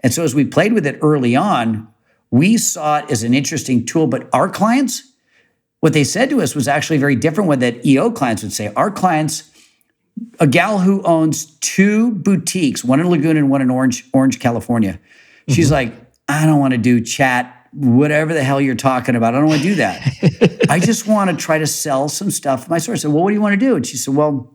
And 0.02 0.14
so 0.14 0.24
as 0.24 0.34
we 0.34 0.46
played 0.46 0.74
with 0.74 0.86
it 0.88 1.00
early 1.02 1.36
on 1.36 1.90
we 2.32 2.58
saw 2.58 3.00
it 3.00 3.12
as 3.12 3.24
an 3.24 3.34
interesting 3.34 3.86
tool 3.86 4.08
but 4.08 4.30
our 4.34 4.50
clients 4.50 5.04
what 5.82 5.92
they 5.92 6.06
said 6.06 6.30
to 6.30 6.42
us 6.42 6.56
was 6.56 6.68
actually 6.68 6.98
very 6.98 7.16
different 7.16 7.50
what 7.50 7.60
that 7.60 7.86
eo 7.86 8.10
clients 8.10 8.42
would 8.42 8.54
say. 8.54 8.72
Our 8.74 8.90
clients 8.90 9.52
a 10.40 10.48
gal 10.48 10.80
who 10.80 11.02
owns 11.04 11.46
two 11.60 12.12
boutiques, 12.12 12.84
one 12.84 13.00
in 13.00 13.10
Laguna 13.10 13.40
and 13.40 13.50
one 13.50 13.62
in 13.62 13.70
Orange, 13.70 14.06
Orange, 14.14 14.40
California. 14.40 15.00
She's 15.50 15.68
mm-hmm. 15.68 15.74
like, 15.74 15.94
I 16.28 16.46
don't 16.46 16.60
want 16.60 16.72
to 16.74 16.78
do 16.78 17.02
chat, 17.02 17.68
whatever 17.74 18.34
the 18.34 18.44
hell 18.44 18.62
you're 18.62 18.76
talking 18.76 19.16
about. 19.16 19.36
I 19.36 19.40
don't 19.40 19.50
want 19.50 19.62
to 19.62 19.68
do 19.68 19.76
that. 19.76 20.66
I 20.70 20.80
just 20.80 21.08
want 21.08 21.30
to 21.30 21.36
try 21.36 21.58
to 21.58 21.68
sell 21.68 22.08
some 22.10 22.32
stuff. 22.32 22.70
My 22.70 22.78
source 22.78 23.02
said, 23.02 23.12
Well, 23.12 23.24
what 23.24 23.30
do 23.30 23.36
you 23.36 23.42
want 23.42 23.54
to 23.54 23.66
do? 23.66 23.76
And 23.76 23.86
she 23.86 23.98
said, 23.98 24.16
Well, 24.16 24.54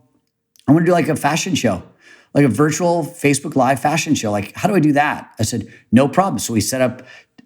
I 0.69 0.71
want 0.71 0.85
to 0.85 0.89
do 0.89 0.93
like 0.93 1.07
a 1.07 1.15
fashion 1.15 1.55
show, 1.55 1.81
like 2.35 2.45
a 2.45 2.47
virtual 2.47 3.03
Facebook 3.03 3.55
Live 3.55 3.79
fashion 3.79 4.13
show. 4.13 4.29
Like, 4.29 4.53
how 4.53 4.69
do 4.69 4.75
I 4.75 4.79
do 4.79 4.91
that? 4.93 5.33
I 5.39 5.43
said, 5.43 5.73
no 5.91 6.07
problem. 6.07 6.37
So 6.37 6.53
we 6.53 6.61
set 6.61 6.79
up 6.79 7.01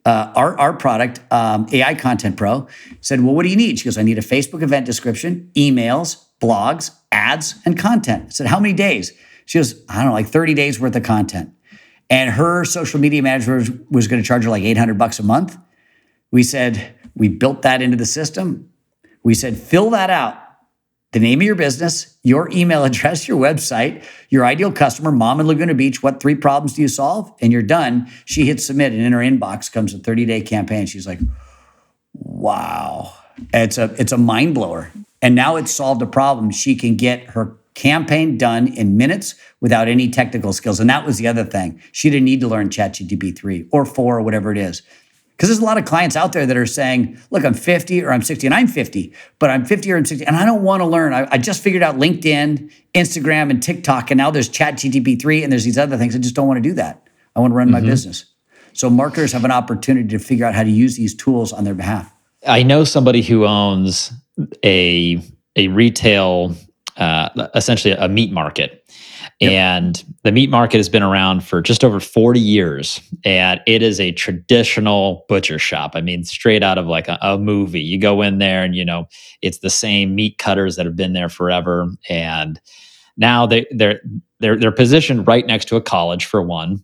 uh, 0.06 0.34
our, 0.36 0.60
our 0.60 0.74
product, 0.74 1.22
um, 1.32 1.66
AI 1.72 1.96
Content 1.96 2.36
Pro, 2.36 2.68
said, 3.00 3.22
well, 3.22 3.34
what 3.34 3.44
do 3.44 3.50
you 3.50 3.56
need? 3.56 3.80
She 3.80 3.86
goes, 3.86 3.98
I 3.98 4.04
need 4.04 4.18
a 4.18 4.22
Facebook 4.22 4.62
event 4.62 4.86
description, 4.86 5.50
emails, 5.56 6.26
blogs, 6.44 6.92
ads, 7.12 7.56
and 7.66 7.78
content. 7.78 8.26
I 8.28 8.30
said, 8.30 8.48
how 8.48 8.60
many 8.60 8.74
days? 8.74 9.14
She 9.46 9.60
goes, 9.60 9.82
I 9.88 9.98
don't 9.98 10.08
know, 10.08 10.14
like 10.14 10.28
30 10.28 10.54
days 10.54 10.80
worth 10.80 10.96
of 10.96 11.04
content. 11.04 11.54
And 12.10 12.32
her 12.32 12.66
social 12.66 13.00
media 13.00 13.24
manager 13.24 13.56
was, 13.56 13.72
was 13.90 14.08
going 14.08 14.22
to 14.22 14.28
charge 14.28 14.44
her 14.44 14.50
like 14.50 14.64
800 14.64 14.98
bucks 14.98 15.20
a 15.20 15.24
month. 15.24 15.58
We 16.32 16.44
said, 16.44 16.96
we 17.16 17.30
built 17.30 17.62
that 17.62 17.82
into 17.82 17.96
the 17.96 18.06
system. 18.06 18.70
We 19.24 19.34
said, 19.34 19.58
fill 19.58 19.90
that 19.92 20.10
out. 20.10 20.38
The 21.14 21.20
name 21.20 21.40
of 21.40 21.46
your 21.46 21.56
business, 21.56 22.18
your 22.24 22.50
email 22.52 22.84
address, 22.90 23.28
your 23.28 23.40
website, 23.40 24.04
your 24.30 24.46
ideal 24.46 24.72
customer, 24.72 25.12
mom 25.12 25.40
in 25.40 25.48
Laguna 25.48 25.76
Beach. 25.76 26.04
What 26.04 26.20
three 26.20 26.36
problems 26.36 26.74
do 26.74 26.82
you 26.82 26.88
solve? 26.88 27.32
And 27.40 27.54
you're 27.54 27.62
done. 27.62 28.10
She 28.26 28.46
hits 28.46 28.66
submit, 28.66 28.92
and 28.92 29.02
in 29.02 29.14
her 29.14 29.20
inbox 29.20 29.72
comes 29.72 29.94
a 29.94 30.00
30 30.00 30.26
day 30.26 30.42
campaign. 30.42 30.88
She's 30.88 31.08
like, 31.08 31.20
wow. 32.14 33.14
It's 33.54 33.78
a 33.78 33.94
it's 33.98 34.12
a 34.12 34.18
mind 34.18 34.56
blower. 34.56 34.92
And 35.22 35.36
now 35.36 35.56
it's 35.56 35.72
solved 35.72 36.02
a 36.02 36.06
problem. 36.06 36.52
She 36.52 36.76
can 36.76 36.98
get 36.98 37.30
her 37.30 37.56
campaign 37.76 38.38
done 38.38 38.68
in 38.68 38.98
minutes 38.98 39.36
without 39.62 39.88
any 39.88 40.10
technical 40.10 40.54
skills. 40.54 40.80
And 40.80 40.90
that 40.90 41.06
was 41.06 41.18
the 41.18 41.28
other 41.28 41.44
thing. 41.44 41.82
She 41.92 42.10
didn't 42.10 42.26
need 42.26 42.42
to 42.42 42.48
learn 42.48 42.70
ChatGTP 42.70 43.36
3 43.38 43.68
or 43.72 43.86
4 43.86 44.18
or 44.18 44.22
whatever 44.22 44.52
it 44.52 44.58
is. 44.58 44.82
Because 45.32 45.50
there's 45.50 45.60
a 45.60 45.66
lot 45.66 45.80
of 45.80 45.86
clients 45.86 46.16
out 46.16 46.32
there 46.34 46.46
that 46.46 46.56
are 46.56 46.66
saying, 46.66 47.18
look, 47.32 47.44
I'm 47.44 47.56
50 47.56 48.04
or 48.04 48.12
I'm 48.12 48.22
60, 48.22 48.46
and 48.46 48.54
I'm 48.54 48.68
50, 48.68 49.14
but 49.40 49.50
I'm 49.50 49.66
50 49.66 49.92
or 49.92 49.98
I'm 49.98 50.06
60, 50.06 50.26
and 50.26 50.36
I 50.36 50.46
don't 50.46 50.62
want 50.62 50.82
to 50.82 50.86
learn. 50.86 51.12
I, 51.12 51.28
I 51.32 51.38
just 51.40 51.64
figured 51.64 51.82
out 51.82 51.96
LinkedIn, 51.96 52.72
Instagram, 52.94 53.50
and 53.50 53.62
TikTok, 53.62 54.12
and 54.12 54.18
now 54.20 54.30
there's 54.30 54.48
ChatGTP 54.48 55.20
3 55.20 55.44
and 55.44 55.52
there's 55.52 55.64
these 55.64 55.78
other 55.78 55.98
things. 55.98 56.16
I 56.16 56.20
just 56.20 56.36
don't 56.36 56.48
want 56.48 56.64
to 56.64 56.70
do 56.70 56.76
that. 56.76 57.08
I 57.36 57.40
want 57.40 57.52
to 57.52 57.56
run 57.56 57.68
mm-hmm. 57.68 57.74
my 57.74 57.82
business. 57.82 58.26
So 58.74 58.90
marketers 58.90 59.32
have 59.32 59.44
an 59.44 59.52
opportunity 59.52 60.08
to 60.10 60.20
figure 60.20 60.46
out 60.46 60.54
how 60.54 60.64
to 60.64 60.70
use 60.70 60.98
these 60.98 61.16
tools 61.16 61.52
on 61.52 61.64
their 61.64 61.76
behalf. 61.76 62.13
I 62.46 62.64
know 62.64 62.84
somebody 62.84 63.22
who 63.22 63.46
owns 63.46 64.12
a 64.64 65.22
a 65.56 65.68
retail 65.70 66.56
uh, 66.98 67.30
essentially 67.56 67.94
a 67.94 68.08
meat 68.08 68.32
market. 68.32 68.80
Yep. 69.40 69.52
And 69.52 70.04
the 70.24 70.32
meat 70.32 70.50
market 70.50 70.78
has 70.78 70.90
been 70.90 71.04
around 71.04 71.44
for 71.44 71.62
just 71.62 71.84
over 71.84 72.00
40 72.00 72.40
years. 72.40 73.02
And 73.26 73.60
it 73.66 73.82
is 73.82 74.00
a 74.00 74.12
traditional 74.12 75.26
butcher 75.28 75.60
shop. 75.60 75.92
I 75.96 76.02
mean, 76.02 76.24
straight 76.24 76.64
out 76.64 76.78
of 76.78 76.86
like 76.86 77.08
a, 77.08 77.18
a, 77.22 77.38
movie. 77.38 77.82
You 77.82 78.00
go 78.00 78.22
in 78.22 78.38
there 78.38 78.64
and, 78.64 78.76
you 78.76 78.86
know, 78.86 79.08
it's 79.42 79.60
the 79.60 79.70
same 79.70 80.16
meat 80.16 80.38
cutters 80.38 80.76
that 80.76 80.86
have 80.86 80.96
been 80.96 81.14
there 81.14 81.30
forever. 81.30 81.88
And 82.10 82.62
now 83.18 83.46
they, 83.46 83.66
they're, 83.72 84.02
they're, 84.40 84.58
they're 84.58 84.72
positioned 84.72 85.28
right 85.28 85.46
next 85.46 85.66
to 85.70 85.76
a 85.76 85.82
college 85.82 86.26
for 86.26 86.42
one 86.42 86.84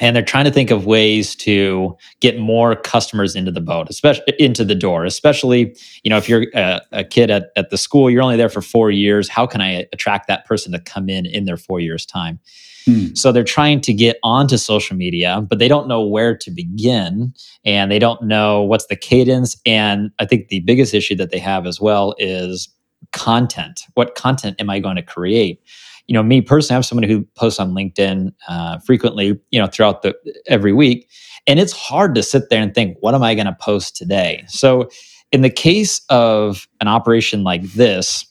and 0.00 0.14
they're 0.14 0.22
trying 0.22 0.44
to 0.44 0.50
think 0.50 0.70
of 0.70 0.86
ways 0.86 1.34
to 1.34 1.96
get 2.20 2.38
more 2.38 2.76
customers 2.76 3.34
into 3.34 3.50
the 3.50 3.60
boat 3.60 3.88
especially 3.90 4.24
into 4.38 4.64
the 4.64 4.74
door 4.74 5.04
especially 5.04 5.76
you 6.02 6.10
know 6.10 6.16
if 6.16 6.28
you're 6.28 6.46
a, 6.54 6.80
a, 6.92 7.04
kid 7.04 7.30
at, 7.30 7.50
at 7.56 7.70
the 7.70 7.78
school 7.78 8.10
you're 8.10 8.22
only 8.22 8.36
there 8.36 8.48
for 8.48 8.62
four 8.62 8.90
years 8.90 9.28
how 9.28 9.46
can 9.46 9.60
i 9.60 9.86
attract 9.92 10.28
that 10.28 10.44
person 10.44 10.72
to 10.72 10.78
come 10.78 11.08
in 11.08 11.26
in 11.26 11.44
their 11.44 11.56
four 11.56 11.80
years 11.80 12.04
time? 12.06 12.38
Hmm. 12.84 13.14
so 13.14 13.32
they're 13.32 13.42
trying 13.42 13.80
to 13.80 13.92
get 13.92 14.16
onto 14.22 14.56
social 14.56 14.96
media 14.96 15.44
but 15.48 15.58
they 15.58 15.66
don't 15.66 15.88
know 15.88 16.06
where 16.06 16.36
to 16.36 16.50
begin 16.52 17.34
and 17.64 17.90
they 17.90 17.98
don't 17.98 18.22
know 18.22 18.62
what's 18.62 18.86
the 18.86 18.96
cadence 18.96 19.56
and 19.66 20.12
i 20.20 20.24
think 20.24 20.48
the 20.48 20.60
biggest 20.60 20.94
issue 20.94 21.16
that 21.16 21.30
they 21.30 21.40
have 21.40 21.66
as 21.66 21.80
well 21.80 22.14
is 22.18 22.68
content. 23.12 23.82
What 23.94 24.14
content 24.14 24.60
am 24.60 24.70
i 24.70 24.78
going 24.78 24.96
to 24.96 25.02
create 25.02 25.60
you 26.06 26.14
know, 26.14 26.22
me 26.22 26.40
personally, 26.40 26.76
I'm 26.76 26.82
someone 26.82 27.08
who 27.08 27.24
posts 27.34 27.58
on 27.60 27.72
LinkedIn 27.72 28.32
uh, 28.48 28.78
frequently, 28.78 29.38
you 29.50 29.60
know, 29.60 29.66
throughout 29.66 30.02
the 30.02 30.14
every 30.46 30.72
week, 30.72 31.08
and 31.46 31.58
it's 31.58 31.72
hard 31.72 32.14
to 32.14 32.22
sit 32.22 32.50
there 32.50 32.62
and 32.62 32.74
think, 32.74 32.96
what 33.00 33.14
am 33.14 33.22
I 33.22 33.34
going 33.34 33.46
to 33.46 33.56
post 33.60 33.96
today? 33.96 34.44
So, 34.48 34.88
in 35.32 35.42
the 35.42 35.50
case 35.50 36.00
of 36.08 36.68
an 36.80 36.88
operation 36.88 37.42
like 37.42 37.62
this, 37.72 38.24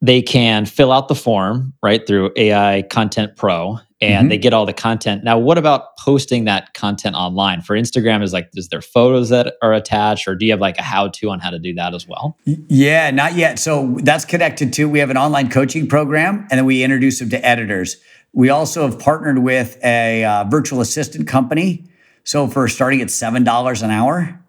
they 0.00 0.20
can 0.20 0.66
fill 0.66 0.90
out 0.90 1.08
the 1.08 1.14
form 1.14 1.72
right 1.82 2.04
through 2.06 2.32
AI 2.36 2.82
Content 2.90 3.36
Pro 3.36 3.78
and 4.02 4.24
mm-hmm. 4.24 4.28
they 4.30 4.38
get 4.38 4.52
all 4.52 4.66
the 4.66 4.72
content. 4.72 5.22
Now, 5.22 5.38
what 5.38 5.58
about 5.58 5.96
posting 5.96 6.44
that 6.46 6.74
content 6.74 7.14
online? 7.14 7.62
For 7.62 7.76
Instagram, 7.76 8.22
is 8.22 8.32
like, 8.32 8.50
is 8.54 8.68
there 8.68 8.82
photos 8.82 9.28
that 9.28 9.54
are 9.62 9.72
attached, 9.72 10.26
or 10.26 10.34
do 10.34 10.44
you 10.44 10.50
have 10.50 10.60
like 10.60 10.76
a 10.78 10.82
how 10.82 11.08
to 11.08 11.30
on 11.30 11.38
how 11.38 11.50
to 11.50 11.58
do 11.60 11.72
that 11.74 11.94
as 11.94 12.08
well? 12.08 12.36
Yeah, 12.44 13.12
not 13.12 13.36
yet. 13.36 13.60
So 13.60 13.96
that's 14.02 14.24
connected 14.24 14.72
to, 14.74 14.88
we 14.88 14.98
have 14.98 15.10
an 15.10 15.16
online 15.16 15.50
coaching 15.50 15.86
program 15.86 16.48
and 16.50 16.58
then 16.58 16.64
we 16.64 16.82
introduce 16.82 17.20
them 17.20 17.30
to 17.30 17.46
editors. 17.46 17.96
We 18.32 18.50
also 18.50 18.82
have 18.82 18.98
partnered 18.98 19.38
with 19.38 19.78
a 19.84 20.24
uh, 20.24 20.44
virtual 20.44 20.80
assistant 20.80 21.28
company. 21.28 21.84
So 22.24 22.48
for 22.48 22.66
starting 22.66 23.00
at 23.00 23.08
$7 23.08 23.82
an 23.82 23.90
hour. 23.90 24.40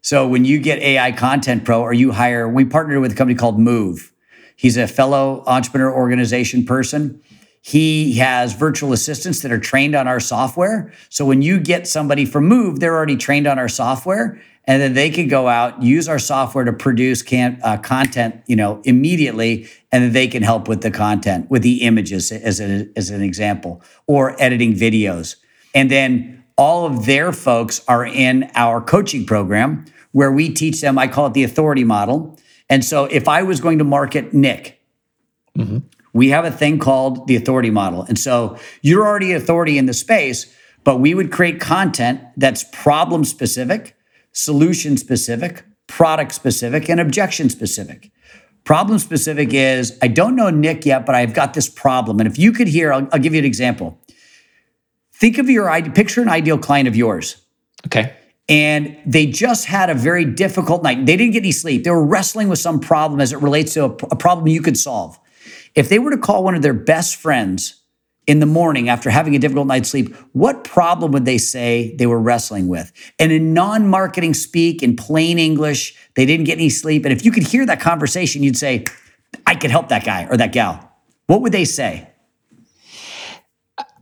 So 0.00 0.26
when 0.26 0.46
you 0.46 0.58
get 0.58 0.78
AI 0.78 1.12
Content 1.12 1.64
Pro 1.64 1.82
or 1.82 1.92
you 1.92 2.12
hire, 2.12 2.48
we 2.48 2.64
partnered 2.64 3.00
with 3.00 3.12
a 3.12 3.14
company 3.14 3.36
called 3.36 3.58
Move. 3.58 4.12
He's 4.54 4.78
a 4.78 4.86
fellow 4.86 5.44
entrepreneur 5.46 5.92
organization 5.92 6.64
person 6.64 7.20
he 7.66 8.12
has 8.12 8.52
virtual 8.52 8.92
assistants 8.92 9.42
that 9.42 9.50
are 9.50 9.58
trained 9.58 9.96
on 9.96 10.06
our 10.06 10.20
software. 10.20 10.92
So 11.08 11.24
when 11.24 11.42
you 11.42 11.58
get 11.58 11.88
somebody 11.88 12.24
from 12.24 12.46
Move, 12.46 12.78
they're 12.78 12.94
already 12.94 13.16
trained 13.16 13.48
on 13.48 13.58
our 13.58 13.68
software, 13.68 14.40
and 14.66 14.80
then 14.80 14.94
they 14.94 15.10
can 15.10 15.26
go 15.26 15.48
out 15.48 15.82
use 15.82 16.08
our 16.08 16.20
software 16.20 16.64
to 16.64 16.72
produce 16.72 17.22
can, 17.22 17.58
uh, 17.64 17.76
content, 17.78 18.40
you 18.46 18.54
know, 18.54 18.80
immediately, 18.84 19.68
and 19.90 20.04
then 20.04 20.12
they 20.12 20.28
can 20.28 20.44
help 20.44 20.68
with 20.68 20.82
the 20.82 20.92
content, 20.92 21.50
with 21.50 21.62
the 21.62 21.82
images, 21.82 22.30
as, 22.30 22.60
a, 22.60 22.88
as 22.94 23.10
an 23.10 23.20
example, 23.20 23.82
or 24.06 24.40
editing 24.40 24.72
videos. 24.72 25.34
And 25.74 25.90
then 25.90 26.44
all 26.56 26.86
of 26.86 27.04
their 27.04 27.32
folks 27.32 27.84
are 27.88 28.06
in 28.06 28.48
our 28.54 28.80
coaching 28.80 29.26
program 29.26 29.86
where 30.12 30.30
we 30.30 30.52
teach 30.52 30.80
them. 30.80 30.98
I 30.98 31.08
call 31.08 31.26
it 31.26 31.34
the 31.34 31.42
authority 31.42 31.82
model. 31.82 32.38
And 32.70 32.84
so 32.84 33.06
if 33.06 33.26
I 33.26 33.42
was 33.42 33.60
going 33.60 33.78
to 33.78 33.84
market 33.84 34.32
Nick. 34.32 34.80
Mm-hmm 35.58 35.78
we 36.16 36.30
have 36.30 36.44
a 36.44 36.50
thing 36.50 36.78
called 36.78 37.26
the 37.28 37.36
authority 37.36 37.70
model. 37.70 38.02
And 38.02 38.18
so 38.18 38.58
you're 38.82 39.06
already 39.06 39.32
authority 39.32 39.78
in 39.78 39.86
the 39.86 39.94
space, 39.94 40.52
but 40.84 40.96
we 40.96 41.14
would 41.14 41.30
create 41.30 41.60
content 41.60 42.20
that's 42.36 42.64
problem 42.72 43.24
specific, 43.24 43.96
solution 44.32 44.96
specific, 44.96 45.64
product 45.86 46.32
specific, 46.32 46.88
and 46.88 47.00
objection 47.00 47.50
specific. 47.50 48.10
Problem 48.64 48.98
specific 48.98 49.54
is 49.54 49.96
I 50.02 50.08
don't 50.08 50.34
know 50.34 50.50
Nick 50.50 50.84
yet, 50.84 51.06
but 51.06 51.14
I've 51.14 51.34
got 51.34 51.54
this 51.54 51.68
problem. 51.68 52.18
And 52.18 52.26
if 52.26 52.38
you 52.38 52.50
could 52.52 52.66
hear, 52.66 52.92
I'll, 52.92 53.08
I'll 53.12 53.20
give 53.20 53.32
you 53.32 53.38
an 53.38 53.44
example. 53.44 54.00
Think 55.12 55.38
of 55.38 55.48
your 55.48 55.70
picture 55.92 56.20
an 56.20 56.28
ideal 56.28 56.58
client 56.58 56.88
of 56.88 56.96
yours. 56.96 57.36
Okay. 57.86 58.14
And 58.48 58.96
they 59.06 59.26
just 59.26 59.66
had 59.66 59.90
a 59.90 59.94
very 59.94 60.24
difficult 60.24 60.82
night. 60.82 61.06
They 61.06 61.16
didn't 61.16 61.32
get 61.32 61.40
any 61.40 61.52
sleep. 61.52 61.84
They 61.84 61.90
were 61.90 62.04
wrestling 62.04 62.48
with 62.48 62.58
some 62.58 62.80
problem 62.80 63.20
as 63.20 63.32
it 63.32 63.40
relates 63.40 63.74
to 63.74 63.84
a, 63.84 63.88
a 63.88 64.16
problem 64.16 64.48
you 64.48 64.62
could 64.62 64.76
solve. 64.76 65.18
If 65.76 65.90
they 65.90 65.98
were 65.98 66.10
to 66.10 66.18
call 66.18 66.42
one 66.42 66.54
of 66.54 66.62
their 66.62 66.74
best 66.74 67.16
friends 67.16 67.82
in 68.26 68.40
the 68.40 68.46
morning 68.46 68.88
after 68.88 69.10
having 69.10 69.36
a 69.36 69.38
difficult 69.38 69.68
night's 69.68 69.90
sleep, 69.90 70.16
what 70.32 70.64
problem 70.64 71.12
would 71.12 71.26
they 71.26 71.38
say 71.38 71.94
they 71.96 72.06
were 72.06 72.18
wrestling 72.18 72.66
with? 72.66 72.90
And 73.20 73.30
in 73.30 73.54
non 73.54 73.86
marketing 73.86 74.34
speak, 74.34 74.82
in 74.82 74.96
plain 74.96 75.38
English, 75.38 75.94
they 76.16 76.26
didn't 76.26 76.44
get 76.44 76.54
any 76.54 76.70
sleep. 76.70 77.04
And 77.04 77.12
if 77.12 77.24
you 77.24 77.30
could 77.30 77.44
hear 77.44 77.64
that 77.66 77.80
conversation, 77.80 78.42
you'd 78.42 78.56
say, 78.56 78.84
I 79.46 79.54
could 79.54 79.70
help 79.70 79.90
that 79.90 80.04
guy 80.04 80.26
or 80.28 80.36
that 80.38 80.52
gal. 80.52 80.92
What 81.26 81.42
would 81.42 81.52
they 81.52 81.64
say? 81.64 82.10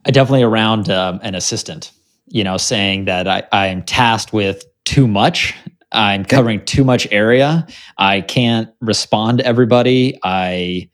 Definitely 0.05 0.43
around 0.43 0.91
um, 0.91 1.19
an 1.23 1.35
assistant, 1.35 1.91
you 2.29 2.45
know, 2.45 2.57
saying 2.57 3.07
that 3.07 3.27
I, 3.27 3.43
I'm 3.53 3.83
tasked 3.83 4.33
with 4.33 4.65
too 4.85 5.09
much. 5.09 5.55
I'm 5.93 6.25
covering 6.25 6.65
too 6.65 6.85
much 6.85 7.09
area. 7.11 7.67
I 7.97 8.21
can't 8.21 8.71
respond 8.81 9.39
to 9.39 9.47
everybody. 9.47 10.19
I 10.23 10.91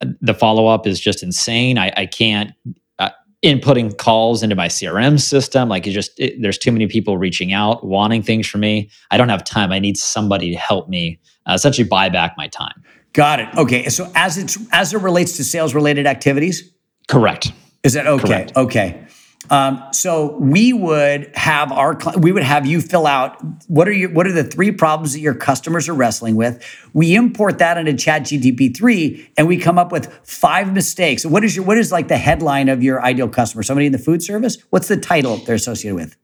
the 0.00 0.34
follow 0.34 0.66
up 0.66 0.86
is 0.86 1.00
just 1.00 1.22
insane. 1.22 1.78
I, 1.78 1.92
I 1.96 2.06
can't 2.06 2.52
uh, 2.98 3.10
inputting 3.44 3.96
calls 3.96 4.42
into 4.42 4.56
my 4.56 4.68
CRM 4.68 5.20
system. 5.20 5.68
Like 5.68 5.86
it 5.86 5.92
just 5.92 6.18
it, 6.18 6.40
there's 6.40 6.58
too 6.58 6.72
many 6.72 6.86
people 6.86 7.18
reaching 7.18 7.52
out, 7.52 7.84
wanting 7.84 8.22
things 8.22 8.46
from 8.46 8.60
me. 8.60 8.90
I 9.10 9.16
don't 9.16 9.28
have 9.28 9.44
time. 9.44 9.72
I 9.72 9.78
need 9.78 9.96
somebody 9.96 10.50
to 10.52 10.58
help 10.58 10.88
me 10.88 11.20
uh, 11.46 11.54
essentially 11.54 11.88
buy 11.88 12.08
back 12.08 12.34
my 12.36 12.48
time. 12.48 12.82
Got 13.12 13.40
it. 13.40 13.48
Okay. 13.56 13.88
So 13.88 14.10
as 14.14 14.38
it's 14.38 14.58
as 14.72 14.94
it 14.94 14.98
relates 14.98 15.36
to 15.38 15.44
sales 15.44 15.74
related 15.74 16.06
activities, 16.06 16.72
correct. 17.08 17.52
Is 17.82 17.94
that 17.94 18.06
okay? 18.06 18.26
Correct. 18.26 18.56
Okay. 18.56 19.06
Um, 19.50 19.82
so 19.92 20.36
we 20.38 20.72
would 20.72 21.30
have 21.34 21.72
our 21.72 21.98
we 22.18 22.32
would 22.32 22.42
have 22.42 22.66
you 22.66 22.80
fill 22.80 23.06
out 23.06 23.40
what 23.68 23.88
are 23.88 23.92
your 23.92 24.10
what 24.10 24.26
are 24.26 24.32
the 24.32 24.44
three 24.44 24.72
problems 24.72 25.14
that 25.14 25.20
your 25.20 25.34
customers 25.34 25.88
are 25.88 25.94
wrestling 25.94 26.36
with. 26.36 26.62
We 26.92 27.14
import 27.14 27.58
that 27.58 27.78
into 27.78 27.92
ChatGTP 27.92 28.76
three, 28.76 29.30
and 29.36 29.48
we 29.48 29.56
come 29.56 29.78
up 29.78 29.90
with 29.90 30.12
five 30.24 30.72
mistakes. 30.72 31.24
What 31.24 31.44
is 31.44 31.56
your 31.56 31.64
what 31.64 31.78
is 31.78 31.90
like 31.92 32.08
the 32.08 32.18
headline 32.18 32.68
of 32.68 32.82
your 32.82 33.02
ideal 33.02 33.28
customer? 33.28 33.62
Somebody 33.62 33.86
in 33.86 33.92
the 33.92 33.98
food 33.98 34.22
service? 34.22 34.58
What's 34.70 34.88
the 34.88 34.96
title 34.96 35.36
they're 35.38 35.54
associated 35.54 35.94
with? 35.94 36.16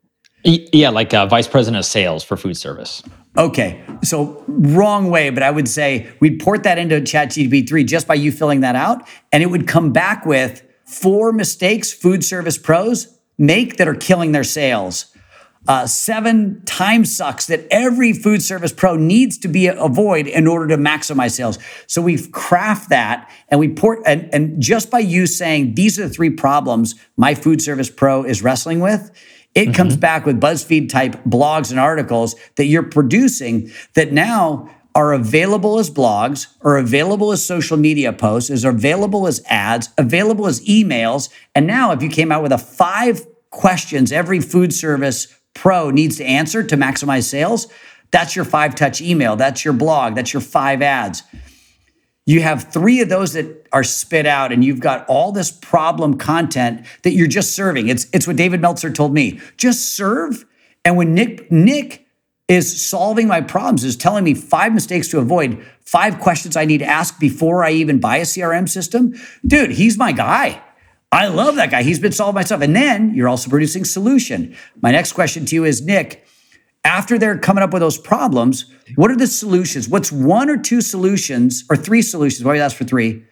Yeah, 0.44 0.90
like 0.90 1.14
a 1.14 1.26
vice 1.26 1.48
president 1.48 1.78
of 1.78 1.86
sales 1.86 2.22
for 2.22 2.36
food 2.36 2.58
service. 2.58 3.02
Okay, 3.38 3.82
so 4.02 4.44
wrong 4.46 5.08
way, 5.08 5.30
but 5.30 5.42
I 5.42 5.50
would 5.50 5.68
say 5.68 6.12
we'd 6.20 6.38
port 6.38 6.64
that 6.64 6.76
into 6.76 7.00
ChatGPT 7.00 7.66
3 7.66 7.82
just 7.84 8.06
by 8.06 8.14
you 8.14 8.30
filling 8.30 8.60
that 8.60 8.76
out, 8.76 9.08
and 9.32 9.42
it 9.42 9.46
would 9.46 9.66
come 9.66 9.90
back 9.90 10.26
with 10.26 10.62
four 10.84 11.32
mistakes 11.32 11.92
food 11.92 12.24
service 12.24 12.58
pros 12.58 13.18
make 13.38 13.76
that 13.76 13.88
are 13.88 13.94
killing 13.94 14.32
their 14.32 14.44
sales. 14.44 15.06
Uh, 15.66 15.86
seven 15.86 16.62
time 16.66 17.06
sucks 17.06 17.46
that 17.46 17.66
every 17.70 18.12
food 18.12 18.42
service 18.42 18.72
pro 18.72 18.96
needs 18.96 19.38
to 19.38 19.48
be 19.48 19.66
avoid 19.66 20.26
in 20.26 20.46
order 20.46 20.68
to 20.68 20.76
maximize 20.76 21.30
sales. 21.30 21.58
So 21.86 22.02
we 22.02 22.18
craft 22.28 22.90
that 22.90 23.30
and 23.48 23.58
we 23.58 23.68
port 23.68 24.00
and, 24.04 24.28
and 24.34 24.60
just 24.60 24.90
by 24.90 24.98
you 24.98 25.26
saying 25.26 25.74
these 25.74 25.98
are 25.98 26.06
the 26.06 26.12
three 26.12 26.28
problems 26.28 26.94
my 27.16 27.34
food 27.34 27.62
service 27.62 27.88
pro 27.88 28.24
is 28.24 28.42
wrestling 28.42 28.80
with, 28.80 29.10
it 29.54 29.62
mm-hmm. 29.62 29.72
comes 29.72 29.96
back 29.96 30.26
with 30.26 30.38
BuzzFeed 30.38 30.90
type 30.90 31.14
blogs 31.24 31.70
and 31.70 31.80
articles 31.80 32.34
that 32.56 32.66
you're 32.66 32.82
producing 32.82 33.70
that 33.94 34.12
now 34.12 34.68
are 34.94 35.12
available 35.12 35.78
as 35.78 35.90
blogs, 35.90 36.46
are 36.62 36.76
available 36.76 37.32
as 37.32 37.44
social 37.44 37.76
media 37.76 38.12
posts, 38.12 38.50
is 38.50 38.64
available 38.64 39.26
as 39.26 39.42
ads, 39.46 39.88
available 39.98 40.46
as 40.46 40.60
emails. 40.66 41.28
And 41.54 41.66
now, 41.66 41.92
if 41.92 42.02
you 42.02 42.08
came 42.08 42.30
out 42.30 42.42
with 42.42 42.52
a 42.52 42.58
five 42.58 43.26
questions 43.50 44.12
every 44.12 44.40
food 44.40 44.72
service 44.72 45.36
pro 45.52 45.90
needs 45.90 46.16
to 46.18 46.24
answer 46.24 46.62
to 46.62 46.76
maximize 46.76 47.24
sales, 47.24 47.66
that's 48.10 48.36
your 48.36 48.44
five 48.44 48.76
touch 48.76 49.00
email, 49.00 49.34
that's 49.34 49.64
your 49.64 49.74
blog, 49.74 50.14
that's 50.14 50.32
your 50.32 50.40
five 50.40 50.82
ads. 50.82 51.24
You 52.26 52.40
have 52.40 52.72
three 52.72 53.00
of 53.00 53.08
those 53.08 53.34
that 53.34 53.66
are 53.72 53.84
spit 53.84 54.26
out, 54.26 54.52
and 54.52 54.64
you've 54.64 54.80
got 54.80 55.06
all 55.08 55.32
this 55.32 55.50
problem 55.50 56.16
content 56.16 56.86
that 57.02 57.12
you're 57.12 57.26
just 57.26 57.54
serving. 57.54 57.88
It's, 57.88 58.06
it's 58.12 58.26
what 58.26 58.36
David 58.36 58.60
Meltzer 58.62 58.90
told 58.90 59.12
me. 59.12 59.40
Just 59.56 59.94
serve. 59.94 60.46
And 60.84 60.96
when 60.96 61.14
Nick, 61.14 61.50
Nick 61.50 62.03
is 62.48 62.84
solving 62.86 63.26
my 63.26 63.40
problems, 63.40 63.84
is 63.84 63.96
telling 63.96 64.24
me 64.24 64.34
five 64.34 64.74
mistakes 64.74 65.08
to 65.08 65.18
avoid, 65.18 65.64
five 65.80 66.20
questions 66.20 66.56
I 66.56 66.66
need 66.66 66.78
to 66.78 66.86
ask 66.86 67.18
before 67.18 67.64
I 67.64 67.70
even 67.70 68.00
buy 68.00 68.18
a 68.18 68.22
CRM 68.22 68.68
system, 68.68 69.14
dude, 69.46 69.70
he's 69.70 69.96
my 69.96 70.12
guy. 70.12 70.62
I 71.10 71.28
love 71.28 71.54
that 71.56 71.70
guy. 71.70 71.82
He's 71.82 72.00
been 72.00 72.12
solving 72.12 72.34
my 72.34 72.44
stuff. 72.44 72.60
And 72.60 72.74
then 72.74 73.14
you're 73.14 73.28
also 73.28 73.48
producing 73.48 73.84
solution. 73.84 74.54
My 74.82 74.90
next 74.90 75.12
question 75.12 75.46
to 75.46 75.54
you 75.54 75.64
is 75.64 75.80
Nick, 75.80 76.26
after 76.84 77.18
they're 77.18 77.38
coming 77.38 77.64
up 77.64 77.72
with 77.72 77.80
those 77.80 77.96
problems, 77.96 78.66
what 78.96 79.10
are 79.10 79.16
the 79.16 79.26
solutions? 79.26 79.88
What's 79.88 80.12
one 80.12 80.50
or 80.50 80.58
two 80.58 80.82
solutions 80.82 81.64
or 81.70 81.76
three 81.76 82.02
solutions? 82.02 82.44
Why 82.44 82.56
you 82.56 82.60
ask 82.60 82.76
for 82.76 82.84
three 82.84 83.24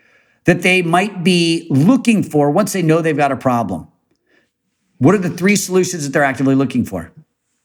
that 0.45 0.63
they 0.63 0.81
might 0.81 1.23
be 1.23 1.67
looking 1.71 2.23
for 2.23 2.51
once 2.51 2.73
they 2.73 2.83
know 2.83 3.03
they've 3.03 3.17
got 3.17 3.31
a 3.33 3.37
problem? 3.37 3.89
What 4.99 5.15
are 5.15 5.19
the 5.19 5.31
three 5.31 5.57
solutions 5.57 6.05
that 6.05 6.13
they're 6.13 6.25
actively 6.25 6.55
looking 6.55 6.85
for? 6.85 7.13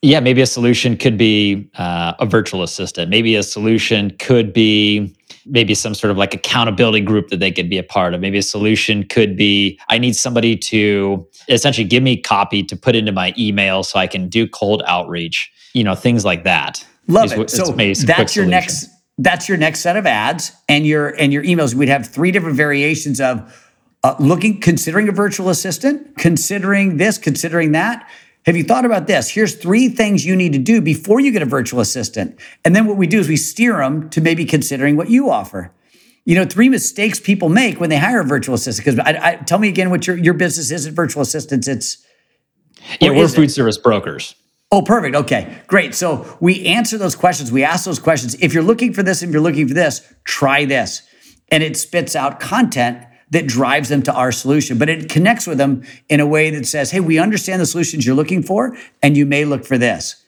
Yeah, 0.02 0.20
maybe 0.20 0.42
a 0.42 0.46
solution 0.46 0.96
could 0.96 1.18
be 1.18 1.70
uh, 1.76 2.14
a 2.20 2.26
virtual 2.26 2.62
assistant. 2.62 3.10
Maybe 3.10 3.36
a 3.36 3.44
solution 3.44 4.12
could 4.20 4.54
be 4.54 5.16
maybe 5.46 5.74
some 5.74 5.96
sort 5.96 6.12
of 6.12 6.18
like 6.18 6.34
accountability 6.34 7.02
group 7.02 7.30
that 7.30 7.40
they 7.40 7.52
could 7.52 7.70
be 7.70 7.78
a 7.78 7.84
part 7.84 8.14
of. 8.14 8.22
Maybe 8.22 8.38
a 8.38 8.44
solution 8.44 9.04
could 9.04 9.36
be 9.36 9.80
I 9.90 9.98
need 9.98 10.16
somebody 10.16 10.56
to 10.58 11.28
essentially 11.50 11.88
give 11.88 12.04
me 12.04 12.18
copy 12.18 12.64
to 12.64 12.76
put 12.76 12.96
into 12.96 13.12
my 13.12 13.34
email 13.38 13.84
so 13.84 13.98
I 13.98 14.08
can 14.08 14.30
do 14.30 14.48
cold 14.48 14.84
outreach 14.86 15.52
you 15.78 15.84
know 15.84 15.96
things 15.96 16.26
like 16.26 16.44
that. 16.44 16.86
Love 17.08 17.32
it. 17.32 17.50
So 17.50 17.72
that's 17.72 18.36
your 18.36 18.46
next 18.46 18.90
that's 19.18 19.48
your 19.48 19.58
next 19.58 19.80
set 19.80 19.96
of 19.96 20.06
ads 20.06 20.52
and 20.68 20.86
your 20.86 21.10
and 21.10 21.32
your 21.32 21.44
emails. 21.44 21.74
We'd 21.74 21.90
have 21.90 22.08
three 22.08 22.32
different 22.32 22.58
variations 22.58 23.22
of 23.22 23.64
uh, 24.04 24.16
looking, 24.20 24.60
considering 24.60 25.08
a 25.08 25.12
virtual 25.12 25.50
assistant, 25.50 26.18
considering 26.18 26.98
this, 26.98 27.18
considering 27.18 27.72
that. 27.72 28.10
Have 28.48 28.56
you 28.56 28.64
thought 28.64 28.86
about 28.86 29.08
this? 29.08 29.30
Here's 29.30 29.56
three 29.56 29.90
things 29.90 30.26
you 30.26 30.34
need 30.34 30.54
to 30.54 30.60
do 30.60 30.80
before 30.80 31.20
you 31.20 31.34
get 31.34 31.42
a 31.42 31.46
virtual 31.46 31.82
assistant. 31.82 32.40
And 32.64 32.74
then 32.74 32.86
what 32.86 32.96
we 32.96 33.06
do 33.06 33.20
is 33.20 33.28
we 33.28 33.36
steer 33.36 33.78
them 33.80 34.10
to 34.12 34.22
maybe 34.22 34.46
considering 34.46 34.96
what 34.96 35.10
you 35.10 35.30
offer. 35.30 35.74
You 36.24 36.36
know, 36.36 36.46
three 36.46 36.70
mistakes 36.70 37.20
people 37.20 37.50
make 37.50 37.82
when 37.82 37.90
they 37.90 37.98
hire 37.98 38.22
a 38.22 38.24
virtual 38.24 38.56
assistant. 38.56 38.86
Because 38.86 39.00
I, 39.06 39.32
I, 39.32 39.36
tell 39.36 39.60
me 39.60 39.68
again 39.68 39.90
what 39.90 40.08
your, 40.08 40.16
your 40.16 40.34
business 40.34 40.72
isn't 40.72 40.96
virtual 40.96 41.22
assistants. 41.22 41.68
It's 41.68 41.98
yeah, 43.02 43.12
we're 43.12 43.28
food 43.28 43.50
it? 43.50 43.52
service 43.52 43.78
brokers. 43.78 44.34
Oh, 44.72 44.82
perfect. 44.82 45.18
Okay, 45.18 45.58
great. 45.68 45.94
So 45.94 46.38
we 46.40 46.68
answer 46.68 46.98
those 46.98 47.18
questions. 47.18 47.52
We 47.52 47.66
ask 47.66 47.84
those 47.84 48.00
questions. 48.00 48.36
If 48.36 48.54
you're 48.54 48.64
looking 48.64 48.94
for 48.94 49.04
this, 49.04 49.24
if 49.24 49.30
you're 49.30 49.42
looking 49.42 49.68
for 49.68 49.74
this, 49.74 50.02
try 50.24 50.64
this. 50.64 51.02
And 51.50 51.64
it 51.64 51.76
spits 51.76 52.16
out 52.16 52.40
content 52.40 53.06
that 53.32 53.48
drives 53.48 53.90
them 53.90 54.02
to 54.04 54.14
our 54.14 54.32
solution, 54.32 54.78
but 54.78 54.90
it 54.90 55.10
connects 55.10 55.48
with 55.48 55.58
them 55.58 55.84
in 56.10 56.20
a 56.20 56.26
way 56.26 56.50
that 56.50 56.66
says, 56.66 56.92
hey, 56.92 57.00
we 57.00 57.20
understand 57.20 57.62
the 57.62 57.66
solutions 57.66 58.06
you're 58.06 58.16
looking 58.16 58.42
for, 58.42 58.78
and 59.02 59.18
you 59.18 59.26
may 59.26 59.46
look 59.46 59.66
for 59.66 59.78
this. 59.78 60.24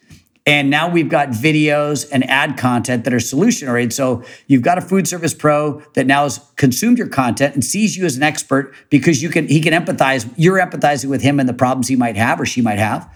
And 0.45 0.71
now 0.71 0.89
we've 0.89 1.09
got 1.09 1.29
videos 1.29 2.09
and 2.11 2.27
ad 2.27 2.57
content 2.57 3.03
that 3.03 3.13
are 3.13 3.19
solution 3.19 3.69
oriented. 3.69 3.95
So 3.95 4.23
you've 4.47 4.63
got 4.63 4.79
a 4.79 4.81
food 4.81 5.07
service 5.07 5.33
pro 5.33 5.81
that 5.93 6.07
now 6.07 6.23
has 6.23 6.39
consumed 6.55 6.97
your 6.97 7.07
content 7.07 7.53
and 7.53 7.63
sees 7.63 7.95
you 7.95 8.05
as 8.05 8.17
an 8.17 8.23
expert 8.23 8.73
because 8.89 9.21
you 9.21 9.29
can 9.29 9.47
he 9.47 9.61
can 9.61 9.73
empathize. 9.73 10.27
You're 10.37 10.57
empathizing 10.57 11.09
with 11.09 11.21
him 11.21 11.39
and 11.39 11.47
the 11.47 11.53
problems 11.53 11.87
he 11.87 11.95
might 11.95 12.15
have 12.15 12.41
or 12.41 12.47
she 12.47 12.61
might 12.61 12.79
have. 12.79 13.13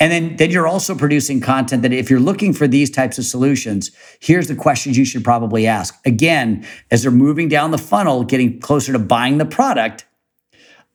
And 0.00 0.10
then, 0.12 0.36
then 0.36 0.50
you're 0.50 0.66
also 0.66 0.94
producing 0.94 1.40
content 1.40 1.82
that 1.82 1.92
if 1.92 2.10
you're 2.10 2.20
looking 2.20 2.52
for 2.52 2.66
these 2.66 2.90
types 2.90 3.16
of 3.16 3.24
solutions, 3.24 3.92
here's 4.20 4.48
the 4.48 4.56
questions 4.56 4.98
you 4.98 5.04
should 5.04 5.22
probably 5.22 5.66
ask. 5.66 5.94
Again, 6.04 6.66
as 6.90 7.02
they're 7.02 7.12
moving 7.12 7.48
down 7.48 7.70
the 7.70 7.78
funnel, 7.78 8.24
getting 8.24 8.60
closer 8.60 8.92
to 8.92 8.98
buying 8.98 9.38
the 9.38 9.44
product, 9.44 10.04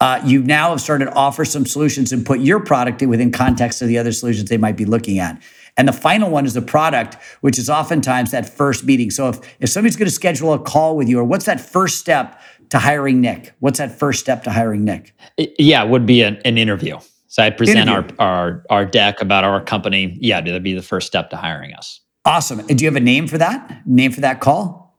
uh, 0.02 0.22
you 0.26 0.42
now 0.44 0.70
have 0.70 0.82
started 0.82 1.06
to 1.06 1.14
offer 1.14 1.44
some 1.44 1.66
solutions 1.66 2.12
and 2.12 2.26
put 2.26 2.40
your 2.40 2.60
product 2.60 3.02
within 3.02 3.32
context 3.32 3.82
of 3.82 3.88
the 3.88 3.98
other 3.98 4.12
solutions 4.12 4.50
they 4.50 4.58
might 4.58 4.78
be 4.78 4.86
looking 4.86 5.20
at. 5.20 5.42
And 5.78 5.88
the 5.88 5.94
final 5.94 6.30
one 6.30 6.46
is 6.46 6.54
the 6.54 6.62
product, 6.62 7.16
which 7.42 7.58
is 7.58 7.70
oftentimes 7.70 8.32
that 8.32 8.50
first 8.50 8.84
meeting. 8.84 9.12
So 9.12 9.30
if, 9.30 9.40
if 9.62 9.70
somebody's 9.70 9.96
going 9.96 10.08
to 10.08 10.14
schedule 10.14 10.54
a 10.54 10.60
call 10.60 10.98
with 10.98 11.08
you, 11.08 11.20
or 11.20 11.24
what's 11.24 11.46
that 11.46 11.60
first 11.62 12.00
step 12.00 12.40
to 12.70 12.80
hiring 12.80 13.22
Nick? 13.22 13.54
What's 13.60 13.80
that 13.80 13.98
first 13.98 14.20
step 14.20 14.44
to 14.44 14.52
hiring 14.52 14.84
Nick? 14.84 15.14
Yeah, 15.38 15.84
would 15.84 16.06
be 16.06 16.22
an, 16.22 16.38
an 16.46 16.58
interview. 16.58 17.00
So 17.30 17.44
I 17.44 17.52
present 17.52 17.90
our, 17.90 18.06
our 18.18 18.64
our 18.72 18.86
deck 18.86 19.22
about 19.22 19.44
our 19.44 19.62
company. 19.62 20.18
Yeah, 20.20 20.42
that'd 20.42 20.64
be 20.64 20.74
the 20.74 20.82
first 20.82 21.06
step 21.06 21.30
to 21.30 21.38
hiring 21.38 21.74
us. 21.74 22.02
Awesome. 22.26 22.60
And 22.60 22.78
do 22.78 22.84
you 22.84 22.88
have 22.90 22.96
a 22.96 23.00
name 23.00 23.28
for 23.28 23.38
that? 23.38 23.84
Name 23.86 24.12
for 24.12 24.22
that 24.22 24.42
call? 24.42 24.98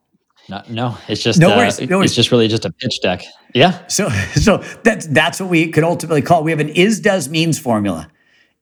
No, 0.48 0.62
no 0.68 0.98
it's 1.08 1.22
just 1.22 1.40
no 1.40 1.56
worries, 1.56 1.80
uh, 1.80 1.86
no 1.86 1.98
worries. 1.98 2.10
it's 2.10 2.16
just 2.16 2.30
really 2.30 2.46
just 2.46 2.64
a 2.64 2.72
pitch 2.72 3.00
deck. 3.02 3.24
Yeah. 3.52 3.84
So 3.88 4.08
so 4.34 4.58
that's 4.84 5.08
that's 5.08 5.40
what 5.40 5.50
we 5.50 5.70
could 5.72 5.82
ultimately 5.82 6.22
call. 6.22 6.44
We 6.44 6.52
have 6.52 6.60
an 6.60 6.68
is 6.68 7.00
does 7.00 7.28
means 7.28 7.58
formula. 7.58 8.08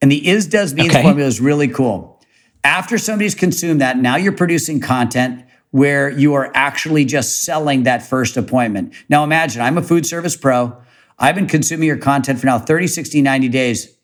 And 0.00 0.10
the 0.10 0.26
is 0.26 0.46
does 0.46 0.72
means 0.74 0.92
okay. 0.92 1.02
formula 1.02 1.28
is 1.28 1.40
really 1.40 1.68
cool. 1.68 2.22
After 2.64 2.96
somebody's 2.96 3.34
consumed 3.34 3.82
that, 3.82 3.98
now 3.98 4.16
you're 4.16 4.32
producing 4.32 4.80
content 4.80 5.44
where 5.72 6.08
you 6.08 6.32
are 6.34 6.50
actually 6.54 7.04
just 7.04 7.42
selling 7.42 7.82
that 7.82 8.02
first 8.02 8.38
appointment. 8.38 8.94
Now 9.10 9.24
imagine 9.24 9.60
I'm 9.60 9.76
a 9.76 9.82
food 9.82 10.06
service 10.06 10.36
pro. 10.36 10.80
I've 11.18 11.34
been 11.34 11.46
consuming 11.46 11.88
your 11.88 11.96
content 11.96 12.38
for 12.38 12.46
now 12.46 12.58
30, 12.58 12.86
60, 12.86 13.22
90 13.22 13.48
days. 13.48 13.96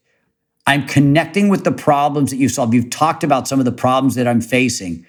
I'm 0.67 0.87
connecting 0.87 1.49
with 1.49 1.65
the 1.65 1.73
problems 1.73 2.31
that 2.31 2.39
you 2.39 2.49
solve. 2.49 2.75
You've 2.75 2.91
talked 2.91 3.23
about 3.23 3.47
some 3.47 3.59
of 3.59 3.65
the 3.65 3.73
problems 3.73 4.15
that 4.17 4.27
I'm 4.27 4.41
facing. 4.41 5.07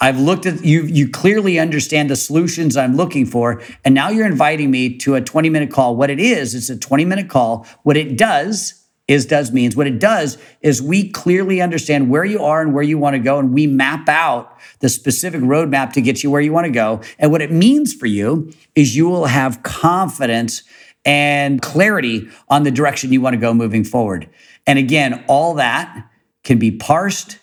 I've 0.00 0.18
looked 0.18 0.46
at 0.46 0.64
you, 0.64 0.82
you 0.82 1.08
clearly 1.08 1.58
understand 1.58 2.10
the 2.10 2.16
solutions 2.16 2.76
I'm 2.76 2.96
looking 2.96 3.26
for. 3.26 3.62
And 3.84 3.94
now 3.94 4.08
you're 4.08 4.26
inviting 4.26 4.70
me 4.70 4.96
to 4.98 5.14
a 5.14 5.20
20 5.20 5.48
minute 5.50 5.70
call. 5.70 5.94
What 5.94 6.10
it 6.10 6.18
is, 6.18 6.54
it's 6.54 6.70
a 6.70 6.76
20 6.76 7.04
minute 7.04 7.28
call. 7.28 7.66
What 7.84 7.96
it 7.96 8.18
does 8.18 8.84
is 9.06 9.26
does 9.26 9.52
means 9.52 9.76
what 9.76 9.86
it 9.86 9.98
does 9.98 10.38
is 10.62 10.80
we 10.80 11.10
clearly 11.10 11.60
understand 11.60 12.08
where 12.08 12.24
you 12.24 12.42
are 12.42 12.62
and 12.62 12.72
where 12.72 12.82
you 12.82 12.96
want 12.96 13.12
to 13.12 13.18
go 13.18 13.38
and 13.38 13.52
we 13.52 13.66
map 13.66 14.08
out 14.08 14.58
the 14.78 14.88
specific 14.88 15.42
roadmap 15.42 15.92
to 15.92 16.00
get 16.00 16.22
you 16.22 16.30
where 16.30 16.40
you 16.40 16.52
want 16.52 16.64
to 16.64 16.70
go 16.70 17.02
and 17.18 17.30
what 17.30 17.42
it 17.42 17.52
means 17.52 17.92
for 17.92 18.06
you 18.06 18.50
is 18.74 18.96
you 18.96 19.06
will 19.06 19.26
have 19.26 19.62
confidence 19.62 20.62
and 21.04 21.60
clarity 21.60 22.28
on 22.48 22.62
the 22.62 22.70
direction 22.70 23.12
you 23.12 23.20
want 23.20 23.34
to 23.34 23.40
go 23.40 23.52
moving 23.52 23.84
forward. 23.84 24.28
And 24.66 24.78
again, 24.78 25.24
all 25.28 25.54
that 25.54 26.10
can 26.42 26.58
be 26.58 26.70
parsed, 26.70 27.38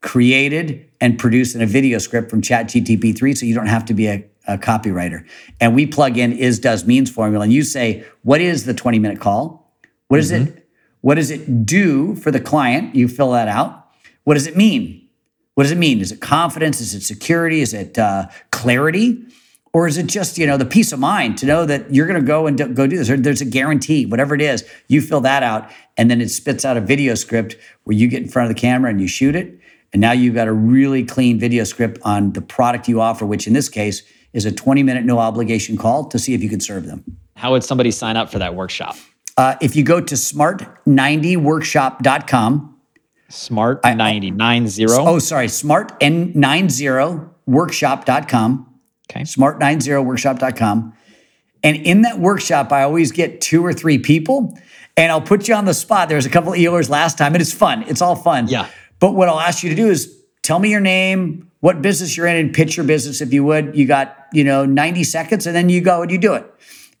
created, 0.00 0.88
and 1.00 1.18
produced 1.18 1.54
in 1.54 1.62
a 1.62 1.66
video 1.66 1.98
script 1.98 2.30
from 2.30 2.42
ChatGTP 2.42 3.16
3 3.16 3.34
so 3.34 3.46
you 3.46 3.54
don't 3.54 3.66
have 3.66 3.84
to 3.86 3.94
be 3.94 4.06
a, 4.06 4.24
a 4.46 4.58
copywriter. 4.58 5.26
And 5.60 5.74
we 5.74 5.86
plug 5.86 6.18
in 6.18 6.32
is 6.32 6.58
does 6.58 6.86
means 6.86 7.10
formula 7.10 7.44
and 7.44 7.52
you 7.52 7.62
say, 7.62 8.04
what 8.22 8.40
is 8.40 8.64
the 8.64 8.74
20 8.74 8.98
minute 8.98 9.20
call? 9.20 9.74
What 10.08 10.18
does 10.18 10.32
mm-hmm. 10.32 10.56
it 10.56 10.68
what 11.02 11.14
does 11.14 11.30
it 11.30 11.64
do 11.64 12.14
for 12.14 12.30
the 12.30 12.40
client? 12.40 12.94
You 12.94 13.08
fill 13.08 13.32
that 13.32 13.48
out. 13.48 13.88
What 14.24 14.34
does 14.34 14.46
it 14.46 14.54
mean? 14.56 15.08
What 15.54 15.64
does 15.64 15.72
it 15.72 15.78
mean? 15.78 16.00
Is 16.00 16.12
it 16.12 16.20
confidence? 16.20 16.80
Is 16.80 16.94
it 16.94 17.02
security? 17.02 17.60
Is 17.60 17.72
it 17.72 17.98
uh, 17.98 18.28
clarity? 18.50 19.24
Or 19.72 19.86
is 19.86 19.96
it 19.96 20.06
just, 20.06 20.36
you 20.36 20.46
know, 20.46 20.56
the 20.56 20.66
peace 20.66 20.90
of 20.92 20.98
mind 20.98 21.38
to 21.38 21.46
know 21.46 21.64
that 21.64 21.94
you're 21.94 22.06
going 22.06 22.20
to 22.20 22.26
go 22.26 22.48
and 22.48 22.58
do, 22.58 22.66
go 22.68 22.88
do 22.88 22.96
this? 22.96 23.08
Or 23.08 23.16
there's 23.16 23.40
a 23.40 23.44
guarantee, 23.44 24.04
whatever 24.04 24.34
it 24.34 24.40
is, 24.40 24.68
you 24.88 25.00
fill 25.00 25.20
that 25.20 25.44
out, 25.44 25.70
and 25.96 26.10
then 26.10 26.20
it 26.20 26.30
spits 26.30 26.64
out 26.64 26.76
a 26.76 26.80
video 26.80 27.14
script 27.14 27.56
where 27.84 27.96
you 27.96 28.08
get 28.08 28.20
in 28.22 28.28
front 28.28 28.50
of 28.50 28.56
the 28.56 28.60
camera 28.60 28.90
and 28.90 29.00
you 29.00 29.06
shoot 29.06 29.36
it. 29.36 29.60
And 29.92 30.00
now 30.00 30.10
you've 30.12 30.34
got 30.34 30.48
a 30.48 30.52
really 30.52 31.04
clean 31.04 31.38
video 31.38 31.62
script 31.64 32.00
on 32.02 32.32
the 32.32 32.40
product 32.40 32.88
you 32.88 33.00
offer, 33.00 33.24
which 33.26 33.46
in 33.46 33.52
this 33.52 33.68
case 33.68 34.02
is 34.32 34.44
a 34.44 34.52
20 34.52 34.82
minute 34.82 35.04
no 35.04 35.18
obligation 35.18 35.76
call 35.76 36.06
to 36.06 36.18
see 36.18 36.34
if 36.34 36.42
you 36.42 36.48
can 36.48 36.58
serve 36.60 36.86
them. 36.86 37.04
How 37.36 37.52
would 37.52 37.62
somebody 37.64 37.92
sign 37.92 38.16
up 38.16 38.30
for 38.30 38.38
that 38.38 38.54
workshop? 38.54 38.96
Uh, 39.36 39.56
if 39.60 39.76
you 39.76 39.84
go 39.84 40.00
to 40.00 40.14
smart90workshop.com, 40.14 42.70
Smart 43.30 43.84
90, 43.84 44.32
nine 44.32 44.66
zero. 44.66 45.06
Oh, 45.06 45.20
sorry. 45.20 45.46
Smart 45.46 46.00
N90 46.00 47.30
workshop.com. 47.46 48.69
Okay. 49.10 49.22
Smart90workshop.com. 49.22 50.94
And 51.62 51.76
in 51.76 52.02
that 52.02 52.18
workshop, 52.18 52.72
I 52.72 52.82
always 52.82 53.12
get 53.12 53.40
two 53.40 53.64
or 53.64 53.72
three 53.72 53.98
people 53.98 54.58
and 54.96 55.12
I'll 55.12 55.20
put 55.20 55.48
you 55.48 55.54
on 55.54 55.64
the 55.64 55.74
spot. 55.74 56.08
There 56.08 56.16
was 56.16 56.26
a 56.26 56.30
couple 56.30 56.52
of 56.52 56.58
EOers 56.58 56.88
last 56.88 57.18
time 57.18 57.34
and 57.34 57.42
it's 57.42 57.52
fun. 57.52 57.82
It's 57.82 58.00
all 58.00 58.16
fun. 58.16 58.48
Yeah. 58.48 58.68
But 58.98 59.12
what 59.12 59.28
I'll 59.28 59.40
ask 59.40 59.62
you 59.62 59.70
to 59.70 59.76
do 59.76 59.88
is 59.88 60.16
tell 60.42 60.58
me 60.58 60.70
your 60.70 60.80
name, 60.80 61.50
what 61.60 61.82
business 61.82 62.16
you're 62.16 62.26
in, 62.26 62.36
and 62.36 62.54
pitch 62.54 62.76
your 62.76 62.86
business 62.86 63.20
if 63.20 63.32
you 63.32 63.44
would. 63.44 63.76
You 63.76 63.86
got, 63.86 64.16
you 64.32 64.44
know, 64.44 64.64
90 64.64 65.04
seconds 65.04 65.46
and 65.46 65.54
then 65.54 65.68
you 65.68 65.80
go 65.80 66.02
and 66.02 66.10
you 66.10 66.18
do 66.18 66.34
it. 66.34 66.46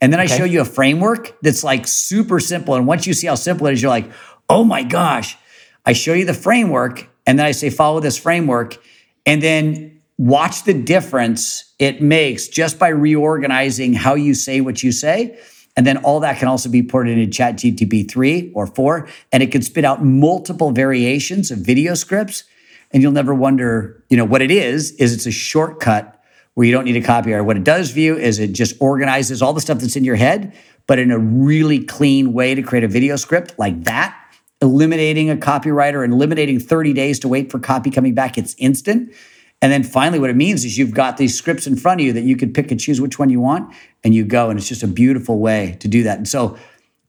And 0.02 0.12
then 0.12 0.20
I 0.20 0.26
show 0.26 0.44
you 0.44 0.62
a 0.62 0.64
framework 0.64 1.36
that's 1.42 1.62
like 1.62 1.86
super 1.86 2.40
simple. 2.40 2.74
And 2.74 2.86
once 2.86 3.06
you 3.06 3.12
see 3.12 3.26
how 3.26 3.34
simple 3.34 3.66
it 3.66 3.74
is, 3.74 3.82
you're 3.82 3.90
like, 3.90 4.10
oh 4.48 4.64
my 4.64 4.82
gosh. 4.82 5.36
I 5.84 5.92
show 5.92 6.14
you 6.14 6.24
the 6.24 6.34
framework 6.34 7.06
and 7.26 7.38
then 7.38 7.46
I 7.46 7.52
say, 7.52 7.70
follow 7.70 8.00
this 8.00 8.18
framework. 8.18 8.78
And 9.26 9.42
then 9.42 9.99
watch 10.20 10.64
the 10.64 10.74
difference 10.74 11.72
it 11.78 12.02
makes 12.02 12.46
just 12.46 12.78
by 12.78 12.88
reorganizing 12.88 13.94
how 13.94 14.14
you 14.14 14.34
say 14.34 14.60
what 14.60 14.82
you 14.82 14.92
say. 14.92 15.38
And 15.78 15.86
then 15.86 15.96
all 15.98 16.20
that 16.20 16.38
can 16.38 16.46
also 16.46 16.68
be 16.68 16.82
ported 16.82 17.16
into 17.16 17.32
Chat 17.32 17.54
GTP 17.54 18.10
3 18.10 18.52
or 18.54 18.66
4, 18.66 19.08
and 19.32 19.42
it 19.42 19.50
can 19.50 19.62
spit 19.62 19.82
out 19.82 20.04
multiple 20.04 20.72
variations 20.72 21.50
of 21.50 21.60
video 21.60 21.94
scripts. 21.94 22.44
And 22.90 23.02
you'll 23.02 23.12
never 23.12 23.32
wonder, 23.34 24.04
you 24.10 24.18
know, 24.18 24.26
what 24.26 24.42
it 24.42 24.50
is, 24.50 24.90
is 24.96 25.14
it's 25.14 25.24
a 25.24 25.30
shortcut 25.30 26.22
where 26.52 26.66
you 26.66 26.72
don't 26.72 26.84
need 26.84 26.96
a 26.96 27.00
copywriter. 27.00 27.42
What 27.42 27.56
it 27.56 27.64
does 27.64 27.90
for 27.90 28.00
you 28.00 28.18
is 28.18 28.38
it 28.38 28.52
just 28.52 28.76
organizes 28.78 29.40
all 29.40 29.54
the 29.54 29.60
stuff 29.62 29.78
that's 29.78 29.96
in 29.96 30.04
your 30.04 30.16
head, 30.16 30.52
but 30.86 30.98
in 30.98 31.10
a 31.10 31.18
really 31.18 31.82
clean 31.82 32.34
way 32.34 32.54
to 32.54 32.60
create 32.60 32.84
a 32.84 32.88
video 32.88 33.16
script 33.16 33.58
like 33.58 33.84
that, 33.84 34.14
eliminating 34.60 35.30
a 35.30 35.36
copywriter 35.36 36.04
and 36.04 36.12
eliminating 36.12 36.60
30 36.60 36.92
days 36.92 37.20
to 37.20 37.28
wait 37.28 37.50
for 37.50 37.58
copy 37.58 37.88
coming 37.90 38.12
back. 38.12 38.36
It's 38.36 38.54
instant. 38.58 39.14
And 39.62 39.70
then 39.70 39.82
finally, 39.82 40.18
what 40.18 40.30
it 40.30 40.36
means 40.36 40.64
is 40.64 40.78
you've 40.78 40.94
got 40.94 41.18
these 41.18 41.36
scripts 41.36 41.66
in 41.66 41.76
front 41.76 42.00
of 42.00 42.06
you 42.06 42.12
that 42.14 42.22
you 42.22 42.36
could 42.36 42.54
pick 42.54 42.70
and 42.70 42.80
choose 42.80 43.00
which 43.00 43.18
one 43.18 43.28
you 43.28 43.40
want, 43.40 43.74
and 44.02 44.14
you 44.14 44.24
go. 44.24 44.48
And 44.48 44.58
it's 44.58 44.68
just 44.68 44.82
a 44.82 44.88
beautiful 44.88 45.38
way 45.38 45.76
to 45.80 45.88
do 45.88 46.02
that. 46.04 46.16
And 46.16 46.26
so 46.26 46.56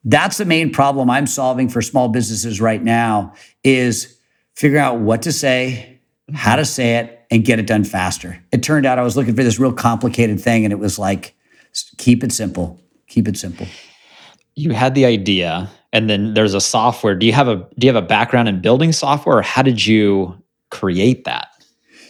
that's 0.04 0.38
the 0.38 0.45
main 0.45 0.72
problem 0.72 1.10
I'm 1.10 1.28
solving 1.28 1.70
for 1.70 1.82
small 1.82 2.10
businesses 2.10 2.60
right 2.60 2.82
now 2.82 3.34
is 3.64 4.18
figuring 4.56 4.84
out 4.84 4.99
what 4.99 5.22
to 5.24 5.32
say, 5.32 5.99
how 6.34 6.56
to 6.56 6.66
say 6.66 6.97
it, 6.97 7.26
and 7.32 7.45
get 7.45 7.60
it 7.60 7.68
done 7.68 7.84
faster. 7.84 8.43
It 8.52 8.64
turned 8.64 8.86
out 8.86 8.99
I 8.99 9.04
was 9.04 9.16
looking 9.16 9.36
for 9.36 9.43
this 9.43 9.60
real 9.60 9.72
complicated 9.72 10.41
thing, 10.41 10.66
and 10.66 10.74
it 10.74 10.80
was 10.80 10.99
like, 10.99 11.36
keep 11.97 12.24
it 12.24 12.34
simple, 12.34 12.82
keep 13.08 13.28
it 13.28 13.38
simple. 13.38 13.68
You 14.56 14.72
had 14.72 14.95
the 14.95 15.06
idea, 15.06 15.70
and 15.93 16.10
then 16.10 16.34
there's 16.34 16.54
a 16.54 16.60
software. 16.60 17.16
Do 17.16 17.26
you 17.26 17.32
have 17.32 17.47
a 17.47 17.68
do 17.78 17.88
you 17.88 17.93
have 17.93 18.04
a 18.04 18.06
background 18.06 18.49
in 18.49 18.60
building 18.62 18.91
software, 18.91 19.38
or 19.38 19.41
how 19.41 19.62
did 19.62 19.86
you 19.86 20.36
create 20.70 21.24
that? 21.24 21.47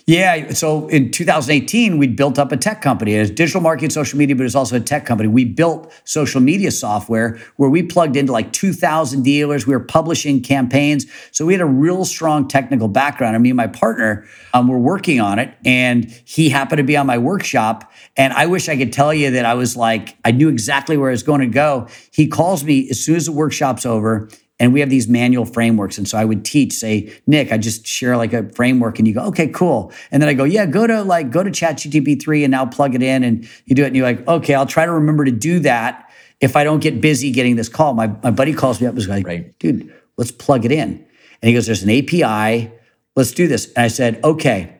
Yeah. 0.08 0.52
So 0.54 0.88
in 0.88 1.12
2018, 1.12 1.98
we 1.98 2.08
built 2.08 2.40
up 2.40 2.52
a 2.52 2.58
tech 2.58 2.82
company. 2.82 3.16
It 3.16 3.20
was 3.20 3.32
digital 3.32 3.62
marketing, 3.62 3.92
social 3.92 4.18
media, 4.18 4.36
but 4.36 4.46
it's 4.46 4.56
also 4.56 4.78
a 4.78 4.80
tech 4.80 5.06
company. 5.06 5.30
We 5.30 5.46
built 5.46 5.92
social 6.06 6.42
media 6.42 6.72
software 6.72 7.40
where 7.58 7.70
we 7.70 7.84
plugged 7.84 8.16
into 8.16 8.32
like 8.32 8.52
2,000 8.52 9.24
dealers. 9.24 9.68
We 9.68 9.74
were 9.74 9.84
publishing 9.84 10.42
campaigns. 10.42 11.06
So 11.32 11.46
we 11.46 11.54
had 11.54 11.62
a 11.62 11.66
real 11.66 12.04
strong 12.06 12.48
technical 12.48 12.88
background. 12.88 13.36
And 13.36 13.44
me 13.44 13.50
and 13.52 13.58
my 13.58 13.68
partner 13.68 14.26
um, 14.54 14.68
were 14.68 14.80
working 14.80 15.22
on 15.22 15.40
it. 15.40 15.56
And 15.66 16.10
he 16.26 16.50
happened 16.50 16.78
to 16.78 16.84
be 16.84 16.98
on 16.98 17.06
my 17.06 17.18
workshop. 17.18 17.92
And 18.18 18.34
I 18.34 18.48
wish 18.48 18.70
I 18.70 18.78
could 18.78 18.92
tell 18.92 19.14
you 19.14 19.32
that 19.32 19.46
I 19.46 19.54
was 19.54 19.78
like, 19.78 20.18
I 20.26 20.32
knew 20.32 20.50
exactly 20.50 20.98
where 20.98 21.10
I 21.10 21.14
was 21.14 21.24
going 21.24 21.42
to 21.42 21.48
go. 21.48 21.88
He 22.12 22.28
calls 22.28 22.64
me 22.64 22.90
as 22.90 23.04
soon 23.04 23.16
as 23.16 23.26
the 23.26 23.32
workshop's 23.32 23.86
over 23.86 24.30
and 24.62 24.74
we 24.74 24.80
have 24.80 24.92
these 24.92 25.08
manual 25.08 25.44
frameworks. 25.44 25.98
And 25.98 26.08
so 26.08 26.20
I 26.20 26.24
would 26.24 26.46
teach, 26.46 26.74
say, 26.74 27.12
Nick, 27.26 27.52
I 27.52 27.58
just 27.58 27.88
share 27.88 28.16
like 28.16 28.32
a 28.32 28.48
framework 28.50 29.00
and 29.00 29.08
you 29.08 29.14
go, 29.16 29.22
okay, 29.24 29.48
cool. 29.48 29.92
And 30.12 30.22
then 30.22 30.30
I 30.30 30.36
go, 30.36 30.44
yeah, 30.44 30.68
go 30.68 30.86
to 30.86 31.02
like, 31.02 31.32
go 31.32 31.42
to 31.42 31.50
ChatGTP 31.50 32.22
3 32.22 32.44
and 32.44 32.52
now 32.52 32.68
plug 32.68 32.94
it 32.94 33.02
in 33.02 33.24
and 33.24 33.50
you 33.66 33.76
do 33.76 33.84
it. 33.84 33.88
And 33.88 33.96
you're 33.96 34.06
like, 34.06 34.26
okay, 34.28 34.54
I'll 34.54 34.68
try 34.68 34.86
to 34.86 34.92
remember 34.92 35.26
to 35.26 35.32
do 35.32 35.58
that 35.62 36.12
if 36.42 36.56
I 36.56 36.64
don't 36.64 36.80
get 36.80 37.02
busy 37.02 37.32
getting 37.32 37.56
this 37.56 37.70
call. 37.70 37.96
My, 37.96 38.06
my 38.22 38.30
buddy 38.30 38.54
calls 38.54 38.80
me 38.80 38.86
up 38.86 38.92
and 38.92 38.98
was 38.98 39.08
like, 39.08 39.26
Right. 39.26 39.58
dude, 39.58 39.92
let's 40.18 40.32
plug 40.32 40.64
it 40.64 40.72
in. 40.72 40.90
And 41.42 41.50
he 41.50 41.54
goes, 41.54 41.66
there's 41.66 41.82
an 41.82 41.90
API. 41.90 42.72
Let's 43.16 43.32
do 43.32 43.48
this. 43.48 43.66
And 43.74 43.84
I 43.86 43.88
said, 43.88 44.24
okay. 44.24 44.80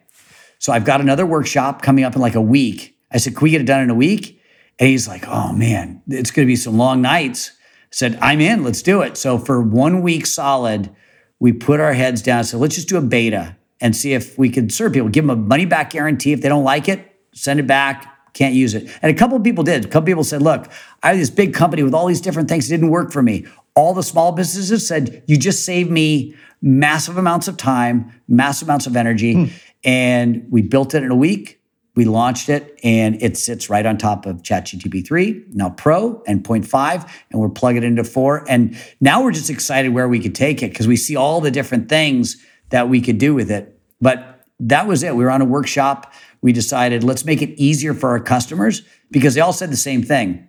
So 0.60 0.72
I've 0.72 0.86
got 0.86 1.02
another 1.02 1.26
workshop 1.26 1.82
coming 1.82 2.04
up 2.04 2.16
in 2.16 2.22
like 2.22 2.36
a 2.36 2.42
week. 2.42 2.96
I 3.12 3.18
said, 3.18 3.36
can 3.36 3.46
we 3.46 3.50
get 3.50 3.62
it 3.62 3.68
done 3.68 3.82
in 3.82 3.90
a 3.90 3.96
week? 3.96 4.40
And 4.78 4.90
he's 4.90 5.08
like, 5.08 5.28
oh 5.28 5.54
man, 5.54 6.04
it's 6.08 6.30
going 6.30 6.46
to 6.46 6.48
be 6.48 6.56
some 6.56 6.78
long 6.78 7.02
nights. 7.02 7.54
Said, 7.92 8.18
I'm 8.22 8.40
in, 8.40 8.64
let's 8.64 8.82
do 8.82 9.02
it. 9.02 9.18
So 9.18 9.38
for 9.38 9.62
one 9.62 10.02
week 10.02 10.26
solid, 10.26 10.96
we 11.40 11.52
put 11.52 11.80
our 11.80 11.94
heads 11.94 12.22
down. 12.22 12.44
So 12.46 12.58
let's 12.58 12.76
just 12.76 12.90
do 12.90 12.98
a 12.98 13.02
beta 13.02 13.58
and 13.82 13.96
see 13.96 14.14
if 14.14 14.38
we 14.38 14.50
can 14.50 14.70
serve 14.70 14.94
people, 14.94 15.10
give 15.10 15.26
them 15.26 15.30
a 15.32 15.42
money 15.42 15.66
back 15.66 15.90
guarantee. 15.90 16.34
If 16.34 16.42
they 16.42 16.50
don't 16.50 16.64
like 16.64 16.88
it, 16.88 17.16
send 17.34 17.60
it 17.60 17.68
back, 17.68 18.34
can't 18.34 18.54
use 18.54 18.74
it. 18.76 18.90
And 19.02 19.12
a 19.12 19.18
couple 19.18 19.38
of 19.38 19.44
people 19.44 19.64
did. 19.64 19.84
A 19.86 19.88
couple 19.88 20.04
of 20.04 20.06
people 20.06 20.24
said, 20.24 20.42
look, 20.42 20.72
I 21.04 21.10
have 21.10 21.18
this 21.18 21.30
big 21.30 21.54
company 21.54 21.84
with 21.84 21.94
all 21.94 22.08
these 22.08 22.22
different 22.22 22.48
things. 22.48 22.68
Didn't 22.68 22.90
work 22.90 23.12
for 23.12 23.22
me. 23.22 23.46
All 23.76 23.94
the 23.94 24.04
small 24.04 24.32
businesses 24.32 24.88
said, 24.88 25.24
you 25.28 25.38
just 25.38 25.66
saved 25.66 25.90
me 25.90 26.36
massive 26.62 27.18
amounts 27.18 27.48
of 27.48 27.58
time, 27.58 28.12
massive 28.28 28.68
amounts 28.68 28.88
of 28.88 28.96
energy. 28.96 29.34
Hmm. 29.34 29.46
And 29.84 30.48
we 30.50 30.62
built 30.62 30.94
it 30.94 31.04
in 31.04 31.12
a 31.12 31.16
week. 31.16 31.61
We 31.94 32.06
launched 32.06 32.48
it 32.48 32.80
and 32.84 33.22
it 33.22 33.38
sits 33.38 33.70
right 33.70 33.86
on 33.86 33.98
top 33.98 34.26
of 34.26 34.44
ChatGTP 34.44 35.06
3, 35.06 35.46
now 35.50 35.72
Pro 35.72 36.24
and 36.26 36.44
0.5, 36.44 37.10
and 37.30 37.42
we're 37.42 37.50
plugging 37.50 37.84
it 37.84 37.88
into 37.88 38.04
4. 38.04 38.46
And 38.50 38.78
now 39.02 39.22
we're 39.22 39.32
just 39.32 39.50
excited 39.50 39.90
where 39.90 40.08
we 40.08 40.20
could 40.20 40.34
take 40.34 40.64
it 40.64 40.72
because 40.72 40.88
we 40.88 40.96
see 40.96 41.16
all 41.16 41.42
the 41.42 41.52
different 41.52 41.90
things 41.90 42.38
that 42.70 42.88
we 42.88 43.02
could 43.02 43.18
do 43.18 43.34
with 43.34 43.52
it. 43.52 43.78
But 44.00 44.46
that 44.62 44.88
was 44.88 45.04
it. 45.04 45.16
We 45.16 45.24
were 45.24 45.32
on 45.32 45.42
a 45.42 45.46
workshop. 45.46 46.14
We 46.42 46.54
decided 46.54 47.04
let's 47.04 47.26
make 47.26 47.42
it 47.42 47.50
easier 47.62 47.94
for 47.94 48.10
our 48.12 48.20
customers 48.20 48.84
because 49.12 49.36
they 49.36 49.42
all 49.42 49.54
said 49.54 49.72
the 49.72 49.78
same 49.78 50.02
thing. 50.02 50.48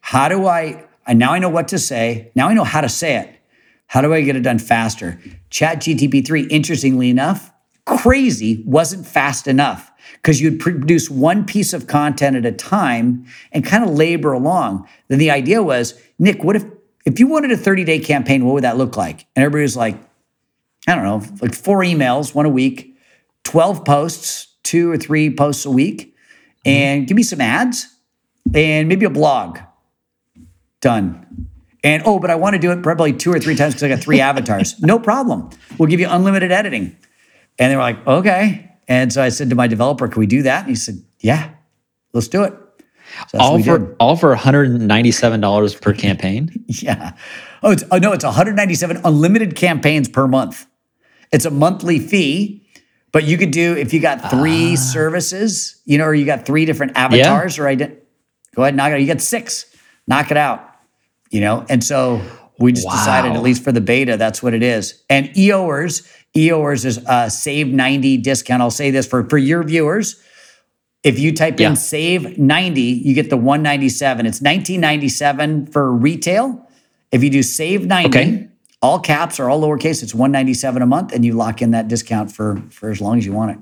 How 0.00 0.28
do 0.28 0.46
I, 0.46 0.84
and 1.06 1.18
now 1.18 1.32
I 1.32 1.38
know 1.38 1.48
what 1.48 1.68
to 1.68 1.78
say. 1.78 2.30
Now 2.34 2.48
I 2.48 2.54
know 2.54 2.64
how 2.64 2.82
to 2.82 2.88
say 2.88 3.16
it. 3.16 3.38
How 3.86 4.00
do 4.00 4.12
I 4.12 4.22
get 4.22 4.36
it 4.36 4.40
done 4.40 4.58
faster? 4.58 5.20
Chat 5.50 5.78
GTP 5.78 6.26
3, 6.26 6.44
interestingly 6.44 7.10
enough, 7.10 7.52
crazy 7.84 8.62
wasn't 8.66 9.06
fast 9.06 9.46
enough 9.46 9.90
because 10.14 10.40
you'd 10.40 10.60
produce 10.60 11.10
one 11.10 11.44
piece 11.44 11.72
of 11.72 11.86
content 11.86 12.36
at 12.36 12.46
a 12.46 12.52
time 12.52 13.26
and 13.52 13.64
kind 13.64 13.84
of 13.84 13.90
labor 13.90 14.32
along. 14.32 14.86
Then 15.08 15.18
the 15.18 15.30
idea 15.30 15.62
was, 15.62 16.00
Nick, 16.18 16.44
what 16.44 16.56
if 16.56 16.64
if 17.04 17.18
you 17.18 17.26
wanted 17.26 17.50
a 17.50 17.56
30-day 17.56 17.98
campaign, 17.98 18.44
what 18.44 18.52
would 18.54 18.64
that 18.64 18.76
look 18.76 18.96
like? 18.96 19.26
And 19.34 19.44
everybody 19.44 19.62
was 19.62 19.76
like, 19.76 19.96
I 20.86 20.94
don't 20.94 21.04
know, 21.04 21.36
like 21.40 21.52
four 21.52 21.80
emails, 21.80 22.32
one 22.32 22.46
a 22.46 22.48
week, 22.48 22.96
12 23.44 23.84
posts, 23.84 24.48
two 24.62 24.90
or 24.90 24.96
three 24.96 25.34
posts 25.34 25.64
a 25.64 25.70
week, 25.70 26.14
mm-hmm. 26.14 26.70
and 26.70 27.06
give 27.08 27.16
me 27.16 27.24
some 27.24 27.40
ads 27.40 27.88
and 28.54 28.88
maybe 28.88 29.04
a 29.04 29.10
blog. 29.10 29.58
Done. 30.80 31.48
And 31.84 32.02
oh, 32.06 32.18
but 32.18 32.30
I 32.30 32.36
want 32.36 32.54
to 32.54 32.60
do 32.60 32.70
it 32.70 32.82
probably 32.82 33.12
two 33.12 33.32
or 33.32 33.38
three 33.40 33.56
times 33.56 33.74
because 33.74 33.82
I 33.84 33.88
got 33.88 34.00
three 34.00 34.20
avatars. 34.30 34.80
No 34.80 34.98
problem. 34.98 35.50
We'll 35.78 35.88
give 35.88 36.00
you 36.00 36.08
unlimited 36.08 36.52
editing. 36.52 36.96
And 37.58 37.70
they 37.70 37.76
were 37.76 37.82
like, 37.82 38.06
okay. 38.06 38.70
And 38.88 39.12
so 39.12 39.22
I 39.22 39.28
said 39.28 39.50
to 39.50 39.56
my 39.56 39.66
developer, 39.66 40.08
can 40.08 40.20
we 40.20 40.26
do 40.26 40.42
that? 40.42 40.60
And 40.60 40.68
he 40.68 40.74
said, 40.74 41.02
yeah, 41.20 41.50
let's 42.12 42.28
do 42.28 42.42
it. 42.42 42.54
So 43.28 43.38
all 43.38 43.62
for 43.62 43.78
did. 43.78 43.96
all 44.00 44.16
for 44.16 44.34
$197 44.34 45.80
per 45.80 45.92
campaign. 45.92 46.64
Yeah. 46.68 47.12
Oh, 47.62 47.70
it's, 47.70 47.84
oh 47.92 47.98
no, 47.98 48.12
it's 48.12 48.24
197 48.24 49.02
unlimited 49.04 49.54
campaigns 49.54 50.08
per 50.08 50.26
month. 50.26 50.66
It's 51.30 51.44
a 51.44 51.50
monthly 51.50 52.00
fee, 52.00 52.66
but 53.12 53.24
you 53.24 53.38
could 53.38 53.52
do 53.52 53.76
if 53.76 53.94
you 53.94 54.00
got 54.00 54.30
three 54.30 54.72
ah. 54.72 54.76
services, 54.76 55.80
you 55.84 55.96
know, 55.96 56.04
or 56.04 56.14
you 56.14 56.24
got 56.24 56.44
three 56.44 56.64
different 56.64 56.96
avatars, 56.96 57.58
or 57.58 57.68
I 57.68 57.76
did. 57.76 58.02
Go 58.56 58.62
ahead, 58.62 58.70
and 58.70 58.78
knock 58.78 58.90
it 58.90 58.94
out. 58.94 59.00
You 59.00 59.06
got 59.06 59.20
six, 59.20 59.66
knock 60.08 60.30
it 60.30 60.36
out. 60.36 60.68
You 61.30 61.40
know, 61.40 61.64
and 61.68 61.84
so 61.84 62.20
we 62.58 62.72
just 62.72 62.88
decided, 62.88 63.32
at 63.32 63.42
least 63.42 63.62
for 63.62 63.72
the 63.72 63.80
beta, 63.80 64.16
that's 64.16 64.42
what 64.42 64.54
it 64.54 64.62
is. 64.62 65.02
And 65.08 65.28
EOers, 65.30 66.06
EOers 66.36 66.84
is 66.84 66.98
a 67.06 67.28
save 67.30 67.68
90 67.68 68.16
discount. 68.18 68.62
I'll 68.62 68.70
say 68.70 68.90
this 68.90 69.06
for 69.06 69.28
for 69.28 69.38
your 69.38 69.62
viewers. 69.62 70.20
If 71.02 71.18
you 71.18 71.32
type 71.34 71.58
Yeah. 71.58 71.70
in 71.70 71.76
save 71.76 72.38
90, 72.38 72.80
you 72.80 73.12
get 73.14 73.28
the 73.28 73.36
197. 73.36 74.24
It's 74.24 74.40
1997 74.40 75.66
for 75.66 75.92
retail. 75.92 76.68
If 77.10 77.22
you 77.24 77.28
do 77.30 77.42
save 77.42 77.86
90, 77.86 78.06
Okay. 78.18 78.48
all 78.80 78.98
caps 79.00 79.38
or 79.40 79.50
all 79.50 79.60
lowercase, 79.60 80.02
it's 80.02 80.14
197 80.14 80.80
a 80.80 80.86
month, 80.86 81.12
and 81.12 81.24
you 81.24 81.32
lock 81.34 81.60
in 81.60 81.72
that 81.72 81.88
discount 81.88 82.30
for 82.32 82.62
for 82.70 82.90
as 82.90 83.00
long 83.00 83.18
as 83.18 83.26
you 83.26 83.32
want 83.32 83.50
it. 83.52 83.58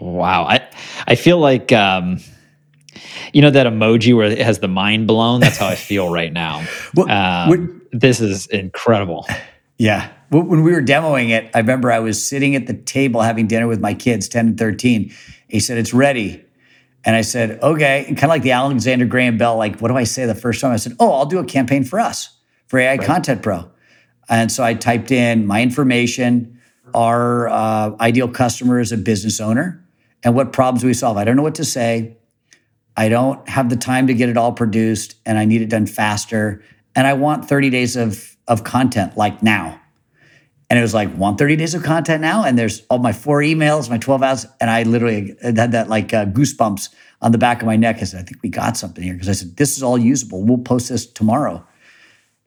Wow. 0.00 0.44
I 0.44 0.60
I 1.08 1.14
feel 1.14 1.38
like 1.38 1.72
um 1.72 2.18
you 3.32 3.42
know 3.42 3.50
that 3.50 3.66
emoji 3.66 4.14
where 4.16 4.26
it 4.30 4.38
has 4.40 4.58
the 4.60 4.68
mind 4.68 5.06
blown? 5.06 5.40
That's 5.40 5.56
how 5.58 5.68
I 5.68 5.74
feel 5.74 6.10
right 6.12 6.32
now. 6.32 6.62
Well, 6.94 7.10
Um, 7.10 7.80
this 7.92 8.20
is 8.20 8.46
incredible. 8.48 9.26
Yeah. 9.80 10.12
When 10.28 10.62
we 10.62 10.72
were 10.72 10.82
demoing 10.82 11.30
it, 11.30 11.50
I 11.54 11.58
remember 11.60 11.90
I 11.90 12.00
was 12.00 12.22
sitting 12.22 12.54
at 12.54 12.66
the 12.66 12.74
table 12.74 13.22
having 13.22 13.46
dinner 13.46 13.66
with 13.66 13.80
my 13.80 13.94
kids, 13.94 14.28
10 14.28 14.48
and 14.48 14.58
13. 14.58 15.10
He 15.48 15.58
said, 15.58 15.78
It's 15.78 15.94
ready. 15.94 16.44
And 17.02 17.16
I 17.16 17.22
said, 17.22 17.58
Okay. 17.62 18.04
And 18.06 18.14
kind 18.14 18.24
of 18.24 18.28
like 18.28 18.42
the 18.42 18.50
Alexander 18.50 19.06
Graham 19.06 19.38
Bell, 19.38 19.56
like, 19.56 19.80
what 19.80 19.88
do 19.88 19.96
I 19.96 20.04
say 20.04 20.26
the 20.26 20.34
first 20.34 20.60
time? 20.60 20.72
I 20.72 20.76
said, 20.76 20.96
Oh, 21.00 21.14
I'll 21.14 21.24
do 21.24 21.38
a 21.38 21.44
campaign 21.46 21.84
for 21.84 21.98
us, 21.98 22.36
for 22.66 22.78
AI 22.78 22.98
Content 22.98 23.42
Pro. 23.42 23.70
And 24.28 24.52
so 24.52 24.62
I 24.62 24.74
typed 24.74 25.10
in 25.10 25.46
my 25.46 25.62
information, 25.62 26.60
our 26.92 27.48
uh, 27.48 27.96
ideal 28.00 28.28
customer 28.28 28.80
is 28.80 28.92
a 28.92 28.98
business 28.98 29.40
owner, 29.40 29.82
and 30.22 30.34
what 30.34 30.52
problems 30.52 30.84
we 30.84 30.92
solve. 30.92 31.16
I 31.16 31.24
don't 31.24 31.36
know 31.36 31.42
what 31.42 31.54
to 31.54 31.64
say. 31.64 32.18
I 32.98 33.08
don't 33.08 33.48
have 33.48 33.70
the 33.70 33.76
time 33.76 34.08
to 34.08 34.14
get 34.14 34.28
it 34.28 34.36
all 34.36 34.52
produced, 34.52 35.14
and 35.24 35.38
I 35.38 35.46
need 35.46 35.62
it 35.62 35.70
done 35.70 35.86
faster. 35.86 36.62
And 36.94 37.06
I 37.06 37.14
want 37.14 37.48
30 37.48 37.70
days 37.70 37.96
of, 37.96 38.29
of 38.50 38.64
content 38.64 39.16
like 39.16 39.42
now. 39.42 39.80
And 40.68 40.78
it 40.78 40.82
was 40.82 40.92
like, 40.92 41.12
want 41.16 41.38
30 41.38 41.56
days 41.56 41.74
of 41.74 41.82
content 41.82 42.20
now? 42.20 42.44
And 42.44 42.58
there's 42.58 42.82
all 42.90 42.98
my 42.98 43.12
four 43.12 43.40
emails, 43.40 43.88
my 43.88 43.98
12 43.98 44.22
hours. 44.22 44.46
And 44.60 44.70
I 44.70 44.82
literally 44.82 45.34
had 45.42 45.56
that 45.56 45.88
like 45.88 46.12
uh, 46.12 46.26
goosebumps 46.26 46.90
on 47.22 47.32
the 47.32 47.38
back 47.38 47.60
of 47.60 47.66
my 47.66 47.76
neck. 47.76 47.98
I 48.00 48.04
said, 48.04 48.20
I 48.20 48.22
think 48.24 48.42
we 48.42 48.50
got 48.50 48.76
something 48.76 49.02
here. 49.02 49.14
Because 49.14 49.28
I 49.28 49.32
said, 49.32 49.56
this 49.56 49.76
is 49.76 49.82
all 49.82 49.98
usable. 49.98 50.44
We'll 50.44 50.58
post 50.58 50.90
this 50.90 51.06
tomorrow. 51.06 51.66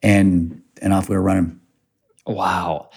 And 0.04 0.62
and 0.82 0.93
off 0.93 1.10
we 1.10 1.16
were 1.16 1.22
running. 1.22 1.60
Wow. 2.28 2.89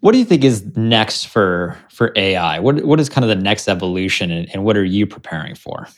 What 0.00 0.12
do 0.12 0.18
you 0.18 0.24
think 0.24 0.44
is 0.44 0.64
next 0.76 1.26
for 1.26 1.76
for 1.90 2.12
AI? 2.16 2.58
What 2.58 2.84
what 2.84 3.00
is 3.00 3.08
kind 3.08 3.24
of 3.24 3.28
the 3.28 3.42
next 3.42 3.68
evolution 3.68 4.30
and, 4.30 4.48
and 4.52 4.64
what 4.64 4.76
are 4.76 4.84
you 4.84 5.06
preparing 5.06 5.54
for? 5.54 5.88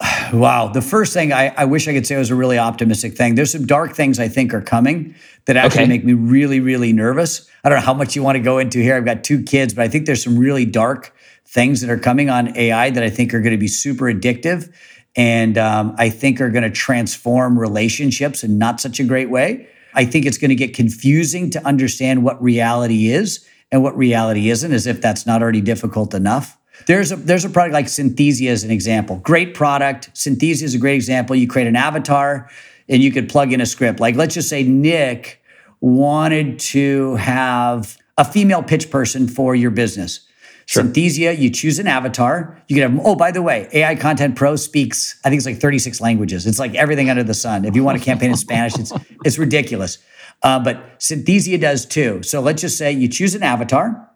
Wow. 0.32 0.68
The 0.68 0.82
first 0.82 1.14
thing 1.14 1.32
I, 1.32 1.54
I, 1.56 1.64
wish 1.64 1.88
I 1.88 1.94
could 1.94 2.06
say 2.06 2.18
was 2.18 2.30
a 2.30 2.34
really 2.34 2.58
optimistic 2.58 3.16
thing. 3.16 3.34
There's 3.34 3.50
some 3.50 3.64
dark 3.64 3.96
things 3.96 4.18
I 4.18 4.28
think 4.28 4.52
are 4.52 4.60
coming 4.60 5.14
that 5.46 5.56
actually 5.56 5.84
okay. 5.84 5.88
make 5.88 6.04
me 6.04 6.12
really, 6.12 6.60
really 6.60 6.92
nervous. 6.92 7.48
I 7.64 7.70
don't 7.70 7.78
know 7.78 7.84
how 7.84 7.94
much 7.94 8.14
you 8.14 8.22
want 8.22 8.36
to 8.36 8.42
go 8.42 8.58
into 8.58 8.78
here. 8.78 8.94
I've 8.94 9.06
got 9.06 9.24
two 9.24 9.42
kids, 9.42 9.72
but 9.72 9.84
I 9.84 9.88
think 9.88 10.04
there's 10.04 10.22
some 10.22 10.38
really 10.38 10.66
dark 10.66 11.16
things 11.46 11.80
that 11.80 11.88
are 11.88 11.98
coming 11.98 12.28
on 12.28 12.54
AI 12.58 12.90
that 12.90 13.02
I 13.02 13.08
think 13.08 13.32
are 13.32 13.40
going 13.40 13.52
to 13.52 13.58
be 13.58 13.68
super 13.68 14.04
addictive 14.04 14.70
and 15.16 15.56
um, 15.56 15.94
I 15.96 16.10
think 16.10 16.42
are 16.42 16.50
going 16.50 16.62
to 16.62 16.70
transform 16.70 17.58
relationships 17.58 18.44
in 18.44 18.58
not 18.58 18.80
such 18.80 19.00
a 19.00 19.04
great 19.04 19.30
way. 19.30 19.66
I 19.94 20.04
think 20.04 20.26
it's 20.26 20.38
going 20.38 20.50
to 20.50 20.54
get 20.54 20.74
confusing 20.74 21.48
to 21.50 21.66
understand 21.66 22.22
what 22.22 22.40
reality 22.42 23.08
is 23.08 23.46
and 23.72 23.82
what 23.82 23.96
reality 23.96 24.50
isn't, 24.50 24.72
as 24.72 24.86
if 24.86 25.00
that's 25.00 25.26
not 25.26 25.42
already 25.42 25.62
difficult 25.62 26.12
enough. 26.12 26.57
There's 26.86 27.12
a 27.12 27.16
there's 27.16 27.44
a 27.44 27.50
product 27.50 27.74
like 27.74 27.86
Synthesia 27.86 28.50
as 28.50 28.64
an 28.64 28.70
example. 28.70 29.16
Great 29.16 29.54
product. 29.54 30.12
Synthesia 30.14 30.62
is 30.62 30.74
a 30.74 30.78
great 30.78 30.94
example. 30.94 31.36
You 31.36 31.48
create 31.48 31.68
an 31.68 31.76
avatar 31.76 32.50
and 32.88 33.02
you 33.02 33.10
could 33.10 33.28
plug 33.28 33.52
in 33.52 33.60
a 33.60 33.66
script. 33.66 34.00
Like 34.00 34.16
let's 34.16 34.34
just 34.34 34.48
say 34.48 34.62
Nick 34.62 35.42
wanted 35.80 36.58
to 36.58 37.14
have 37.16 37.98
a 38.16 38.24
female 38.24 38.62
pitch 38.62 38.90
person 38.90 39.28
for 39.28 39.54
your 39.54 39.70
business. 39.70 40.20
Sure. 40.66 40.82
Synthesia, 40.82 41.38
you 41.38 41.48
choose 41.48 41.78
an 41.78 41.86
avatar. 41.86 42.60
You 42.68 42.76
can 42.76 42.92
have, 42.92 43.06
oh, 43.06 43.14
by 43.14 43.30
the 43.30 43.40
way, 43.40 43.68
AI 43.72 43.94
Content 43.94 44.36
Pro 44.36 44.54
speaks, 44.56 45.18
I 45.24 45.30
think 45.30 45.38
it's 45.38 45.46
like 45.46 45.60
36 45.60 45.98
languages. 46.02 46.46
It's 46.46 46.58
like 46.58 46.74
everything 46.74 47.08
under 47.08 47.22
the 47.22 47.32
sun. 47.32 47.64
If 47.64 47.74
you 47.74 47.82
want 47.82 47.96
a 47.96 48.04
campaign 48.04 48.30
in 48.30 48.36
Spanish, 48.36 48.78
it's, 48.78 48.92
it's 49.24 49.38
ridiculous. 49.38 49.96
Uh, 50.42 50.62
but 50.62 50.98
Synthesia 51.00 51.58
does 51.58 51.86
too. 51.86 52.22
So 52.22 52.42
let's 52.42 52.60
just 52.60 52.76
say 52.76 52.92
you 52.92 53.08
choose 53.08 53.34
an 53.34 53.42
avatar. 53.42 54.07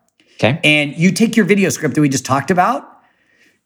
Okay. 0.43 0.59
And 0.64 0.97
you 0.97 1.12
take 1.12 1.36
your 1.36 1.47
video 1.47 1.68
script 1.70 1.95
that 1.95 2.01
we 2.01 2.09
just 2.09 2.26
talked 2.26 2.51
about. 2.51 2.88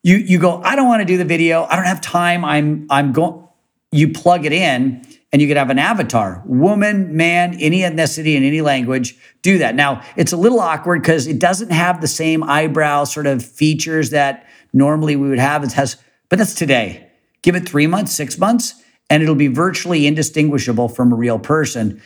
You, 0.02 0.16
you 0.16 0.38
go, 0.38 0.60
I 0.62 0.76
don't 0.76 0.86
want 0.86 1.00
to 1.00 1.06
do 1.06 1.16
the 1.16 1.24
video. 1.24 1.64
I 1.64 1.76
don't 1.76 1.86
have 1.86 2.00
time. 2.00 2.44
I'm, 2.44 2.86
I'm 2.90 3.12
going, 3.12 3.48
you 3.92 4.12
plug 4.12 4.44
it 4.44 4.52
in 4.52 5.02
and 5.32 5.40
you 5.42 5.48
could 5.48 5.56
have 5.56 5.70
an 5.70 5.78
avatar, 5.78 6.42
woman, 6.46 7.16
man, 7.16 7.56
any 7.60 7.80
ethnicity 7.80 8.36
in 8.36 8.44
any 8.44 8.60
language, 8.60 9.18
do 9.42 9.58
that. 9.58 9.74
Now, 9.74 10.02
it's 10.16 10.32
a 10.32 10.36
little 10.36 10.60
awkward 10.60 11.02
because 11.02 11.26
it 11.26 11.38
doesn't 11.38 11.70
have 11.70 12.00
the 12.00 12.08
same 12.08 12.44
eyebrow 12.44 13.04
sort 13.04 13.26
of 13.26 13.44
features 13.44 14.10
that 14.10 14.46
normally 14.72 15.16
we 15.16 15.28
would 15.28 15.38
have. 15.38 15.64
It 15.64 15.72
has, 15.72 15.96
but 16.28 16.38
that's 16.38 16.54
today. 16.54 17.10
Give 17.42 17.56
it 17.56 17.68
three 17.68 17.86
months, 17.86 18.12
six 18.12 18.38
months, 18.38 18.82
and 19.10 19.22
it'll 19.22 19.34
be 19.34 19.48
virtually 19.48 20.06
indistinguishable 20.06 20.88
from 20.88 21.12
a 21.12 21.16
real 21.16 21.38
person. 21.38 22.00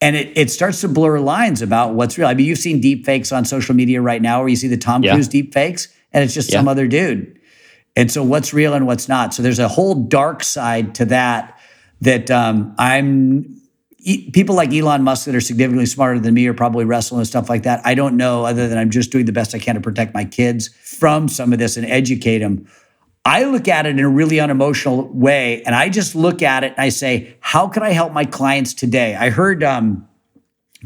And 0.00 0.16
it, 0.16 0.36
it 0.36 0.50
starts 0.50 0.80
to 0.80 0.88
blur 0.88 1.18
lines 1.20 1.60
about 1.60 1.94
what's 1.94 2.16
real. 2.16 2.26
I 2.26 2.34
mean, 2.34 2.46
you've 2.46 2.58
seen 2.58 2.80
deep 2.80 3.04
fakes 3.04 3.32
on 3.32 3.44
social 3.44 3.74
media 3.74 4.00
right 4.00 4.22
now 4.22 4.40
where 4.40 4.48
you 4.48 4.56
see 4.56 4.68
the 4.68 4.78
Tom 4.78 5.02
yeah. 5.02 5.12
Cruise 5.12 5.28
deep 5.28 5.52
fakes 5.52 5.88
and 6.12 6.24
it's 6.24 6.34
just 6.34 6.50
yeah. 6.50 6.58
some 6.58 6.68
other 6.68 6.86
dude. 6.86 7.38
And 7.96 8.10
so 8.10 8.22
what's 8.22 8.54
real 8.54 8.72
and 8.72 8.86
what's 8.86 9.08
not. 9.08 9.34
So 9.34 9.42
there's 9.42 9.58
a 9.58 9.68
whole 9.68 9.94
dark 9.94 10.42
side 10.42 10.94
to 10.96 11.04
that 11.06 11.58
that 12.00 12.30
um, 12.30 12.74
I'm 12.78 13.60
people 14.32 14.54
like 14.54 14.72
Elon 14.72 15.02
Musk 15.02 15.26
that 15.26 15.34
are 15.34 15.40
significantly 15.40 15.86
smarter 15.86 16.18
than 16.18 16.32
me 16.32 16.46
are 16.46 16.54
probably 16.54 16.84
wrestling 16.84 17.20
and 17.20 17.28
stuff 17.28 17.50
like 17.50 17.64
that. 17.64 17.82
I 17.84 17.94
don't 17.94 18.16
know, 18.16 18.44
other 18.44 18.68
than 18.68 18.78
I'm 18.78 18.90
just 18.90 19.12
doing 19.12 19.26
the 19.26 19.32
best 19.32 19.54
I 19.54 19.58
can 19.58 19.74
to 19.74 19.80
protect 19.80 20.14
my 20.14 20.24
kids 20.24 20.68
from 20.68 21.28
some 21.28 21.52
of 21.52 21.58
this 21.58 21.76
and 21.76 21.84
educate 21.86 22.38
them. 22.38 22.66
I 23.24 23.44
look 23.44 23.68
at 23.68 23.86
it 23.86 23.90
in 23.90 23.98
a 23.98 24.08
really 24.08 24.40
unemotional 24.40 25.08
way, 25.08 25.62
and 25.64 25.74
I 25.74 25.88
just 25.88 26.14
look 26.14 26.42
at 26.42 26.64
it 26.64 26.72
and 26.72 26.80
I 26.80 26.88
say, 26.88 27.36
"How 27.40 27.68
can 27.68 27.82
I 27.82 27.90
help 27.90 28.12
my 28.12 28.24
clients 28.24 28.72
today?" 28.72 29.14
I 29.14 29.30
heard 29.30 29.62
um, 29.62 30.08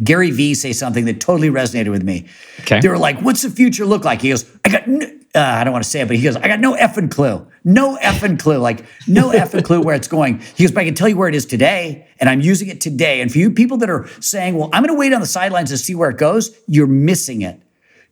Gary 0.02 0.30
Vee 0.30 0.54
say 0.54 0.72
something 0.72 1.04
that 1.04 1.20
totally 1.20 1.48
resonated 1.48 1.90
with 1.90 2.02
me. 2.02 2.26
Okay. 2.60 2.80
They 2.80 2.88
were 2.88 2.98
like, 2.98 3.20
"What's 3.20 3.42
the 3.42 3.50
future 3.50 3.86
look 3.86 4.04
like?" 4.04 4.20
He 4.22 4.30
goes, 4.30 4.44
"I 4.64 4.68
got." 4.68 4.88
N- 4.88 5.20
uh, 5.34 5.40
I 5.40 5.64
don't 5.64 5.72
want 5.72 5.82
to 5.82 5.90
say 5.90 6.00
it, 6.00 6.06
but 6.06 6.16
he 6.16 6.22
goes, 6.22 6.36
I 6.36 6.46
got 6.46 6.60
no 6.60 6.76
effing 6.76 7.10
clue. 7.10 7.44
No 7.64 7.96
effing 7.96 8.38
clue. 8.38 8.58
Like, 8.58 8.84
no 9.08 9.30
effing 9.30 9.64
clue 9.64 9.80
where 9.80 9.96
it's 9.96 10.06
going. 10.06 10.38
He 10.54 10.62
goes, 10.62 10.70
but 10.70 10.82
I 10.82 10.84
can 10.84 10.94
tell 10.94 11.08
you 11.08 11.16
where 11.16 11.28
it 11.28 11.34
is 11.34 11.44
today, 11.44 12.06
and 12.20 12.28
I'm 12.28 12.40
using 12.40 12.68
it 12.68 12.80
today. 12.80 13.20
And 13.20 13.32
for 13.32 13.38
you 13.38 13.50
people 13.50 13.76
that 13.78 13.90
are 13.90 14.06
saying, 14.20 14.56
well, 14.56 14.70
I'm 14.72 14.84
going 14.84 14.94
to 14.94 14.98
wait 14.98 15.12
on 15.12 15.20
the 15.20 15.26
sidelines 15.26 15.70
to 15.70 15.78
see 15.78 15.96
where 15.96 16.08
it 16.08 16.18
goes, 16.18 16.56
you're 16.68 16.86
missing 16.86 17.42
it. 17.42 17.60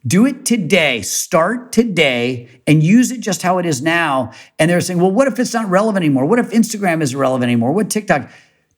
Do 0.06 0.26
it 0.26 0.44
today. 0.44 1.02
Start 1.02 1.70
today 1.72 2.48
and 2.66 2.82
use 2.82 3.12
it 3.12 3.20
just 3.20 3.42
how 3.42 3.58
it 3.58 3.66
is 3.66 3.80
now. 3.80 4.32
And 4.58 4.70
they're 4.70 4.80
saying, 4.80 5.00
well, 5.00 5.12
what 5.12 5.28
if 5.28 5.38
it's 5.38 5.54
not 5.54 5.68
relevant 5.68 6.04
anymore? 6.04 6.26
What 6.26 6.38
if 6.38 6.50
Instagram 6.50 7.02
isn't 7.02 7.18
relevant 7.18 7.44
anymore? 7.44 7.72
What 7.72 7.88
TikTok? 7.88 8.28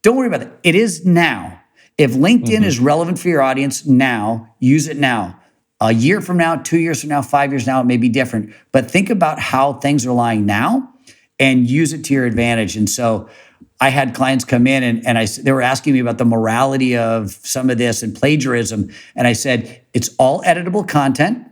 Don't 0.03 0.17
worry 0.17 0.27
about 0.27 0.43
it. 0.43 0.53
It 0.63 0.75
is 0.75 1.07
now. 1.07 1.61
If 1.97 2.13
LinkedIn 2.13 2.47
mm-hmm. 2.47 2.65
is 2.65 2.79
relevant 2.79 3.19
for 3.19 3.29
your 3.29 3.41
audience 3.41 3.87
now, 3.87 4.55
use 4.59 4.89
it 4.89 4.99
now. 4.99 5.41
A 5.81 5.93
year 5.93 6.21
from 6.21 6.37
now, 6.37 6.57
two 6.57 6.79
years 6.79 7.01
from 7.01 7.11
now, 7.11 7.23
five 7.23 7.53
years 7.53 7.67
now, 7.67 7.81
it 7.81 7.85
may 7.85 7.97
be 7.97 8.09
different. 8.09 8.53
But 8.73 8.91
think 8.91 9.11
about 9.11 9.39
how 9.39 9.75
things 9.75 10.07
are 10.07 10.13
lying 10.13 10.45
now 10.45 10.93
and 11.39 11.69
use 11.69 11.93
it 11.93 12.05
to 12.05 12.15
your 12.15 12.27
advantage. 12.27 12.77
And 12.77 12.89
so 12.89 13.29
I 13.85 13.91
had 13.91 14.15
clients 14.15 14.47
come 14.47 14.67
in 14.67 14.83
and, 14.83 15.07
and 15.07 15.19
I, 15.19 15.27
they 15.27 15.53
were 15.53 15.61
asking 15.61 15.93
me 15.93 15.99
about 15.99 16.17
the 16.17 16.25
morality 16.25 16.97
of 16.97 17.33
some 17.33 17.69
of 17.69 17.77
this 17.77 18.03
and 18.03 18.17
plagiarism. 18.17 18.91
And 19.15 19.27
I 19.27 19.35
said, 19.35 19.83
it's 19.93 20.09
all 20.19 20.41
editable 20.41 20.89
content. 20.89 21.47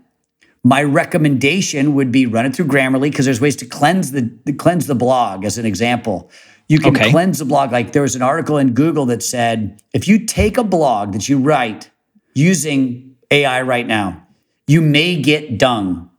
My 0.64 0.82
recommendation 0.82 1.94
would 1.94 2.10
be 2.10 2.24
run 2.24 2.46
it 2.46 2.56
through 2.56 2.68
Grammarly 2.68 3.10
because 3.10 3.26
there's 3.26 3.42
ways 3.42 3.56
to 3.56 3.66
cleanse 3.66 4.12
the, 4.12 4.30
cleanse 4.56 4.86
the 4.86 4.94
blog 4.94 5.44
as 5.44 5.58
an 5.58 5.66
example. 5.66 6.30
You 6.68 6.78
can 6.78 6.96
okay. 6.96 7.10
cleanse 7.10 7.38
the 7.38 7.44
blog. 7.44 7.70
Like 7.70 7.92
there 7.92 8.00
was 8.00 8.16
an 8.16 8.22
article 8.22 8.56
in 8.56 8.72
Google 8.72 9.04
that 9.06 9.22
said, 9.22 9.82
if 9.92 10.08
you 10.08 10.24
take 10.24 10.56
a 10.56 10.64
blog 10.64 11.12
that 11.12 11.28
you 11.28 11.38
write 11.38 11.90
using 12.32 13.14
AI 13.30 13.60
right 13.60 13.86
now, 13.86 14.26
you 14.66 14.80
may 14.80 15.20
get 15.20 15.58
dung 15.58 16.10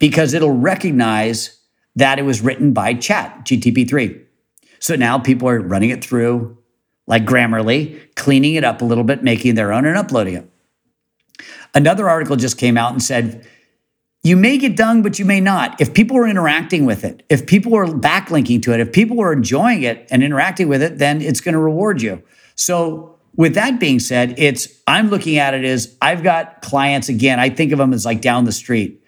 because 0.00 0.34
it'll 0.34 0.50
recognize 0.50 1.60
that 1.94 2.18
it 2.18 2.22
was 2.22 2.40
written 2.40 2.72
by 2.72 2.92
chat 2.94 3.44
GTP3. 3.44 4.24
So 4.80 4.96
now 4.96 5.18
people 5.18 5.48
are 5.48 5.60
running 5.60 5.90
it 5.90 6.02
through 6.02 6.58
like 7.06 7.24
Grammarly, 7.24 8.14
cleaning 8.14 8.54
it 8.54 8.64
up 8.64 8.82
a 8.82 8.84
little 8.84 9.04
bit, 9.04 9.22
making 9.22 9.54
their 9.54 9.72
own 9.72 9.84
and 9.84 9.96
uploading 9.96 10.34
it. 10.34 10.50
Another 11.74 12.08
article 12.08 12.36
just 12.36 12.58
came 12.58 12.76
out 12.76 12.92
and 12.92 13.02
said, 13.02 13.46
you 14.22 14.36
may 14.36 14.58
get 14.58 14.76
dung, 14.76 15.02
but 15.02 15.18
you 15.18 15.24
may 15.24 15.40
not. 15.40 15.80
If 15.80 15.94
people 15.94 16.16
are 16.18 16.26
interacting 16.26 16.84
with 16.84 17.04
it, 17.04 17.24
if 17.30 17.46
people 17.46 17.74
are 17.74 17.86
backlinking 17.86 18.62
to 18.62 18.74
it, 18.74 18.80
if 18.80 18.92
people 18.92 19.20
are 19.20 19.32
enjoying 19.32 19.82
it 19.82 20.06
and 20.10 20.22
interacting 20.22 20.68
with 20.68 20.82
it, 20.82 20.98
then 20.98 21.22
it's 21.22 21.40
going 21.40 21.54
to 21.54 21.58
reward 21.58 22.02
you. 22.02 22.22
So 22.54 23.18
with 23.34 23.54
that 23.54 23.80
being 23.80 23.98
said, 23.98 24.34
it's 24.36 24.68
I'm 24.86 25.08
looking 25.08 25.38
at 25.38 25.54
it 25.54 25.64
as 25.64 25.96
I've 26.02 26.22
got 26.22 26.60
clients 26.60 27.08
again, 27.08 27.40
I 27.40 27.48
think 27.48 27.72
of 27.72 27.78
them 27.78 27.94
as 27.94 28.04
like 28.04 28.20
down 28.20 28.44
the 28.44 28.52
street. 28.52 29.02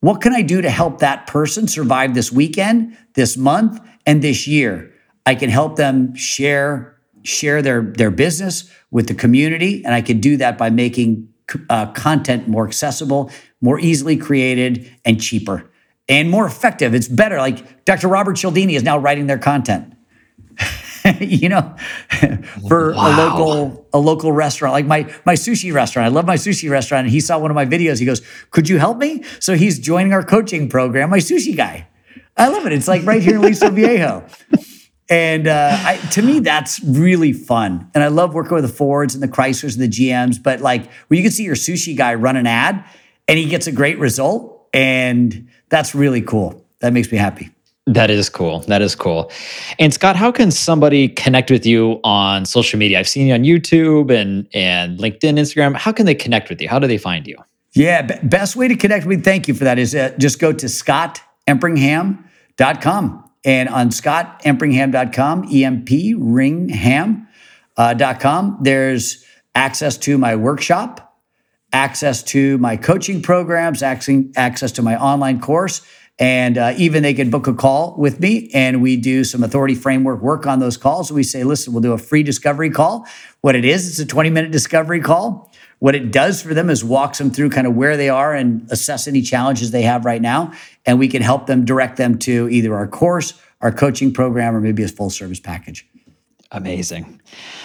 What 0.00 0.20
can 0.20 0.34
I 0.34 0.42
do 0.42 0.60
to 0.60 0.70
help 0.70 0.98
that 0.98 1.26
person 1.26 1.68
survive 1.68 2.14
this 2.14 2.32
weekend, 2.32 2.96
this 3.14 3.36
month, 3.36 3.80
and 4.04 4.20
this 4.20 4.46
year? 4.48 4.92
I 5.26 5.34
can 5.34 5.50
help 5.50 5.76
them 5.76 6.14
share 6.14 6.96
share 7.24 7.60
their 7.60 7.82
their 7.82 8.10
business 8.10 8.70
with 8.90 9.08
the 9.08 9.14
community 9.14 9.84
and 9.84 9.92
I 9.92 10.00
can 10.00 10.20
do 10.20 10.36
that 10.36 10.56
by 10.56 10.70
making 10.70 11.28
uh, 11.68 11.92
content 11.92 12.48
more 12.48 12.66
accessible, 12.66 13.30
more 13.60 13.78
easily 13.78 14.16
created 14.16 14.90
and 15.04 15.20
cheaper 15.20 15.68
and 16.08 16.30
more 16.30 16.46
effective. 16.46 16.94
It's 16.94 17.08
better. 17.08 17.38
Like 17.38 17.84
Dr. 17.84 18.08
Robert 18.08 18.36
Cialdini 18.36 18.74
is 18.76 18.82
now 18.82 18.98
writing 18.98 19.26
their 19.26 19.38
content. 19.38 19.92
you 21.20 21.48
know, 21.48 21.74
for 22.68 22.92
wow. 22.92 23.08
a 23.08 23.10
local 23.16 23.88
a 23.92 23.98
local 23.98 24.32
restaurant, 24.32 24.72
like 24.72 24.86
my 24.86 25.12
my 25.24 25.34
sushi 25.34 25.72
restaurant. 25.72 26.06
I 26.06 26.08
love 26.08 26.26
my 26.26 26.36
sushi 26.36 26.70
restaurant, 26.70 27.04
and 27.04 27.12
he 27.12 27.20
saw 27.20 27.38
one 27.38 27.50
of 27.50 27.54
my 27.54 27.66
videos. 27.66 27.98
He 27.98 28.06
goes, 28.06 28.22
"Could 28.50 28.68
you 28.68 28.78
help 28.78 28.98
me?" 28.98 29.22
So 29.40 29.54
he's 29.54 29.78
joining 29.78 30.12
our 30.12 30.22
coaching 30.22 30.68
program. 30.68 31.10
My 31.10 31.18
sushi 31.18 31.56
guy. 31.56 31.88
I 32.36 32.48
love 32.48 32.66
it. 32.66 32.72
It's 32.72 32.88
like 32.88 33.04
right 33.04 33.22
here 33.22 33.36
in 33.36 33.40
Aliso 33.40 33.70
Viejo. 33.70 34.26
And 35.08 35.46
uh, 35.46 35.70
I, 35.72 35.96
to 36.12 36.22
me, 36.22 36.40
that's 36.40 36.82
really 36.82 37.32
fun. 37.32 37.90
And 37.94 38.02
I 38.02 38.08
love 38.08 38.34
working 38.34 38.54
with 38.54 38.64
the 38.64 38.72
Fords 38.72 39.14
and 39.14 39.22
the 39.22 39.28
Chryslers 39.28 39.74
and 39.74 39.82
the 39.82 39.88
GMs. 39.88 40.42
But 40.42 40.60
like 40.60 40.90
when 41.08 41.18
you 41.18 41.22
can 41.22 41.32
see 41.32 41.44
your 41.44 41.54
sushi 41.54 41.96
guy 41.96 42.14
run 42.14 42.36
an 42.36 42.46
ad 42.46 42.84
and 43.28 43.38
he 43.38 43.46
gets 43.46 43.66
a 43.66 43.72
great 43.72 43.98
result, 43.98 44.68
and 44.72 45.48
that's 45.68 45.94
really 45.94 46.22
cool. 46.22 46.64
That 46.80 46.92
makes 46.92 47.10
me 47.10 47.18
happy. 47.18 47.50
That 47.86 48.10
is 48.10 48.28
cool. 48.28 48.60
That 48.60 48.80
is 48.82 48.94
cool. 48.96 49.30
And 49.78 49.94
Scott, 49.94 50.16
how 50.16 50.32
can 50.32 50.50
somebody 50.50 51.08
connect 51.08 51.52
with 51.52 51.64
you 51.64 52.00
on 52.02 52.44
social 52.44 52.80
media? 52.80 52.98
I've 52.98 53.08
seen 53.08 53.28
you 53.28 53.34
on 53.34 53.44
YouTube 53.44 54.10
and 54.10 54.48
and 54.52 54.98
LinkedIn, 54.98 55.38
Instagram. 55.38 55.76
How 55.76 55.92
can 55.92 56.04
they 56.04 56.14
connect 56.14 56.48
with 56.48 56.60
you? 56.60 56.68
How 56.68 56.80
do 56.80 56.88
they 56.88 56.98
find 56.98 57.28
you? 57.28 57.36
Yeah, 57.74 58.02
b- 58.02 58.14
best 58.24 58.56
way 58.56 58.66
to 58.68 58.74
connect 58.74 59.06
with 59.06 59.18
me, 59.18 59.22
thank 59.22 59.46
you 59.46 59.54
for 59.54 59.62
that, 59.64 59.78
is 59.78 59.94
uh, 59.94 60.14
just 60.18 60.40
go 60.40 60.52
to 60.52 60.66
scottempringham.com. 60.66 63.25
And 63.46 63.68
on 63.68 63.90
scottempringham.com, 63.90 65.48
E-M-P, 65.50 66.14
ringham.com, 66.16 67.26
uh, 67.76 68.56
there's 68.60 69.24
access 69.54 69.96
to 69.98 70.18
my 70.18 70.34
workshop, 70.34 71.16
access 71.72 72.24
to 72.24 72.58
my 72.58 72.76
coaching 72.76 73.22
programs, 73.22 73.84
access 73.84 74.72
to 74.72 74.82
my 74.82 75.00
online 75.00 75.40
course, 75.40 75.82
and 76.18 76.58
uh, 76.58 76.74
even 76.76 77.04
they 77.04 77.14
can 77.14 77.30
book 77.30 77.46
a 77.46 77.54
call 77.54 77.94
with 77.96 78.20
me 78.20 78.50
and 78.52 78.82
we 78.82 78.96
do 78.96 79.22
some 79.22 79.44
authority 79.44 79.74
framework 79.74 80.22
work 80.22 80.46
on 80.46 80.58
those 80.58 80.76
calls. 80.76 81.12
We 81.12 81.22
say, 81.22 81.44
listen, 81.44 81.72
we'll 81.72 81.82
do 81.82 81.92
a 81.92 81.98
free 81.98 82.22
discovery 82.22 82.70
call. 82.70 83.06
What 83.42 83.54
it 83.54 83.64
is, 83.64 83.88
it's 83.88 83.98
a 83.98 84.06
20 84.06 84.30
minute 84.30 84.50
discovery 84.50 85.00
call. 85.00 85.52
What 85.78 85.94
it 85.94 86.10
does 86.10 86.42
for 86.42 86.54
them 86.54 86.70
is 86.70 86.82
walks 86.82 87.18
them 87.18 87.30
through 87.30 87.50
kind 87.50 87.66
of 87.66 87.74
where 87.74 87.96
they 87.96 88.08
are 88.08 88.34
and 88.34 88.66
assess 88.70 89.06
any 89.06 89.20
challenges 89.20 89.70
they 89.70 89.82
have 89.82 90.04
right 90.04 90.22
now. 90.22 90.52
And 90.86 90.98
we 90.98 91.08
can 91.08 91.22
help 91.22 91.46
them 91.46 91.64
direct 91.64 91.96
them 91.96 92.18
to 92.20 92.48
either 92.48 92.74
our 92.74 92.88
course, 92.88 93.34
our 93.60 93.72
coaching 93.72 94.12
program, 94.12 94.54
or 94.56 94.60
maybe 94.60 94.82
a 94.82 94.88
full 94.88 95.10
service 95.10 95.40
package. 95.40 95.86
Amazing. 96.52 97.20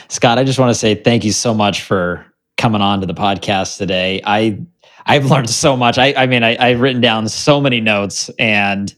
Scott, 0.10 0.38
I 0.38 0.44
just 0.44 0.60
want 0.60 0.72
to 0.72 0.76
say 0.76 0.96
thank 0.96 1.24
you 1.24 1.32
so 1.32 1.54
much 1.54 1.84
for 1.84 2.26
coming 2.58 2.82
on 2.82 3.00
to 3.02 3.08
the 3.08 3.14
podcast 3.14 3.78
today. 3.78 4.22
I 4.26 4.60
I've 5.06 5.26
learned 5.26 5.50
so 5.50 5.76
much. 5.76 5.98
I, 5.98 6.14
I 6.16 6.28
mean, 6.28 6.44
I, 6.44 6.58
I've 6.60 6.80
written 6.80 7.02
down 7.02 7.28
so 7.28 7.60
many 7.60 7.82
notes 7.82 8.30
and 8.38 8.94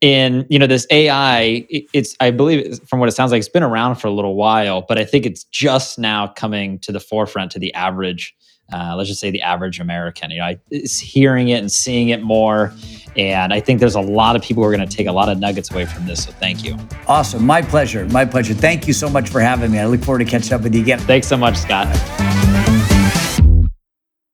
in 0.00 0.46
you 0.48 0.58
know 0.58 0.66
this 0.66 0.86
AI, 0.90 1.66
it's 1.70 2.16
I 2.20 2.30
believe 2.30 2.80
from 2.88 3.00
what 3.00 3.08
it 3.08 3.12
sounds 3.12 3.32
like 3.32 3.38
it's 3.38 3.48
been 3.48 3.62
around 3.62 3.96
for 3.96 4.08
a 4.08 4.12
little 4.12 4.34
while, 4.34 4.82
but 4.86 4.98
I 4.98 5.04
think 5.04 5.26
it's 5.26 5.44
just 5.44 5.98
now 5.98 6.28
coming 6.28 6.78
to 6.80 6.92
the 6.92 7.00
forefront 7.00 7.52
to 7.52 7.58
the 7.58 7.72
average. 7.74 8.34
Uh, 8.72 8.96
let's 8.96 9.08
just 9.08 9.20
say 9.20 9.30
the 9.30 9.42
average 9.42 9.78
American. 9.78 10.30
You 10.32 10.38
know, 10.38 10.44
I, 10.44 10.58
is 10.70 10.98
hearing 10.98 11.48
it 11.48 11.60
and 11.60 11.70
seeing 11.70 12.08
it 12.08 12.20
more, 12.20 12.72
and 13.16 13.52
I 13.52 13.60
think 13.60 13.80
there's 13.80 13.94
a 13.94 14.00
lot 14.00 14.36
of 14.36 14.42
people 14.42 14.62
who 14.62 14.68
are 14.68 14.76
going 14.76 14.86
to 14.86 14.96
take 14.96 15.06
a 15.06 15.12
lot 15.12 15.28
of 15.28 15.38
nuggets 15.38 15.70
away 15.70 15.86
from 15.86 16.06
this. 16.06 16.24
So 16.24 16.32
thank 16.32 16.64
you. 16.64 16.76
Awesome, 17.06 17.46
my 17.46 17.62
pleasure, 17.62 18.06
my 18.06 18.24
pleasure. 18.24 18.54
Thank 18.54 18.86
you 18.86 18.92
so 18.92 19.08
much 19.08 19.28
for 19.30 19.40
having 19.40 19.70
me. 19.70 19.78
I 19.78 19.86
look 19.86 20.02
forward 20.02 20.18
to 20.18 20.24
catching 20.24 20.52
up 20.52 20.62
with 20.62 20.74
you 20.74 20.82
again. 20.82 20.98
Thanks 20.98 21.28
so 21.28 21.36
much, 21.36 21.56
Scott. 21.56 21.86